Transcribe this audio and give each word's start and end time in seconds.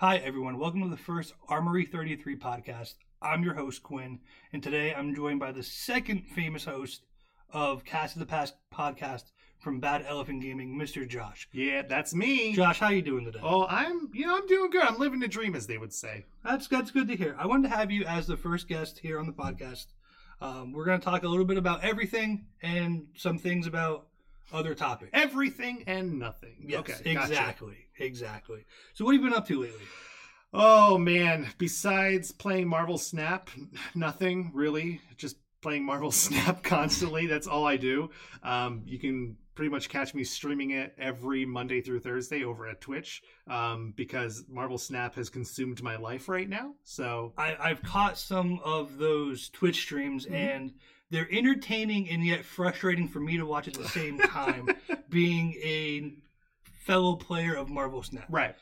Hi, 0.00 0.16
everyone. 0.16 0.56
Welcome 0.56 0.80
to 0.80 0.88
the 0.88 0.96
first 0.96 1.34
Armory 1.46 1.84
33 1.84 2.34
podcast. 2.38 2.94
I'm 3.20 3.42
your 3.42 3.52
host, 3.52 3.82
Quinn, 3.82 4.20
and 4.50 4.62
today 4.62 4.94
I'm 4.94 5.14
joined 5.14 5.40
by 5.40 5.52
the 5.52 5.62
second 5.62 6.22
famous 6.22 6.64
host 6.64 7.02
of 7.52 7.84
Cast 7.84 8.16
of 8.16 8.20
the 8.20 8.24
Past 8.24 8.54
podcast 8.74 9.24
from 9.58 9.78
Bad 9.78 10.06
Elephant 10.08 10.40
Gaming, 10.40 10.78
Mr. 10.78 11.06
Josh. 11.06 11.50
Yeah, 11.52 11.82
that's 11.82 12.14
me. 12.14 12.54
Josh, 12.54 12.78
how 12.78 12.88
you 12.88 13.02
doing 13.02 13.26
today? 13.26 13.40
Oh, 13.42 13.66
I'm, 13.68 14.08
you 14.14 14.26
know, 14.26 14.38
I'm 14.38 14.46
doing 14.46 14.70
good. 14.70 14.84
I'm 14.84 14.98
living 14.98 15.20
the 15.20 15.28
dream, 15.28 15.54
as 15.54 15.66
they 15.66 15.76
would 15.76 15.92
say. 15.92 16.24
That's 16.46 16.66
that's 16.66 16.90
good 16.90 17.08
to 17.08 17.14
hear. 17.14 17.36
I 17.38 17.46
wanted 17.46 17.68
to 17.68 17.76
have 17.76 17.90
you 17.90 18.06
as 18.06 18.26
the 18.26 18.38
first 18.38 18.68
guest 18.68 19.00
here 19.00 19.20
on 19.20 19.26
the 19.26 19.34
podcast. 19.34 19.88
Um, 20.40 20.72
we're 20.72 20.86
going 20.86 20.98
to 20.98 21.04
talk 21.04 21.24
a 21.24 21.28
little 21.28 21.44
bit 21.44 21.58
about 21.58 21.84
everything 21.84 22.46
and 22.62 23.08
some 23.16 23.36
things 23.36 23.66
about 23.66 24.06
other 24.52 24.74
topic. 24.74 25.10
Everything 25.12 25.84
and 25.86 26.18
nothing. 26.18 26.56
Yes, 26.66 26.80
okay, 26.80 27.14
gotcha. 27.14 27.30
exactly, 27.32 27.76
exactly. 27.98 28.64
So, 28.94 29.04
what 29.04 29.14
have 29.14 29.22
you 29.22 29.28
been 29.30 29.36
up 29.36 29.46
to 29.48 29.60
lately? 29.60 29.84
Oh 30.52 30.98
man, 30.98 31.48
besides 31.58 32.32
playing 32.32 32.68
Marvel 32.68 32.98
Snap, 32.98 33.50
nothing 33.94 34.50
really. 34.54 35.00
Just 35.16 35.36
playing 35.62 35.84
Marvel 35.84 36.10
Snap 36.12 36.62
constantly. 36.62 37.26
That's 37.26 37.46
all 37.46 37.66
I 37.66 37.76
do. 37.76 38.10
Um, 38.42 38.82
you 38.86 38.98
can 38.98 39.36
pretty 39.54 39.70
much 39.70 39.88
catch 39.90 40.14
me 40.14 40.24
streaming 40.24 40.70
it 40.70 40.94
every 40.98 41.44
Monday 41.44 41.82
through 41.82 42.00
Thursday 42.00 42.44
over 42.44 42.66
at 42.66 42.80
Twitch 42.80 43.22
um, 43.46 43.92
because 43.94 44.44
Marvel 44.48 44.78
Snap 44.78 45.14
has 45.16 45.28
consumed 45.28 45.82
my 45.82 45.96
life 45.96 46.28
right 46.30 46.48
now. 46.48 46.72
So 46.82 47.34
I, 47.36 47.56
I've 47.60 47.82
caught 47.82 48.16
some 48.16 48.58
of 48.64 48.96
those 48.96 49.50
Twitch 49.50 49.82
streams 49.82 50.24
Mm-hmm. 50.24 50.34
and 50.34 50.72
they're 51.10 51.28
entertaining 51.30 52.08
and 52.08 52.24
yet 52.24 52.44
frustrating 52.44 53.08
for 53.08 53.20
me 53.20 53.36
to 53.36 53.44
watch 53.44 53.68
at 53.68 53.74
the 53.74 53.88
same 53.88 54.18
time, 54.18 54.68
being 55.10 55.54
a 55.62 56.14
fellow 56.84 57.16
player 57.16 57.54
of 57.54 57.68
Marvel 57.68 58.02
Snap. 58.02 58.26
right. 58.30 58.54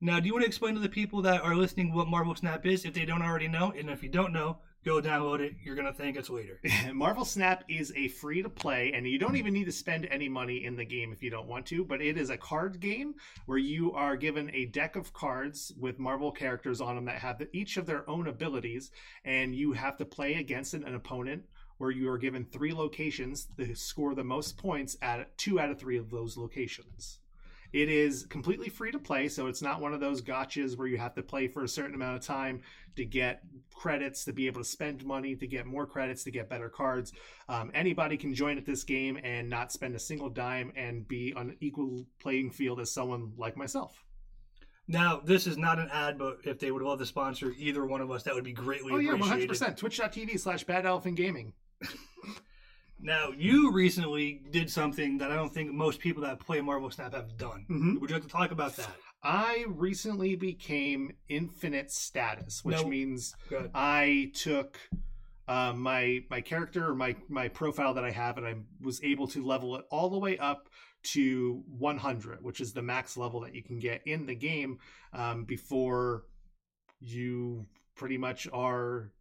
Now, 0.00 0.20
do 0.20 0.26
you 0.26 0.34
want 0.34 0.42
to 0.42 0.48
explain 0.48 0.74
to 0.74 0.80
the 0.80 0.88
people 0.88 1.22
that 1.22 1.40
are 1.40 1.54
listening 1.54 1.94
what 1.94 2.08
Marvel 2.08 2.34
Snap 2.34 2.66
is 2.66 2.84
if 2.84 2.92
they 2.92 3.06
don't 3.06 3.22
already 3.22 3.48
know? 3.48 3.72
And 3.74 3.88
if 3.88 4.02
you 4.02 4.10
don't 4.10 4.34
know, 4.34 4.58
go 4.84 5.00
download 5.00 5.40
it. 5.40 5.54
You're 5.64 5.76
going 5.76 5.86
to 5.86 5.94
thank 5.94 6.18
us 6.18 6.28
later. 6.28 6.60
Marvel 6.92 7.24
Snap 7.24 7.64
is 7.68 7.90
a 7.96 8.08
free 8.08 8.42
to 8.42 8.50
play, 8.50 8.92
and 8.92 9.08
you 9.08 9.18
don't 9.18 9.36
even 9.36 9.54
need 9.54 9.64
to 9.64 9.72
spend 9.72 10.06
any 10.10 10.28
money 10.28 10.64
in 10.64 10.76
the 10.76 10.84
game 10.84 11.10
if 11.12 11.22
you 11.22 11.30
don't 11.30 11.48
want 11.48 11.64
to. 11.66 11.84
But 11.84 12.02
it 12.02 12.18
is 12.18 12.28
a 12.28 12.36
card 12.36 12.80
game 12.80 13.14
where 13.46 13.56
you 13.56 13.92
are 13.92 14.16
given 14.16 14.50
a 14.52 14.66
deck 14.66 14.96
of 14.96 15.14
cards 15.14 15.72
with 15.78 15.98
Marvel 15.98 16.30
characters 16.30 16.82
on 16.82 16.96
them 16.96 17.06
that 17.06 17.20
have 17.20 17.40
each 17.52 17.78
of 17.78 17.86
their 17.86 18.08
own 18.08 18.26
abilities, 18.28 18.90
and 19.24 19.54
you 19.54 19.72
have 19.72 19.96
to 19.96 20.04
play 20.04 20.34
against 20.34 20.74
an, 20.74 20.84
an 20.84 20.94
opponent 20.94 21.44
where 21.78 21.90
you 21.90 22.08
are 22.10 22.18
given 22.18 22.44
three 22.44 22.72
locations 22.72 23.48
to 23.58 23.74
score 23.74 24.14
the 24.14 24.24
most 24.24 24.56
points 24.56 24.96
at 25.02 25.36
two 25.38 25.58
out 25.60 25.70
of 25.70 25.78
three 25.78 25.98
of 25.98 26.10
those 26.10 26.36
locations. 26.36 27.18
It 27.72 27.88
is 27.88 28.24
completely 28.26 28.68
free 28.68 28.92
to 28.92 29.00
play, 29.00 29.26
so 29.26 29.48
it's 29.48 29.60
not 29.60 29.80
one 29.80 29.92
of 29.92 29.98
those 29.98 30.22
gotchas 30.22 30.78
where 30.78 30.86
you 30.86 30.96
have 30.96 31.14
to 31.16 31.22
play 31.24 31.48
for 31.48 31.64
a 31.64 31.68
certain 31.68 31.96
amount 31.96 32.14
of 32.16 32.22
time 32.22 32.60
to 32.94 33.04
get 33.04 33.42
credits, 33.74 34.24
to 34.26 34.32
be 34.32 34.46
able 34.46 34.60
to 34.60 34.68
spend 34.68 35.04
money, 35.04 35.34
to 35.34 35.46
get 35.48 35.66
more 35.66 35.84
credits, 35.84 36.22
to 36.22 36.30
get 36.30 36.48
better 36.48 36.68
cards. 36.68 37.12
Um, 37.48 37.72
anybody 37.74 38.16
can 38.16 38.32
join 38.32 38.58
at 38.58 38.64
this 38.64 38.84
game 38.84 39.18
and 39.24 39.50
not 39.50 39.72
spend 39.72 39.96
a 39.96 39.98
single 39.98 40.30
dime 40.30 40.72
and 40.76 41.08
be 41.08 41.34
on 41.34 41.50
an 41.50 41.56
equal 41.60 42.06
playing 42.20 42.52
field 42.52 42.78
as 42.78 42.92
someone 42.92 43.32
like 43.36 43.56
myself. 43.56 44.04
Now, 44.86 45.20
this 45.24 45.48
is 45.48 45.56
not 45.58 45.80
an 45.80 45.88
ad, 45.90 46.16
but 46.16 46.38
if 46.44 46.60
they 46.60 46.70
would 46.70 46.82
love 46.82 47.00
to 47.00 47.06
sponsor 47.06 47.52
either 47.58 47.84
one 47.86 48.02
of 48.02 48.10
us, 48.12 48.22
that 48.22 48.34
would 48.36 48.44
be 48.44 48.52
greatly 48.52 48.92
Oh, 48.92 48.98
yeah, 48.98 49.14
appreciated. 49.14 49.50
100%. 49.50 49.76
Twitch.tv 49.78 50.38
slash 50.38 50.62
Bad 50.62 50.86
Elephant 50.86 51.16
Gaming. 51.16 51.54
Now, 53.00 53.32
you 53.36 53.70
recently 53.70 54.40
did 54.50 54.70
something 54.70 55.18
that 55.18 55.30
I 55.30 55.34
don't 55.34 55.52
think 55.52 55.70
most 55.72 56.00
people 56.00 56.22
that 56.22 56.38
play 56.40 56.62
Marvel 56.62 56.90
Snap 56.90 57.12
have 57.12 57.36
done. 57.36 57.66
Mhm. 57.68 58.00
Would 58.00 58.08
you 58.08 58.16
like 58.16 58.22
to 58.22 58.28
talk 58.28 58.50
about 58.50 58.76
that? 58.76 58.96
I 59.22 59.64
recently 59.68 60.36
became 60.36 61.12
infinite 61.28 61.90
status, 61.90 62.64
which 62.64 62.80
No. 62.80 62.88
means 62.88 63.34
Good. 63.48 63.70
I 63.74 64.30
took 64.34 64.78
uh, 65.48 65.74
my 65.74 66.24
my 66.30 66.40
character 66.40 66.88
or 66.88 66.94
my 66.94 67.14
my 67.28 67.48
profile 67.48 67.92
that 67.94 68.04
I 68.04 68.10
have, 68.10 68.38
and 68.38 68.46
I 68.46 68.54
was 68.80 69.02
able 69.04 69.26
to 69.28 69.44
level 69.44 69.76
it 69.76 69.84
all 69.90 70.08
the 70.08 70.18
way 70.18 70.38
up 70.38 70.70
to 71.12 71.62
100, 71.68 72.42
which 72.42 72.60
is 72.62 72.72
the 72.72 72.80
max 72.80 73.18
level 73.18 73.40
that 73.40 73.54
you 73.54 73.62
can 73.62 73.78
get 73.78 74.00
in 74.06 74.24
the 74.24 74.34
game 74.34 74.78
um, 75.12 75.44
before 75.44 76.24
you 77.00 77.66
pretty 77.96 78.16
much 78.16 78.48
are. 78.52 79.12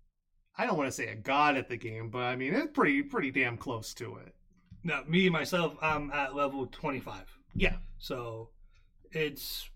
I 0.58 0.66
don't 0.66 0.78
want 0.78 0.88
to 0.88 0.92
say 0.96 1.08
a 1.08 1.16
god 1.16 1.58
at 1.58 1.70
the 1.70 1.78
game, 1.78 2.10
but 2.10 2.24
I 2.24 2.36
mean 2.36 2.54
it's 2.54 2.72
pretty 2.74 3.02
pretty 3.04 3.32
damn 3.32 3.58
close 3.58 3.94
to 3.96 4.18
it. 4.18 4.36
Now, 4.84 5.02
me 5.08 5.30
myself, 5.30 5.76
I'm 5.82 6.12
at 6.12 6.36
level 6.36 6.68
25. 6.68 7.24
Yeah. 7.56 7.78
So 8.00 8.50
it's 9.12 9.70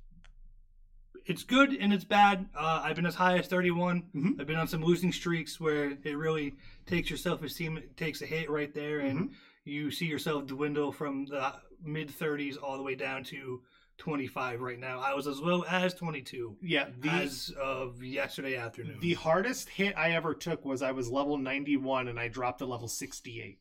it's 1.25 1.43
good 1.43 1.73
and 1.73 1.93
it's 1.93 2.03
bad. 2.05 2.47
Uh, 2.55 2.81
I've 2.83 2.95
been 2.95 3.05
as 3.05 3.15
high 3.15 3.37
as 3.37 3.47
31. 3.47 4.03
Mhm. 4.15 4.39
I've 4.39 4.47
been 4.47 4.57
on 4.57 4.67
some 4.67 4.83
losing 4.83 5.11
streaks 5.11 5.59
where 5.59 5.91
it 6.03 6.17
really 6.17 6.55
takes 6.85 7.09
your 7.09 7.17
self 7.17 7.43
esteem, 7.43 7.77
it 7.77 7.97
takes 7.97 8.21
a 8.21 8.25
hit 8.25 8.49
right 8.49 8.73
there, 8.73 8.99
and 8.99 9.31
you 9.65 9.91
see 9.91 10.05
yourself 10.05 10.45
dwindle 10.45 10.91
from 10.91 11.25
the 11.25 11.53
mid 11.83 12.09
30s 12.09 12.57
all 12.61 12.77
the 12.77 12.83
way 12.83 12.95
down 12.95 13.23
to 13.25 13.61
25 13.97 14.61
right 14.61 14.79
now. 14.79 14.99
I 14.99 15.13
was 15.13 15.27
as 15.27 15.39
low 15.39 15.63
as 15.63 15.93
22 15.93 16.57
Yeah, 16.61 16.89
the 16.99 17.09
as 17.09 17.53
of 17.61 18.03
yesterday 18.03 18.55
afternoon. 18.55 18.97
The 19.01 19.13
hardest 19.15 19.69
hit 19.69 19.97
I 19.97 20.11
ever 20.11 20.33
took 20.33 20.65
was 20.65 20.81
I 20.81 20.91
was 20.91 21.09
level 21.09 21.37
91 21.37 22.07
and 22.07 22.19
I 22.19 22.27
dropped 22.27 22.59
to 22.59 22.65
level 22.65 22.87
68. 22.87 23.59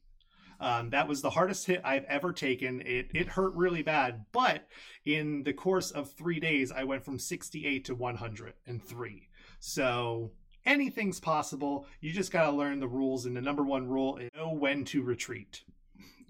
Um, 0.58 0.90
that 0.90 1.06
was 1.06 1.20
the 1.20 1.30
hardest 1.30 1.66
hit 1.66 1.82
I've 1.84 2.04
ever 2.04 2.32
taken. 2.32 2.80
It 2.80 3.10
it 3.12 3.28
hurt 3.28 3.54
really 3.54 3.82
bad, 3.82 4.24
but 4.32 4.66
in 5.04 5.42
the 5.42 5.52
course 5.52 5.90
of 5.90 6.12
three 6.12 6.40
days, 6.40 6.72
I 6.72 6.84
went 6.84 7.04
from 7.04 7.18
68 7.18 7.84
to 7.84 7.94
103. 7.94 9.28
So 9.60 10.30
anything's 10.64 11.20
possible. 11.20 11.86
You 12.00 12.10
just 12.12 12.32
got 12.32 12.50
to 12.50 12.56
learn 12.56 12.80
the 12.80 12.88
rules, 12.88 13.26
and 13.26 13.36
the 13.36 13.42
number 13.42 13.62
one 13.64 13.86
rule 13.86 14.16
is 14.16 14.30
know 14.34 14.52
when 14.52 14.84
to 14.86 15.02
retreat. 15.02 15.62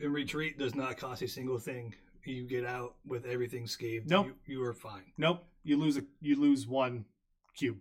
and 0.01 0.13
retreat 0.13 0.59
does 0.59 0.75
not 0.75 0.97
cost 0.97 1.23
a 1.23 1.29
single 1.29 1.59
thing. 1.59 1.95
You 2.33 2.45
get 2.45 2.65
out 2.65 2.95
with 3.07 3.27
everything 3.27 3.67
scathed. 3.67 4.11
Nope. 4.11 4.27
You, 4.47 4.59
you 4.59 4.65
are 4.65 4.75
fine. 4.75 5.13
Nope, 5.17 5.45
you 5.63 5.77
lose 5.77 5.97
a 5.97 6.03
you 6.21 6.37
lose 6.41 6.67
one 6.67 7.05
cube. 7.57 7.79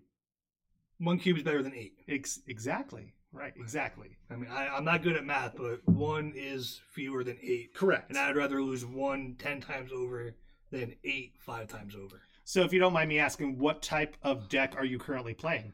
One 0.99 1.19
cube 1.19 1.37
is 1.37 1.43
better 1.43 1.61
than 1.63 1.73
eight. 1.73 1.99
Ex- 2.07 2.41
exactly 2.47 3.13
right. 3.33 3.53
Exactly 3.57 4.15
I 4.31 4.35
mean, 4.35 4.49
I, 4.49 4.67
I'm 4.67 4.85
not 4.85 5.03
good 5.03 5.15
at 5.15 5.25
math, 5.25 5.55
but 5.57 5.85
one 5.87 6.33
is 6.35 6.81
fewer 6.93 7.23
than 7.23 7.37
eight. 7.41 7.73
correct. 7.73 8.09
And 8.09 8.17
I'd 8.17 8.35
rather 8.35 8.61
lose 8.61 8.85
one 8.85 9.35
ten 9.37 9.59
times 9.61 9.91
over 9.91 10.35
than 10.71 10.95
eight 11.03 11.33
five 11.39 11.67
times 11.67 11.95
over. 11.95 12.21
So, 12.43 12.61
if 12.61 12.71
you 12.71 12.79
don't 12.79 12.93
mind 12.93 13.09
me 13.09 13.17
asking, 13.19 13.57
what 13.57 13.81
type 13.81 14.15
of 14.21 14.49
deck 14.49 14.75
are 14.77 14.85
you 14.85 14.99
currently 14.99 15.33
playing? 15.33 15.73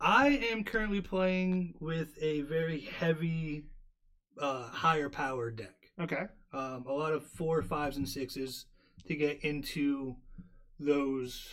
I 0.00 0.28
am 0.50 0.64
currently 0.64 1.00
playing 1.00 1.74
with 1.80 2.20
a 2.20 2.42
very 2.42 2.80
heavy, 2.80 3.64
uh, 4.40 4.64
higher 4.64 5.08
power 5.08 5.50
deck. 5.50 5.92
Okay. 6.00 6.26
Um, 6.52 6.84
a 6.86 6.92
lot 6.92 7.12
of 7.12 7.26
four, 7.26 7.62
fives, 7.62 7.96
and 7.96 8.08
sixes 8.08 8.66
to 9.06 9.14
get 9.14 9.44
into 9.44 10.16
those 10.80 11.48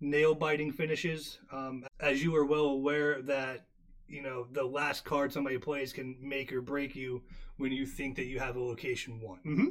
nail 0.00 0.34
biting 0.34 0.72
finishes. 0.72 1.38
Um, 1.52 1.84
as 2.00 2.22
you 2.22 2.34
are 2.36 2.44
well 2.44 2.66
aware 2.66 3.22
that 3.22 3.66
you 4.08 4.22
know 4.22 4.46
the 4.52 4.64
last 4.64 5.04
card 5.04 5.32
somebody 5.32 5.58
plays 5.58 5.92
can 5.92 6.16
make 6.20 6.52
or 6.52 6.60
break 6.60 6.94
you 6.94 7.22
when 7.56 7.72
you 7.72 7.86
think 7.86 8.16
that 8.16 8.26
you 8.26 8.38
have 8.38 8.56
a 8.56 8.60
location 8.60 9.20
one. 9.20 9.38
hmm 9.38 9.68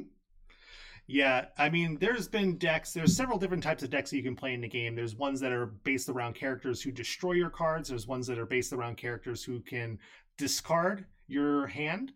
Yeah, 1.06 1.46
I 1.58 1.68
mean, 1.68 1.98
there's 1.98 2.28
been 2.28 2.56
decks. 2.56 2.92
There's 2.92 3.14
several 3.14 3.38
different 3.38 3.62
types 3.62 3.82
of 3.82 3.90
decks 3.90 4.10
that 4.10 4.16
you 4.16 4.22
can 4.22 4.36
play 4.36 4.54
in 4.54 4.62
the 4.62 4.68
game. 4.68 4.94
There's 4.94 5.14
ones 5.14 5.38
that 5.40 5.52
are 5.52 5.66
based 5.66 6.08
around 6.08 6.34
characters 6.34 6.80
who 6.82 6.90
destroy 6.90 7.32
your 7.32 7.50
cards. 7.50 7.90
There's 7.90 8.06
ones 8.06 8.26
that 8.26 8.38
are 8.38 8.46
based 8.46 8.72
around 8.72 8.96
characters 8.96 9.44
who 9.44 9.60
can 9.60 9.98
discard 10.38 11.04
your 11.26 11.66
hand. 11.66 12.12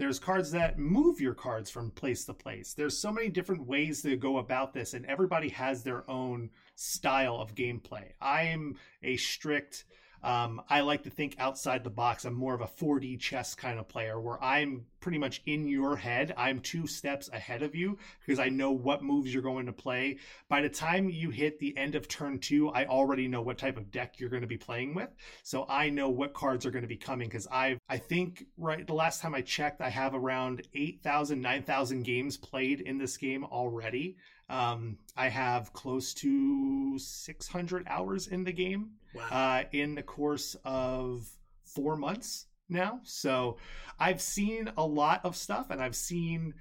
There's 0.00 0.18
cards 0.18 0.50
that 0.52 0.78
move 0.78 1.20
your 1.20 1.34
cards 1.34 1.68
from 1.68 1.90
place 1.90 2.24
to 2.24 2.32
place. 2.32 2.72
There's 2.72 2.96
so 2.96 3.12
many 3.12 3.28
different 3.28 3.66
ways 3.66 4.00
to 4.00 4.16
go 4.16 4.38
about 4.38 4.72
this, 4.72 4.94
and 4.94 5.04
everybody 5.04 5.50
has 5.50 5.82
their 5.82 6.10
own 6.10 6.48
style 6.74 7.36
of 7.36 7.54
gameplay. 7.54 8.12
I'm 8.18 8.76
a 9.02 9.18
strict 9.18 9.84
um, 10.22 10.62
I 10.68 10.80
like 10.80 11.04
to 11.04 11.10
think 11.10 11.36
outside 11.38 11.82
the 11.82 11.90
box. 11.90 12.24
I'm 12.24 12.34
more 12.34 12.54
of 12.54 12.60
a 12.60 12.66
4D 12.66 13.18
chess 13.18 13.54
kind 13.54 13.78
of 13.78 13.88
player 13.88 14.20
where 14.20 14.42
I'm 14.42 14.86
pretty 15.00 15.18
much 15.18 15.42
in 15.46 15.66
your 15.66 15.96
head. 15.96 16.34
I'm 16.36 16.60
two 16.60 16.86
steps 16.86 17.30
ahead 17.32 17.62
of 17.62 17.74
you 17.74 17.98
because 18.20 18.38
I 18.38 18.50
know 18.50 18.70
what 18.70 19.02
moves 19.02 19.32
you're 19.32 19.42
going 19.42 19.66
to 19.66 19.72
play. 19.72 20.18
By 20.48 20.60
the 20.60 20.68
time 20.68 21.08
you 21.08 21.30
hit 21.30 21.58
the 21.58 21.76
end 21.76 21.94
of 21.94 22.06
turn 22.06 22.38
two, 22.38 22.68
I 22.68 22.84
already 22.84 23.28
know 23.28 23.40
what 23.40 23.56
type 23.56 23.78
of 23.78 23.90
deck 23.90 24.20
you're 24.20 24.28
going 24.28 24.42
to 24.42 24.46
be 24.46 24.58
playing 24.58 24.94
with. 24.94 25.08
So 25.42 25.64
I 25.68 25.88
know 25.88 26.10
what 26.10 26.34
cards 26.34 26.66
are 26.66 26.70
going 26.70 26.82
to 26.82 26.88
be 26.88 26.96
coming 26.96 27.28
because 27.28 27.46
I've, 27.46 27.78
I 27.88 27.96
think, 27.96 28.44
right, 28.58 28.86
the 28.86 28.94
last 28.94 29.22
time 29.22 29.34
I 29.34 29.40
checked, 29.40 29.80
I 29.80 29.88
have 29.88 30.14
around 30.14 30.66
8,000, 30.74 31.40
9,000 31.40 32.02
games 32.02 32.36
played 32.36 32.80
in 32.82 32.98
this 32.98 33.16
game 33.16 33.44
already. 33.44 34.16
Um, 34.50 34.98
I 35.16 35.28
have 35.28 35.72
close 35.72 36.12
to 36.14 36.98
600 36.98 37.86
hours 37.88 38.26
in 38.26 38.44
the 38.44 38.52
game 38.52 38.90
Wow. 39.14 39.22
uh, 39.30 39.62
in 39.72 39.94
the 39.94 40.02
course 40.02 40.56
of 40.64 41.28
four 41.64 41.96
months 41.96 42.46
now. 42.68 43.00
So 43.02 43.56
I've 43.98 44.20
seen 44.20 44.70
a 44.76 44.86
lot 44.86 45.20
of 45.24 45.36
stuff 45.36 45.70
and 45.70 45.82
I've 45.82 45.96
seen 45.96 46.54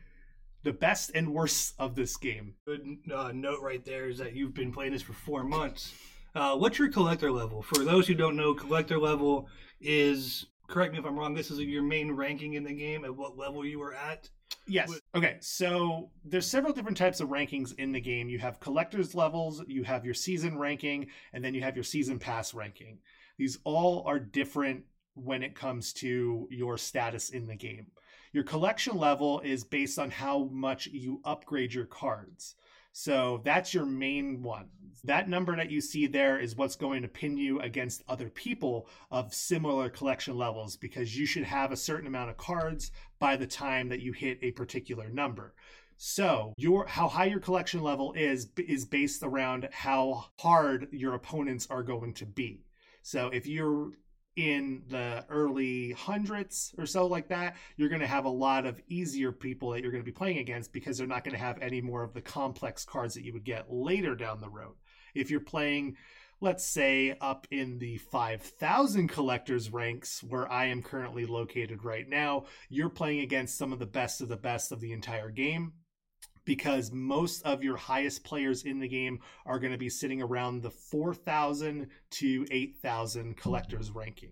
the 0.63 0.73
best 0.73 1.11
and 1.15 1.33
worst 1.33 1.73
of 1.79 1.95
this 1.95 2.17
game. 2.17 2.55
Good 2.65 2.85
uh, 3.13 3.31
note 3.33 3.61
right 3.61 3.83
there 3.85 4.09
is 4.09 4.17
that 4.17 4.35
you've 4.35 4.53
been 4.53 4.71
playing 4.71 4.91
this 4.91 5.01
for 5.01 5.13
four 5.13 5.43
months. 5.43 5.93
Uh, 6.35 6.55
what's 6.55 6.77
your 6.77 6.89
collector 6.89 7.31
level? 7.31 7.61
For 7.61 7.83
those 7.83 8.07
who 8.07 8.13
don't 8.13 8.35
know, 8.35 8.53
collector 8.53 8.99
level 8.99 9.47
is 9.81 10.45
correct 10.69 10.93
me 10.93 10.99
if 10.99 11.05
I'm 11.05 11.17
wrong. 11.17 11.33
This 11.33 11.51
is 11.51 11.59
your 11.59 11.83
main 11.83 12.11
ranking 12.11 12.53
in 12.53 12.63
the 12.63 12.73
game. 12.73 13.03
At 13.03 13.15
what 13.15 13.37
level 13.37 13.65
you 13.65 13.79
were 13.79 13.93
at? 13.93 14.29
Yes. 14.67 14.91
Okay. 15.15 15.37
So 15.41 16.11
there's 16.23 16.45
several 16.45 16.73
different 16.73 16.97
types 16.97 17.19
of 17.19 17.29
rankings 17.29 17.73
in 17.77 17.91
the 17.91 17.99
game. 17.99 18.29
You 18.29 18.39
have 18.39 18.59
collector's 18.59 19.15
levels, 19.15 19.63
you 19.67 19.83
have 19.83 20.05
your 20.05 20.13
season 20.13 20.57
ranking, 20.57 21.07
and 21.33 21.43
then 21.43 21.53
you 21.53 21.61
have 21.61 21.75
your 21.75 21.83
season 21.83 22.19
pass 22.19 22.53
ranking. 22.53 22.99
These 23.37 23.57
all 23.63 24.03
are 24.05 24.19
different 24.19 24.83
when 25.15 25.43
it 25.43 25.55
comes 25.55 25.91
to 25.93 26.47
your 26.51 26.77
status 26.77 27.31
in 27.31 27.47
the 27.47 27.55
game. 27.55 27.87
Your 28.31 28.43
collection 28.43 28.95
level 28.95 29.39
is 29.39 29.63
based 29.63 29.97
on 29.97 30.11
how 30.11 30.49
much 30.51 30.87
you 30.87 31.19
upgrade 31.25 31.73
your 31.73 31.85
cards. 31.85 32.55
So 32.91 33.41
that's 33.43 33.73
your 33.73 33.85
main 33.85 34.43
one. 34.43 34.67
That 35.03 35.29
number 35.29 35.55
that 35.55 35.71
you 35.71 35.81
see 35.81 36.07
there 36.07 36.39
is 36.39 36.55
what's 36.55 36.75
going 36.75 37.01
to 37.01 37.07
pin 37.07 37.37
you 37.37 37.59
against 37.61 38.03
other 38.07 38.29
people 38.29 38.87
of 39.11 39.33
similar 39.33 39.89
collection 39.89 40.37
levels 40.37 40.75
because 40.75 41.17
you 41.17 41.25
should 41.25 41.43
have 41.43 41.71
a 41.71 41.77
certain 41.77 42.07
amount 42.07 42.29
of 42.29 42.37
cards 42.37 42.91
by 43.19 43.35
the 43.35 43.47
time 43.47 43.89
that 43.89 44.01
you 44.01 44.11
hit 44.11 44.39
a 44.41 44.51
particular 44.51 45.09
number. 45.09 45.53
So, 46.01 46.53
your 46.57 46.87
how 46.87 47.09
high 47.09 47.25
your 47.25 47.41
collection 47.41 47.81
level 47.81 48.13
is 48.13 48.49
is 48.57 48.85
based 48.85 49.21
around 49.21 49.67
how 49.73 50.27
hard 50.39 50.87
your 50.91 51.13
opponents 51.13 51.67
are 51.69 51.83
going 51.83 52.13
to 52.15 52.25
be. 52.25 52.63
So, 53.01 53.27
if 53.27 53.45
you're 53.45 53.91
in 54.39 54.83
the 54.87 55.25
early 55.27 55.91
hundreds 55.91 56.73
or 56.77 56.85
so 56.85 57.05
like 57.05 57.27
that, 57.27 57.57
you're 57.75 57.89
going 57.89 57.99
to 57.99 58.07
have 58.07 58.23
a 58.23 58.29
lot 58.29 58.65
of 58.65 58.79
easier 58.87 59.33
people 59.33 59.71
that 59.71 59.81
you're 59.81 59.91
going 59.91 60.03
to 60.03 60.09
be 60.09 60.15
playing 60.15 60.37
against 60.37 60.71
because 60.71 60.97
they're 60.97 61.07
not 61.07 61.25
going 61.25 61.35
to 61.35 61.43
have 61.43 61.61
any 61.61 61.81
more 61.81 62.03
of 62.03 62.13
the 62.13 62.21
complex 62.21 62.85
cards 62.85 63.13
that 63.15 63.25
you 63.25 63.33
would 63.33 63.43
get 63.43 63.69
later 63.69 64.15
down 64.15 64.39
the 64.39 64.49
road. 64.49 64.75
If 65.15 65.31
you're 65.31 65.39
playing 65.39 65.97
let's 66.41 66.65
say 66.65 67.17
up 67.19 67.47
in 67.51 67.79
the 67.79 67.97
5000 67.97 69.07
collectors 69.09 69.71
ranks 69.71 70.23
where 70.23 70.49
I 70.49 70.65
am 70.65 70.81
currently 70.81 71.25
located 71.25 71.83
right 71.83 72.07
now, 72.07 72.45
you're 72.69 72.89
playing 72.89 73.19
against 73.19 73.57
some 73.57 73.73
of 73.73 73.79
the 73.79 73.85
best 73.85 74.21
of 74.21 74.29
the 74.29 74.37
best 74.37 74.71
of 74.71 74.79
the 74.79 74.93
entire 74.93 75.31
game 75.31 75.73
because 76.45 76.91
most 76.91 77.43
of 77.43 77.63
your 77.63 77.77
highest 77.77 78.23
players 78.23 78.63
in 78.63 78.79
the 78.79 78.87
game 78.87 79.19
are 79.45 79.59
going 79.59 79.71
to 79.71 79.77
be 79.77 79.89
sitting 79.89 80.21
around 80.21 80.61
the 80.61 80.71
4,000 80.71 81.87
to 82.11 82.45
8,000 82.49 83.37
collectors 83.37 83.91
ranking. 83.91 84.31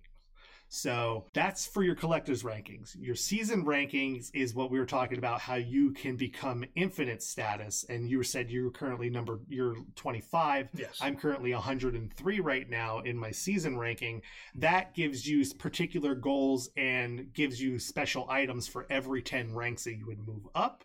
So 0.70 1.26
that's 1.34 1.66
for 1.66 1.84
your 1.84 1.96
collectors 1.96 2.44
rankings. 2.44 2.96
Your 3.00 3.16
season 3.16 3.66
rankings 3.66 4.30
is 4.34 4.54
what 4.54 4.70
we 4.70 4.80
were 4.80 4.86
talking 4.86 5.18
about 5.18 5.40
how 5.40 5.56
you 5.56 5.92
can 5.92 6.16
become 6.18 6.66
infinite 6.76 7.24
status. 7.24 7.86
And 7.90 8.10
you 8.10 8.22
said 8.24 8.52
you're 8.52 8.72
currently 8.72 9.10
number 9.10 9.40
you're 9.48 9.76
25. 9.96 10.70
Yes. 10.74 10.98
I'm 11.02 11.16
currently 11.16 11.54
103 11.54 12.40
right 12.40 12.70
now 12.70 13.00
in 13.00 13.18
my 13.18 13.32
season 13.32 13.78
ranking. 13.78 14.22
That 14.56 14.94
gives 14.94 15.28
you 15.28 15.44
particular 15.58 16.16
goals 16.16 16.70
and 16.76 17.32
gives 17.34 17.62
you 17.62 17.80
special 17.80 18.28
items 18.30 18.68
for 18.68 18.86
every 18.90 19.22
10 19.22 19.56
ranks 19.56 19.86
that 19.86 19.96
you 19.96 20.06
would 20.08 20.28
move 20.28 20.48
up. 20.54 20.84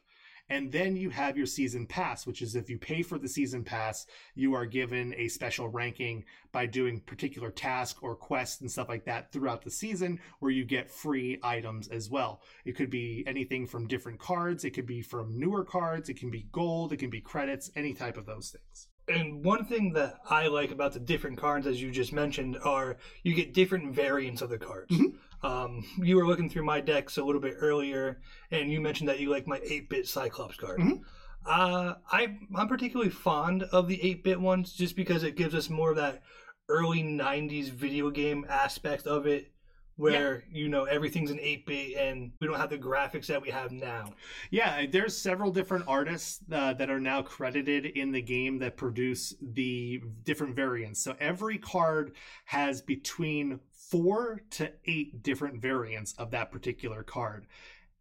And 0.52 0.70
then 0.70 0.98
you 0.98 1.08
have 1.08 1.38
your 1.38 1.46
season 1.46 1.86
pass, 1.86 2.26
which 2.26 2.42
is 2.42 2.54
if 2.54 2.68
you 2.68 2.76
pay 2.76 3.00
for 3.00 3.18
the 3.18 3.26
season 3.26 3.64
pass, 3.64 4.04
you 4.34 4.52
are 4.52 4.66
given 4.66 5.14
a 5.16 5.28
special 5.28 5.66
ranking 5.66 6.26
by 6.52 6.66
doing 6.66 7.00
particular 7.00 7.50
task 7.50 8.02
or 8.02 8.14
quests 8.14 8.60
and 8.60 8.70
stuff 8.70 8.90
like 8.90 9.06
that 9.06 9.32
throughout 9.32 9.62
the 9.62 9.70
season, 9.70 10.20
where 10.40 10.50
you 10.50 10.66
get 10.66 10.90
free 10.90 11.38
items 11.42 11.88
as 11.88 12.10
well. 12.10 12.42
It 12.66 12.76
could 12.76 12.90
be 12.90 13.24
anything 13.26 13.66
from 13.66 13.86
different 13.86 14.18
cards, 14.20 14.66
it 14.66 14.72
could 14.72 14.84
be 14.84 15.00
from 15.00 15.40
newer 15.40 15.64
cards, 15.64 16.10
it 16.10 16.18
can 16.18 16.30
be 16.30 16.46
gold, 16.52 16.92
it 16.92 16.98
can 16.98 17.08
be 17.08 17.22
credits, 17.22 17.70
any 17.74 17.94
type 17.94 18.18
of 18.18 18.26
those 18.26 18.50
things. 18.50 18.88
And 19.08 19.42
one 19.42 19.64
thing 19.64 19.94
that 19.94 20.16
I 20.28 20.48
like 20.48 20.70
about 20.70 20.92
the 20.92 21.00
different 21.00 21.38
cards, 21.38 21.66
as 21.66 21.80
you 21.80 21.90
just 21.90 22.12
mentioned, 22.12 22.58
are 22.62 22.98
you 23.22 23.34
get 23.34 23.54
different 23.54 23.94
variants 23.94 24.42
of 24.42 24.50
the 24.50 24.58
cards. 24.58 24.94
Mhm. 24.94 25.14
Um, 25.42 25.84
you 25.98 26.16
were 26.16 26.26
looking 26.26 26.48
through 26.48 26.64
my 26.64 26.80
decks 26.80 27.18
a 27.18 27.24
little 27.24 27.40
bit 27.40 27.54
earlier, 27.58 28.20
and 28.50 28.70
you 28.70 28.80
mentioned 28.80 29.08
that 29.08 29.20
you 29.20 29.30
like 29.30 29.46
my 29.46 29.60
8 29.64 29.88
bit 29.88 30.06
Cyclops 30.06 30.56
card. 30.56 30.78
Mhm. 30.80 31.00
Uh, 31.44 31.94
I, 32.10 32.38
I'm 32.54 32.68
particularly 32.68 33.10
fond 33.10 33.64
of 33.64 33.88
the 33.88 34.00
8 34.02 34.22
bit 34.22 34.40
ones 34.40 34.72
just 34.72 34.94
because 34.94 35.24
it 35.24 35.34
gives 35.36 35.54
us 35.54 35.68
more 35.68 35.90
of 35.90 35.96
that 35.96 36.22
early 36.68 37.02
90s 37.02 37.68
video 37.70 38.10
game 38.10 38.46
aspect 38.48 39.06
of 39.06 39.26
it. 39.26 39.48
Where 39.96 40.44
you 40.50 40.68
know 40.70 40.84
everything's 40.84 41.30
in 41.30 41.38
8 41.38 41.66
bit 41.66 41.96
and 41.98 42.32
we 42.40 42.46
don't 42.46 42.56
have 42.56 42.70
the 42.70 42.78
graphics 42.78 43.26
that 43.26 43.42
we 43.42 43.50
have 43.50 43.72
now. 43.72 44.14
Yeah, 44.50 44.86
there's 44.90 45.16
several 45.16 45.52
different 45.52 45.84
artists 45.86 46.40
uh, 46.50 46.72
that 46.74 46.88
are 46.90 46.98
now 46.98 47.20
credited 47.22 47.84
in 47.84 48.10
the 48.10 48.22
game 48.22 48.58
that 48.60 48.76
produce 48.78 49.34
the 49.42 50.00
different 50.24 50.56
variants. 50.56 51.04
So 51.04 51.14
every 51.20 51.58
card 51.58 52.12
has 52.46 52.80
between 52.80 53.60
four 53.92 54.40
to 54.50 54.72
eight 54.86 55.22
different 55.22 55.60
variants 55.60 56.14
of 56.14 56.30
that 56.30 56.50
particular 56.50 57.02
card. 57.02 57.46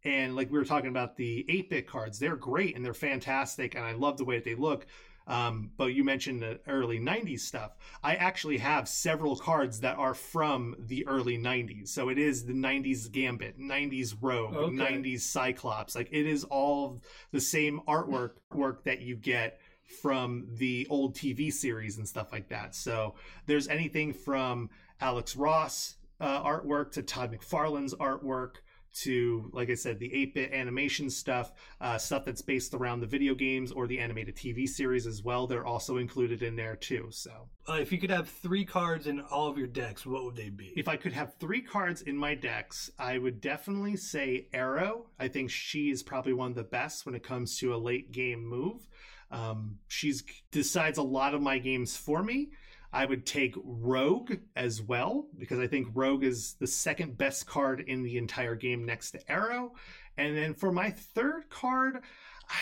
And 0.04 0.34
like 0.34 0.50
we 0.50 0.58
were 0.58 0.64
talking 0.64 0.88
about 0.88 1.16
the 1.16 1.44
8 1.48 1.70
bit 1.70 1.86
cards, 1.86 2.18
they're 2.18 2.34
great 2.34 2.74
and 2.74 2.84
they're 2.84 2.94
fantastic, 2.94 3.74
and 3.76 3.84
I 3.84 3.92
love 3.92 4.16
the 4.16 4.24
way 4.24 4.36
that 4.36 4.44
they 4.44 4.54
look. 4.56 4.86
Um, 5.28 5.70
but 5.76 5.94
you 5.94 6.02
mentioned 6.02 6.42
the 6.42 6.58
early 6.66 6.98
90s 6.98 7.40
stuff. 7.40 7.76
I 8.02 8.16
actually 8.16 8.58
have 8.58 8.88
several 8.88 9.36
cards 9.36 9.80
that 9.80 9.96
are 9.96 10.14
from 10.14 10.74
the 10.80 11.06
early 11.06 11.38
90s. 11.38 11.88
So 11.88 12.08
it 12.08 12.18
is 12.18 12.44
the 12.44 12.54
90s 12.54 13.12
Gambit, 13.12 13.60
90s 13.60 14.16
Rogue, 14.20 14.54
Okay. 14.54 14.74
90s 14.74 15.20
Cyclops. 15.20 15.94
Like 15.94 16.08
it 16.10 16.26
is 16.26 16.42
all 16.44 17.00
the 17.30 17.40
same 17.40 17.82
artwork 17.86 18.32
work 18.52 18.82
that 18.84 19.02
you 19.02 19.14
get 19.14 19.60
from 20.00 20.46
the 20.54 20.86
old 20.90 21.14
TV 21.14 21.52
series 21.52 21.98
and 21.98 22.08
stuff 22.08 22.32
like 22.32 22.48
that. 22.48 22.74
So 22.74 23.14
there's 23.46 23.68
anything 23.68 24.12
from 24.12 24.70
Alex 25.02 25.36
Ross 25.36 25.96
uh, 26.20 26.42
artwork 26.42 26.92
to 26.92 27.02
Todd 27.02 27.32
McFarlane's 27.36 27.94
artwork 27.94 28.52
to, 28.94 29.50
like 29.54 29.70
I 29.70 29.74
said, 29.74 29.98
the 29.98 30.12
8 30.14 30.34
bit 30.34 30.52
animation 30.52 31.08
stuff, 31.08 31.50
uh, 31.80 31.96
stuff 31.96 32.26
that's 32.26 32.42
based 32.42 32.74
around 32.74 33.00
the 33.00 33.06
video 33.06 33.34
games 33.34 33.72
or 33.72 33.86
the 33.86 33.98
animated 33.98 34.36
TV 34.36 34.68
series 34.68 35.06
as 35.06 35.22
well. 35.22 35.46
They're 35.46 35.64
also 35.64 35.96
included 35.96 36.42
in 36.42 36.56
there 36.56 36.76
too. 36.76 37.08
So 37.10 37.48
Uh, 37.66 37.78
if 37.80 37.90
you 37.90 37.98
could 37.98 38.10
have 38.10 38.28
three 38.28 38.66
cards 38.66 39.06
in 39.06 39.20
all 39.20 39.48
of 39.48 39.56
your 39.56 39.66
decks, 39.66 40.04
what 40.04 40.24
would 40.24 40.36
they 40.36 40.50
be? 40.50 40.72
if 40.76 40.88
I 40.88 40.96
could 40.96 41.14
have 41.14 41.34
three 41.40 41.62
cards 41.62 42.02
in 42.02 42.16
my 42.16 42.34
decks, 42.34 42.90
I 42.98 43.16
would 43.18 43.40
definitely 43.40 43.96
say 43.96 44.48
Arrow. 44.52 45.06
I 45.18 45.28
think 45.28 45.50
she 45.50 45.90
is 45.90 46.02
probably 46.02 46.34
one 46.34 46.50
of 46.50 46.56
the 46.56 46.62
best 46.62 47.06
when 47.06 47.14
it 47.14 47.22
comes 47.22 47.58
to 47.58 47.74
a 47.74 47.78
late 47.78 48.12
game 48.12 48.44
move. 48.46 48.86
Um, 49.30 49.78
she's 49.88 50.22
decides 50.50 50.98
a 50.98 51.02
lot 51.02 51.34
of 51.34 51.40
my 51.40 51.58
games 51.58 51.96
for 51.96 52.22
me. 52.22 52.50
I 52.92 53.06
would 53.06 53.24
take 53.24 53.54
Rogue 53.64 54.34
as 54.54 54.82
well 54.82 55.26
because 55.38 55.58
I 55.58 55.66
think 55.66 55.88
Rogue 55.94 56.24
is 56.24 56.54
the 56.54 56.66
second 56.66 57.16
best 57.16 57.46
card 57.46 57.80
in 57.80 58.02
the 58.02 58.18
entire 58.18 58.54
game 58.54 58.84
next 58.84 59.12
to 59.12 59.32
Arrow. 59.32 59.72
And 60.18 60.36
then 60.36 60.54
for 60.54 60.70
my 60.70 60.90
third 60.90 61.48
card, 61.48 62.02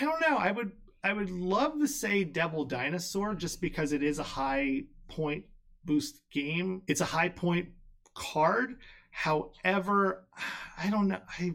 I 0.01 0.05
don't 0.05 0.21
know. 0.21 0.37
I 0.37 0.53
would 0.53 0.73
I 1.03 1.13
would 1.13 1.31
love 1.31 1.79
to 1.81 1.89
say 1.89 2.25
Devil 2.25 2.65
Dinosaur 2.65 3.35
just 3.35 3.61
because 3.61 3.93
it 3.93 4.03
is 4.03 4.19
a 4.19 4.25
high 4.25 4.85
point 5.09 5.47
boost 5.85 6.21
game. 6.31 6.83
It's 6.87 7.01
a 7.01 7.07
high 7.07 7.31
point 7.31 7.71
card. 8.15 8.77
However, 9.11 10.27
I 10.79 10.91
don't 10.91 11.09
know. 11.09 11.21
I 11.39 11.53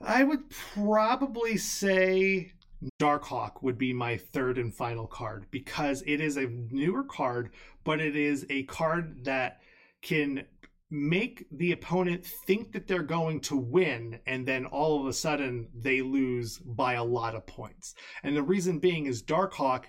I 0.00 0.24
would 0.24 0.48
probably 0.50 1.56
say 1.56 2.52
Darkhawk 3.00 3.62
would 3.62 3.78
be 3.78 3.92
my 3.92 4.16
third 4.16 4.58
and 4.58 4.74
final 4.74 5.06
card 5.06 5.46
because 5.50 6.02
it 6.06 6.20
is 6.20 6.36
a 6.36 6.46
newer 6.46 7.04
card, 7.04 7.50
but 7.84 8.00
it 8.00 8.16
is 8.16 8.46
a 8.50 8.62
card 8.64 9.24
that 9.24 9.60
can 10.02 10.44
make 10.90 11.46
the 11.50 11.72
opponent 11.72 12.24
think 12.24 12.72
that 12.72 12.86
they're 12.86 13.02
going 13.02 13.40
to 13.40 13.56
win 13.56 14.18
and 14.26 14.46
then 14.46 14.64
all 14.64 15.00
of 15.00 15.06
a 15.06 15.12
sudden 15.12 15.68
they 15.74 16.00
lose 16.00 16.58
by 16.58 16.94
a 16.94 17.04
lot 17.04 17.34
of 17.34 17.46
points. 17.46 17.94
And 18.22 18.36
the 18.36 18.42
reason 18.42 18.78
being 18.78 19.06
is 19.06 19.22
Darkhawk 19.22 19.84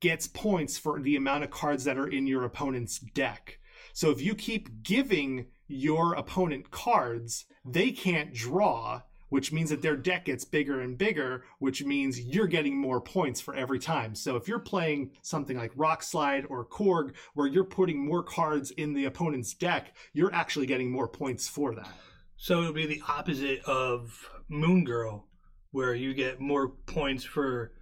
gets 0.00 0.28
points 0.28 0.78
for 0.78 1.00
the 1.00 1.16
amount 1.16 1.44
of 1.44 1.50
cards 1.50 1.84
that 1.84 1.98
are 1.98 2.08
in 2.08 2.26
your 2.26 2.44
opponent's 2.44 2.98
deck. 2.98 3.58
So 3.94 4.10
if 4.10 4.20
you 4.20 4.34
keep 4.34 4.82
giving 4.82 5.46
your 5.66 6.14
opponent 6.14 6.70
cards, 6.70 7.46
they 7.64 7.90
can't 7.90 8.32
draw, 8.32 9.02
which 9.34 9.50
means 9.50 9.68
that 9.70 9.82
their 9.82 9.96
deck 9.96 10.26
gets 10.26 10.44
bigger 10.44 10.80
and 10.82 10.96
bigger, 10.96 11.42
which 11.58 11.82
means 11.82 12.20
you're 12.20 12.46
getting 12.46 12.76
more 12.76 13.00
points 13.00 13.40
for 13.40 13.52
every 13.56 13.80
time. 13.80 14.14
So 14.14 14.36
if 14.36 14.46
you're 14.46 14.60
playing 14.60 15.10
something 15.22 15.56
like 15.56 15.72
Rock 15.74 16.04
Slide 16.04 16.46
or 16.48 16.64
Korg, 16.64 17.14
where 17.34 17.48
you're 17.48 17.64
putting 17.64 17.98
more 18.06 18.22
cards 18.22 18.70
in 18.70 18.94
the 18.94 19.06
opponent's 19.06 19.52
deck, 19.52 19.92
you're 20.12 20.32
actually 20.32 20.66
getting 20.66 20.88
more 20.88 21.08
points 21.08 21.48
for 21.48 21.74
that. 21.74 21.88
So 22.36 22.62
it 22.62 22.66
would 22.66 22.76
be 22.76 22.86
the 22.86 23.02
opposite 23.08 23.64
of 23.64 24.30
Moon 24.48 24.84
Girl, 24.84 25.26
where 25.72 25.96
you 25.96 26.14
get 26.14 26.38
more 26.38 26.68
points 26.68 27.24
for 27.24 27.72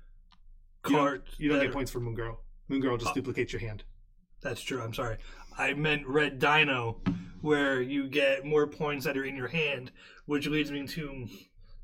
You 0.86 0.92
don't- 0.92 0.98
cards. 1.00 1.34
You 1.36 1.50
don't 1.50 1.60
get 1.60 1.68
are- 1.68 1.72
points 1.74 1.90
for 1.90 2.00
Moon 2.00 2.14
Girl. 2.14 2.40
Moon 2.68 2.80
Girl 2.80 2.96
just 2.96 3.10
Oh. 3.10 3.14
duplicates 3.14 3.52
your 3.52 3.60
hand. 3.60 3.84
That's 4.40 4.62
true. 4.62 4.80
I'm 4.80 4.94
sorry. 4.94 5.18
I 5.58 5.74
meant 5.74 6.06
Red 6.06 6.38
Dino, 6.38 6.98
where 7.40 7.80
you 7.80 8.08
get 8.08 8.44
more 8.44 8.66
points 8.66 9.04
that 9.04 9.16
are 9.16 9.24
in 9.24 9.36
your 9.36 9.48
hand, 9.48 9.90
which 10.26 10.46
leads 10.46 10.70
me 10.70 10.86
to 10.88 11.28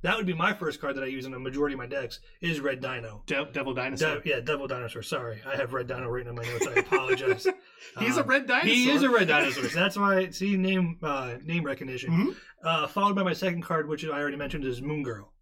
that 0.03 0.17
would 0.17 0.27
be 0.27 0.33
my 0.35 0.53
first 0.55 0.81
card 0.81 0.95
that 0.97 1.03
I 1.03 1.09
use 1.09 1.27
in 1.27 1.35
a 1.35 1.41
majority 1.41 1.75
of 1.75 1.79
my 1.79 1.87
decks 1.87 2.21
is 2.41 2.61
Red 2.61 2.81
Dino. 2.81 3.25
De- 3.27 3.49
Devil 3.53 3.75
Dinosaur. 3.75 4.21
De- 4.21 4.29
yeah, 4.29 4.39
Devil 4.41 4.69
Dinosaur. 4.69 5.03
Sorry, 5.03 5.43
I 5.45 5.57
have 5.57 5.73
Red 5.73 5.89
Dino 5.89 6.09
written 6.09 6.31
in 6.31 6.37
my 6.37 6.45
notes. 6.45 6.69
I 6.69 6.79
apologize. 6.81 7.49
He's 7.99 8.17
a 8.17 8.23
Um, 8.23 8.29
red 8.29 8.47
dinosaur. 8.47 8.69
He 8.73 8.91
is 8.91 9.03
a 9.03 9.11
red 9.11 9.27
dinosaur. 9.29 9.65
So 9.69 9.79
that's 9.79 9.97
why 9.97 10.31
see 10.31 10.57
name 10.57 10.99
uh, 11.03 11.35
name 11.43 11.65
recognition. 11.65 12.11
Mhm. 12.13 12.37
Uh, 12.63 12.87
followed 12.87 13.17
by 13.17 13.23
my 13.25 13.33
second 13.33 13.63
card, 13.63 13.89
which 13.89 14.05
I 14.05 14.09
already 14.21 14.37
mentioned, 14.37 14.65
is 14.65 14.81
Moon 14.81 15.03
Girl. 15.03 15.33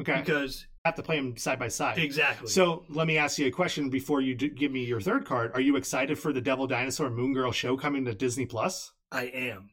Okay. 0.00 0.20
Because 0.20 0.66
have 0.86 0.94
to 0.96 1.02
play 1.02 1.16
them 1.16 1.36
side 1.36 1.58
by 1.58 1.68
side. 1.68 1.98
exactly. 1.98 2.48
So 2.48 2.84
let 2.88 3.06
me 3.06 3.18
ask 3.18 3.38
you 3.38 3.46
a 3.46 3.50
question 3.50 3.90
before 3.90 4.20
you 4.20 4.34
give 4.34 4.72
me 4.72 4.84
your 4.84 5.00
third 5.00 5.24
card. 5.24 5.52
Are 5.54 5.60
you 5.60 5.76
excited 5.76 6.18
for 6.18 6.32
the 6.32 6.40
Devil 6.40 6.66
Dinosaur 6.66 7.10
Moon 7.10 7.34
Girl 7.34 7.52
show 7.52 7.76
coming 7.76 8.04
to 8.06 8.14
Disney 8.14 8.46
Plus? 8.46 8.92
I 9.12 9.24
am. 9.24 9.70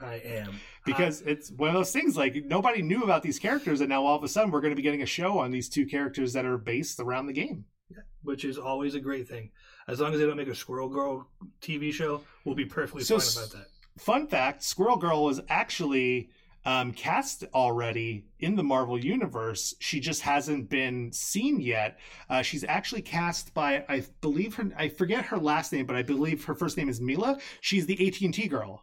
I 0.00 0.14
am. 0.24 0.60
Because 0.84 1.22
it's 1.22 1.50
one 1.50 1.68
of 1.70 1.74
those 1.74 1.92
things 1.92 2.16
like 2.16 2.36
nobody 2.46 2.82
knew 2.82 3.02
about 3.02 3.22
these 3.22 3.38
characters, 3.38 3.80
and 3.80 3.88
now 3.88 4.04
all 4.04 4.16
of 4.16 4.22
a 4.24 4.28
sudden 4.28 4.50
we're 4.50 4.60
going 4.60 4.72
to 4.72 4.76
be 4.76 4.82
getting 4.82 5.02
a 5.02 5.06
show 5.06 5.38
on 5.38 5.50
these 5.50 5.68
two 5.68 5.86
characters 5.86 6.32
that 6.34 6.44
are 6.44 6.56
based 6.58 7.00
around 7.00 7.26
the 7.26 7.32
game. 7.32 7.64
Yeah, 7.90 7.98
which 8.22 8.44
is 8.44 8.58
always 8.58 8.94
a 8.94 9.00
great 9.00 9.28
thing. 9.28 9.50
As 9.88 10.00
long 10.00 10.12
as 10.12 10.20
they 10.20 10.26
don't 10.26 10.36
make 10.36 10.48
a 10.48 10.54
Squirrel 10.54 10.88
Girl 10.88 11.26
TV 11.60 11.92
show, 11.92 12.22
we'll 12.44 12.54
be 12.54 12.66
perfectly 12.66 13.02
So 13.02 13.18
fine 13.18 13.44
about 13.44 13.52
that. 13.58 14.02
Fun 14.02 14.28
fact: 14.28 14.62
Squirrel 14.62 14.96
Girl 14.98 15.24
was 15.24 15.40
actually 15.48 16.30
um, 16.68 16.92
cast 16.92 17.44
already 17.54 18.26
in 18.40 18.54
the 18.54 18.62
Marvel 18.62 19.02
universe. 19.02 19.74
She 19.80 20.00
just 20.00 20.20
hasn't 20.20 20.68
been 20.68 21.10
seen 21.12 21.60
yet. 21.62 21.98
Uh, 22.28 22.42
she's 22.42 22.62
actually 22.62 23.00
cast 23.00 23.54
by, 23.54 23.86
I 23.88 24.04
believe 24.20 24.54
her, 24.56 24.70
I 24.76 24.90
forget 24.90 25.24
her 25.24 25.38
last 25.38 25.72
name, 25.72 25.86
but 25.86 25.96
I 25.96 26.02
believe 26.02 26.44
her 26.44 26.54
first 26.54 26.76
name 26.76 26.90
is 26.90 27.00
Mila. 27.00 27.38
She's 27.62 27.86
the 27.86 28.06
AT 28.06 28.20
and 28.20 28.34
T 28.34 28.48
girl. 28.48 28.82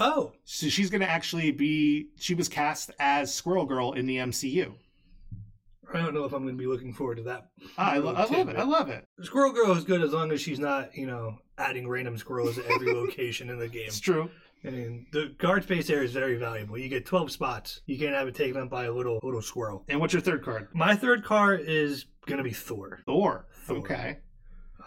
Oh, 0.00 0.32
So 0.44 0.70
she's 0.70 0.88
going 0.88 1.02
to 1.02 1.10
actually 1.10 1.50
be. 1.50 2.06
She 2.18 2.32
was 2.34 2.48
cast 2.48 2.90
as 2.98 3.34
Squirrel 3.34 3.66
Girl 3.66 3.92
in 3.92 4.06
the 4.06 4.16
MCU. 4.16 4.72
I 5.92 5.98
don't 6.00 6.14
know 6.14 6.24
if 6.24 6.32
I'm 6.32 6.44
going 6.44 6.54
to 6.54 6.58
be 6.58 6.66
looking 6.66 6.94
forward 6.94 7.18
to 7.18 7.24
that. 7.24 7.48
Ah, 7.76 7.92
I, 7.92 7.98
lo- 7.98 8.14
I 8.14 8.24
love 8.24 8.48
it. 8.48 8.56
I 8.56 8.62
love 8.62 8.88
it. 8.88 9.04
Squirrel 9.20 9.52
Girl 9.52 9.72
is 9.72 9.84
good 9.84 10.00
as 10.00 10.14
long 10.14 10.32
as 10.32 10.40
she's 10.40 10.58
not, 10.58 10.96
you 10.96 11.06
know, 11.06 11.36
adding 11.58 11.86
random 11.86 12.16
squirrels 12.16 12.56
at 12.56 12.64
every 12.64 12.94
location 12.94 13.50
in 13.50 13.58
the 13.58 13.68
game. 13.68 13.88
It's 13.88 14.00
true. 14.00 14.30
I 14.64 14.70
mean, 14.70 15.06
the 15.12 15.34
guard 15.38 15.64
space 15.64 15.88
there 15.88 16.02
is 16.04 16.12
very 16.12 16.36
valuable. 16.36 16.78
You 16.78 16.88
get 16.88 17.04
12 17.04 17.32
spots. 17.32 17.80
You 17.86 17.98
can't 17.98 18.14
have 18.14 18.28
it 18.28 18.34
taken 18.34 18.60
up 18.62 18.70
by 18.70 18.84
a 18.84 18.92
little 18.92 19.18
little 19.22 19.42
squirrel. 19.42 19.84
And 19.88 19.98
what's 20.00 20.12
your 20.12 20.22
third 20.22 20.44
card? 20.44 20.68
My 20.72 20.94
third 20.94 21.24
card 21.24 21.62
is 21.66 22.06
going 22.26 22.38
to 22.38 22.44
be 22.44 22.52
Thor. 22.52 23.00
Thor. 23.04 23.46
Thor. 23.64 23.78
Okay. 23.78 24.18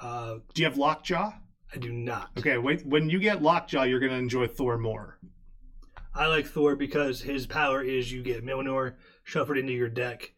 Uh, 0.02 0.36
Do 0.54 0.62
you 0.62 0.66
have 0.70 0.78
Lockjaw? 0.78 1.32
I 1.74 1.78
do 1.78 1.92
not. 1.92 2.30
Okay. 2.38 2.58
Wait. 2.58 2.86
When 2.86 3.10
you 3.10 3.20
get 3.20 3.42
Lockjaw, 3.42 3.84
you're 3.84 4.00
going 4.00 4.12
to 4.14 4.18
enjoy 4.18 4.48
Thor 4.48 4.78
more. 4.78 5.20
I 6.14 6.28
like 6.28 6.46
Thor 6.46 6.78
because 6.78 7.22
his 7.22 7.46
power 7.46 7.82
is 7.82 8.10
you 8.10 8.24
get 8.24 8.46
Mjolnir 8.46 8.96
shuffled 9.24 9.58
into 9.58 9.74
your 9.74 9.90
deck, 9.90 10.32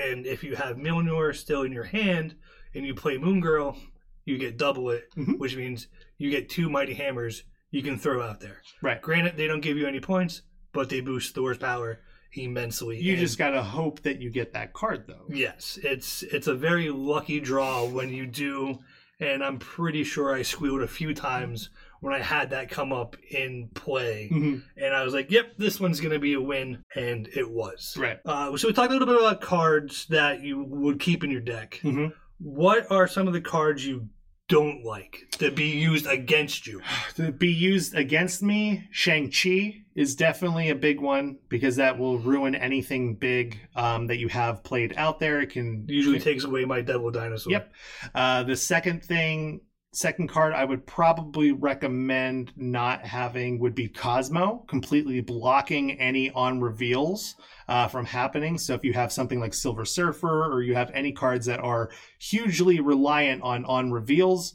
and 0.00 0.24
if 0.26 0.44
you 0.44 0.54
have 0.54 0.76
Mjolnir 0.76 1.34
still 1.34 1.62
in 1.62 1.72
your 1.72 1.82
hand 1.84 2.36
and 2.74 2.86
you 2.86 2.94
play 2.94 3.18
Moon 3.18 3.40
Girl, 3.40 3.76
you 4.24 4.38
get 4.38 4.56
double 4.56 4.90
it, 4.90 5.08
Mhm. 5.16 5.38
which 5.38 5.56
means 5.56 5.88
you 6.18 6.30
get 6.30 6.48
two 6.48 6.70
mighty 6.70 6.94
hammers 6.94 7.42
you 7.74 7.82
can 7.82 7.98
throw 7.98 8.22
out 8.22 8.40
there. 8.40 8.62
Right. 8.82 9.00
Granted, 9.02 9.36
they 9.36 9.46
don't 9.46 9.60
give 9.60 9.76
you 9.76 9.86
any 9.86 10.00
points, 10.00 10.42
but 10.72 10.88
they 10.88 11.00
boost 11.00 11.34
Thor's 11.34 11.58
power 11.58 12.00
immensely. 12.32 13.00
You 13.00 13.12
and 13.12 13.20
just 13.20 13.38
got 13.38 13.50
to 13.50 13.62
hope 13.62 14.00
that 14.02 14.20
you 14.20 14.30
get 14.30 14.52
that 14.54 14.72
card, 14.72 15.04
though. 15.06 15.24
yes, 15.28 15.78
it's 15.82 16.22
it's 16.24 16.46
a 16.46 16.54
very 16.54 16.90
lucky 16.90 17.40
draw 17.40 17.84
when 17.86 18.10
you 18.10 18.26
do, 18.26 18.78
and 19.20 19.42
I'm 19.42 19.58
pretty 19.58 20.04
sure 20.04 20.34
I 20.34 20.42
squealed 20.42 20.82
a 20.82 20.88
few 20.88 21.14
times 21.14 21.70
when 22.00 22.12
I 22.12 22.18
had 22.20 22.50
that 22.50 22.68
come 22.70 22.92
up 22.92 23.16
in 23.30 23.70
play 23.74 24.28
Mhm. 24.30 24.62
and 24.76 24.94
I 24.94 25.02
was 25.04 25.14
like, 25.14 25.30
"Yep, 25.30 25.56
this 25.58 25.80
one's 25.80 26.00
gonna 26.00 26.18
be 26.18 26.34
a 26.34 26.40
win," 26.40 26.82
and 26.94 27.28
it 27.34 27.50
was. 27.50 27.96
Right. 27.98 28.18
Uh, 28.26 28.56
so 28.56 28.68
we 28.68 28.74
talked 28.74 28.90
a 28.90 28.92
little 28.92 29.06
bit 29.12 29.16
about 29.20 29.40
cards 29.40 30.06
that 30.06 30.42
you 30.42 30.62
would 30.64 31.00
keep 31.00 31.24
in 31.24 31.30
your 31.30 31.40
deck. 31.40 31.80
Mhm. 31.82 32.12
What 32.38 32.90
are 32.90 33.06
some 33.08 33.26
of 33.26 33.32
the 33.32 33.40
cards 33.40 33.86
you 33.86 34.08
don't 34.48 34.84
like 34.84 35.26
to 35.32 35.50
be 35.50 35.64
used 35.64 36.06
against 36.06 36.66
you? 36.66 36.80
To 37.16 37.30
be 37.30 37.52
used 37.52 37.94
against 37.94 38.42
me, 38.42 38.88
Shang-Chi 38.90 39.84
is 39.94 40.16
definitely 40.16 40.70
a 40.70 40.74
big 40.74 41.00
one 41.00 41.38
because 41.48 41.76
that 41.76 41.96
will 41.98 42.18
ruin 42.18 42.54
anything 42.54 43.14
big 43.14 43.60
um, 43.76 44.08
that 44.08 44.18
you 44.18 44.28
have 44.28 44.64
played 44.64 44.94
out 44.96 45.20
there. 45.20 45.40
It 45.40 45.50
can 45.50 45.84
Usually 45.88 46.18
takes 46.30 46.44
away 46.44 46.64
my 46.64 46.80
devil 46.80 47.10
dinosaur. 47.10 47.52
Yep. 47.52 47.72
Uh, 48.14 48.42
the 48.42 48.56
second 48.56 49.04
thing, 49.04 49.60
second 49.94 50.28
card 50.28 50.52
I 50.52 50.64
would 50.64 50.86
probably 50.86 51.52
recommend 51.52 52.52
not 52.56 53.04
having 53.04 53.58
would 53.60 53.74
be 53.74 53.88
Cosmo, 53.88 54.64
completely 54.66 55.20
blocking 55.20 55.98
any 56.00 56.30
on 56.32 56.60
reveals 56.60 57.36
uh, 57.68 57.88
from 57.88 58.04
happening. 58.04 58.58
So 58.58 58.74
if 58.74 58.84
you 58.84 58.92
have 58.92 59.12
something 59.12 59.40
like 59.40 59.54
Silver 59.54 59.84
Surfer 59.84 60.52
or 60.52 60.62
you 60.62 60.74
have 60.74 60.90
any 60.92 61.12
cards 61.12 61.46
that 61.46 61.60
are 61.60 61.90
hugely 62.18 62.80
reliant 62.80 63.42
on 63.42 63.64
on 63.66 63.92
reveals, 63.92 64.54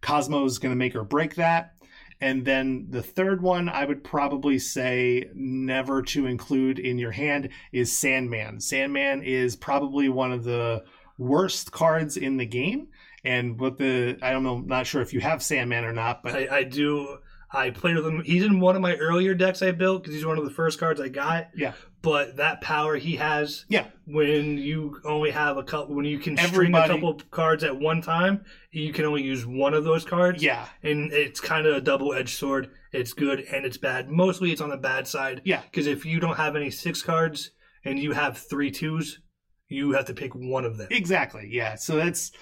Cosmo 0.00 0.44
is 0.44 0.58
going 0.58 0.72
to 0.72 0.76
make 0.76 0.94
or 0.94 1.04
break 1.04 1.34
that. 1.34 1.72
And 2.20 2.44
then 2.44 2.86
the 2.88 3.02
third 3.02 3.42
one 3.42 3.68
I 3.68 3.84
would 3.84 4.02
probably 4.02 4.58
say 4.58 5.28
never 5.34 6.00
to 6.02 6.26
include 6.26 6.78
in 6.78 6.98
your 6.98 7.10
hand 7.10 7.50
is 7.72 7.96
Sandman. 7.96 8.60
Sandman 8.60 9.22
is 9.22 9.56
probably 9.56 10.08
one 10.08 10.32
of 10.32 10.44
the 10.44 10.84
worst 11.18 11.72
cards 11.72 12.16
in 12.16 12.36
the 12.36 12.46
game. 12.46 12.88
And 13.24 13.58
what 13.58 13.78
the 13.78 14.18
I 14.22 14.30
don't 14.30 14.42
know, 14.44 14.58
not 14.58 14.86
sure 14.86 15.02
if 15.02 15.12
you 15.12 15.20
have 15.20 15.42
Sandman 15.42 15.84
or 15.84 15.92
not, 15.92 16.22
but 16.22 16.34
I, 16.34 16.58
I 16.58 16.62
do. 16.64 17.18
I 17.52 17.70
played 17.70 17.94
with 17.96 18.04
him. 18.04 18.22
He's 18.24 18.42
in 18.42 18.58
one 18.60 18.74
of 18.74 18.82
my 18.82 18.96
earlier 18.96 19.32
decks 19.32 19.62
I 19.62 19.70
built 19.70 20.02
because 20.02 20.14
he's 20.14 20.26
one 20.26 20.36
of 20.36 20.44
the 20.44 20.50
first 20.50 20.80
cards 20.80 21.00
I 21.00 21.08
got. 21.08 21.48
Yeah. 21.56 21.72
But 22.02 22.36
that 22.36 22.60
power 22.60 22.96
he 22.96 23.16
has, 23.16 23.64
Yeah. 23.68 23.86
when 24.04 24.58
you 24.58 25.00
only 25.04 25.30
have 25.30 25.56
a 25.56 25.62
couple, 25.62 25.94
when 25.94 26.04
you 26.04 26.18
can 26.18 26.36
string 26.36 26.74
a 26.74 26.86
couple 26.86 27.14
cards 27.30 27.62
at 27.64 27.78
one 27.78 28.02
time, 28.02 28.44
you 28.72 28.92
can 28.92 29.04
only 29.04 29.22
use 29.22 29.46
one 29.46 29.74
of 29.74 29.84
those 29.84 30.04
cards. 30.04 30.42
yeah, 30.42 30.66
and 30.82 31.12
it's 31.12 31.40
kind 31.40 31.66
of 31.66 31.76
a 31.76 31.80
double-edged 31.80 32.36
sword. 32.36 32.70
It's 32.92 33.12
good 33.12 33.40
and 33.40 33.64
it's 33.64 33.78
bad. 33.78 34.08
Mostly, 34.10 34.50
it's 34.52 34.60
on 34.60 34.70
the 34.70 34.76
bad 34.76 35.06
side. 35.08 35.40
Yeah. 35.44 35.62
Because 35.62 35.86
if 35.86 36.04
you 36.04 36.18
don't 36.20 36.36
have 36.36 36.56
any 36.56 36.70
six 36.70 37.00
cards 37.02 37.52
and 37.84 37.98
you 37.98 38.12
have 38.12 38.38
three 38.38 38.70
twos, 38.72 39.20
you 39.68 39.92
have 39.92 40.04
to 40.06 40.14
pick 40.14 40.34
one 40.34 40.64
of 40.64 40.76
them. 40.78 40.88
exactly. 40.90 41.48
Yeah. 41.50 41.76
So 41.76 41.96
that's 41.96 42.32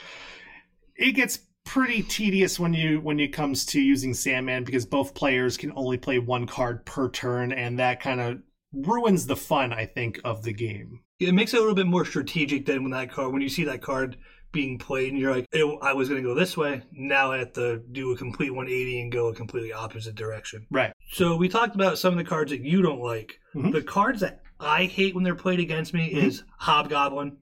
it 0.97 1.13
gets 1.13 1.41
pretty 1.65 2.03
tedious 2.03 2.61
when 2.61 2.75
you 2.75 3.01
when 3.01 3.19
it 3.19 3.33
comes 3.33 3.65
to 3.67 3.81
using 3.81 4.13
Sandman 4.15 4.65
because 4.65 4.85
both 4.85 5.15
players 5.15 5.57
can 5.57 5.73
only 5.77 5.97
play 5.97 6.19
one 6.19 6.47
card 6.47 6.85
per 6.85 7.11
turn, 7.11 7.53
and 7.53 7.79
that 7.79 8.01
kind 8.01 8.21
of 8.21 8.39
ruins 8.73 9.27
the 9.27 9.37
fun, 9.37 9.73
I 9.73 9.87
think, 9.87 10.21
of 10.25 10.43
the 10.43 10.53
game. 10.53 11.01
It 11.21 11.33
makes 11.33 11.55
it 11.55 11.59
a 11.59 11.61
little 11.61 11.75
bit 11.75 11.87
more 11.87 12.05
strategic 12.05 12.67
than 12.67 12.83
when 12.83 12.91
that 12.93 13.11
card. 13.11 13.33
When 13.33 13.41
you 13.43 13.49
see 13.49 13.65
that 13.65 13.83
card 13.83 14.17
being 14.53 14.79
played, 14.79 15.11
and 15.11 15.19
you're 15.19 15.35
like, 15.35 15.47
"Ew, 15.53 15.79
"I 15.81 15.95
was 15.95 16.09
going 16.09 16.23
to 16.23 16.29
go 16.29 16.35
this 16.35 16.57
way. 16.57 16.83
Now 16.93 17.33
I 17.33 17.39
have 17.39 17.53
to 17.55 17.83
do 17.91 18.13
a 18.13 18.17
complete 18.17 18.51
180 18.53 19.01
and 19.01 19.11
go 19.11 19.29
a 19.29 19.35
completely 19.35 19.73
opposite 19.73 20.15
direction." 20.15 20.67
Right. 20.71 20.93
So 21.13 21.37
we 21.37 21.49
talked 21.49 21.75
about 21.75 21.99
some 21.99 22.13
of 22.15 22.19
the 22.19 22.29
cards 22.29 22.51
that 22.53 22.61
you 22.61 22.83
don't 22.83 23.01
like. 23.01 23.41
Mhm. 23.55 23.73
The 23.73 23.83
cards 23.83 24.21
that 24.21 24.43
I 24.61 24.85
hate 24.85 25.15
when 25.15 25.25
they're 25.25 25.35
played 25.35 25.59
against 25.61 25.93
me 25.93 26.13
Mhm. 26.13 26.23
is 26.25 26.43
Hobgoblin. 26.59 27.37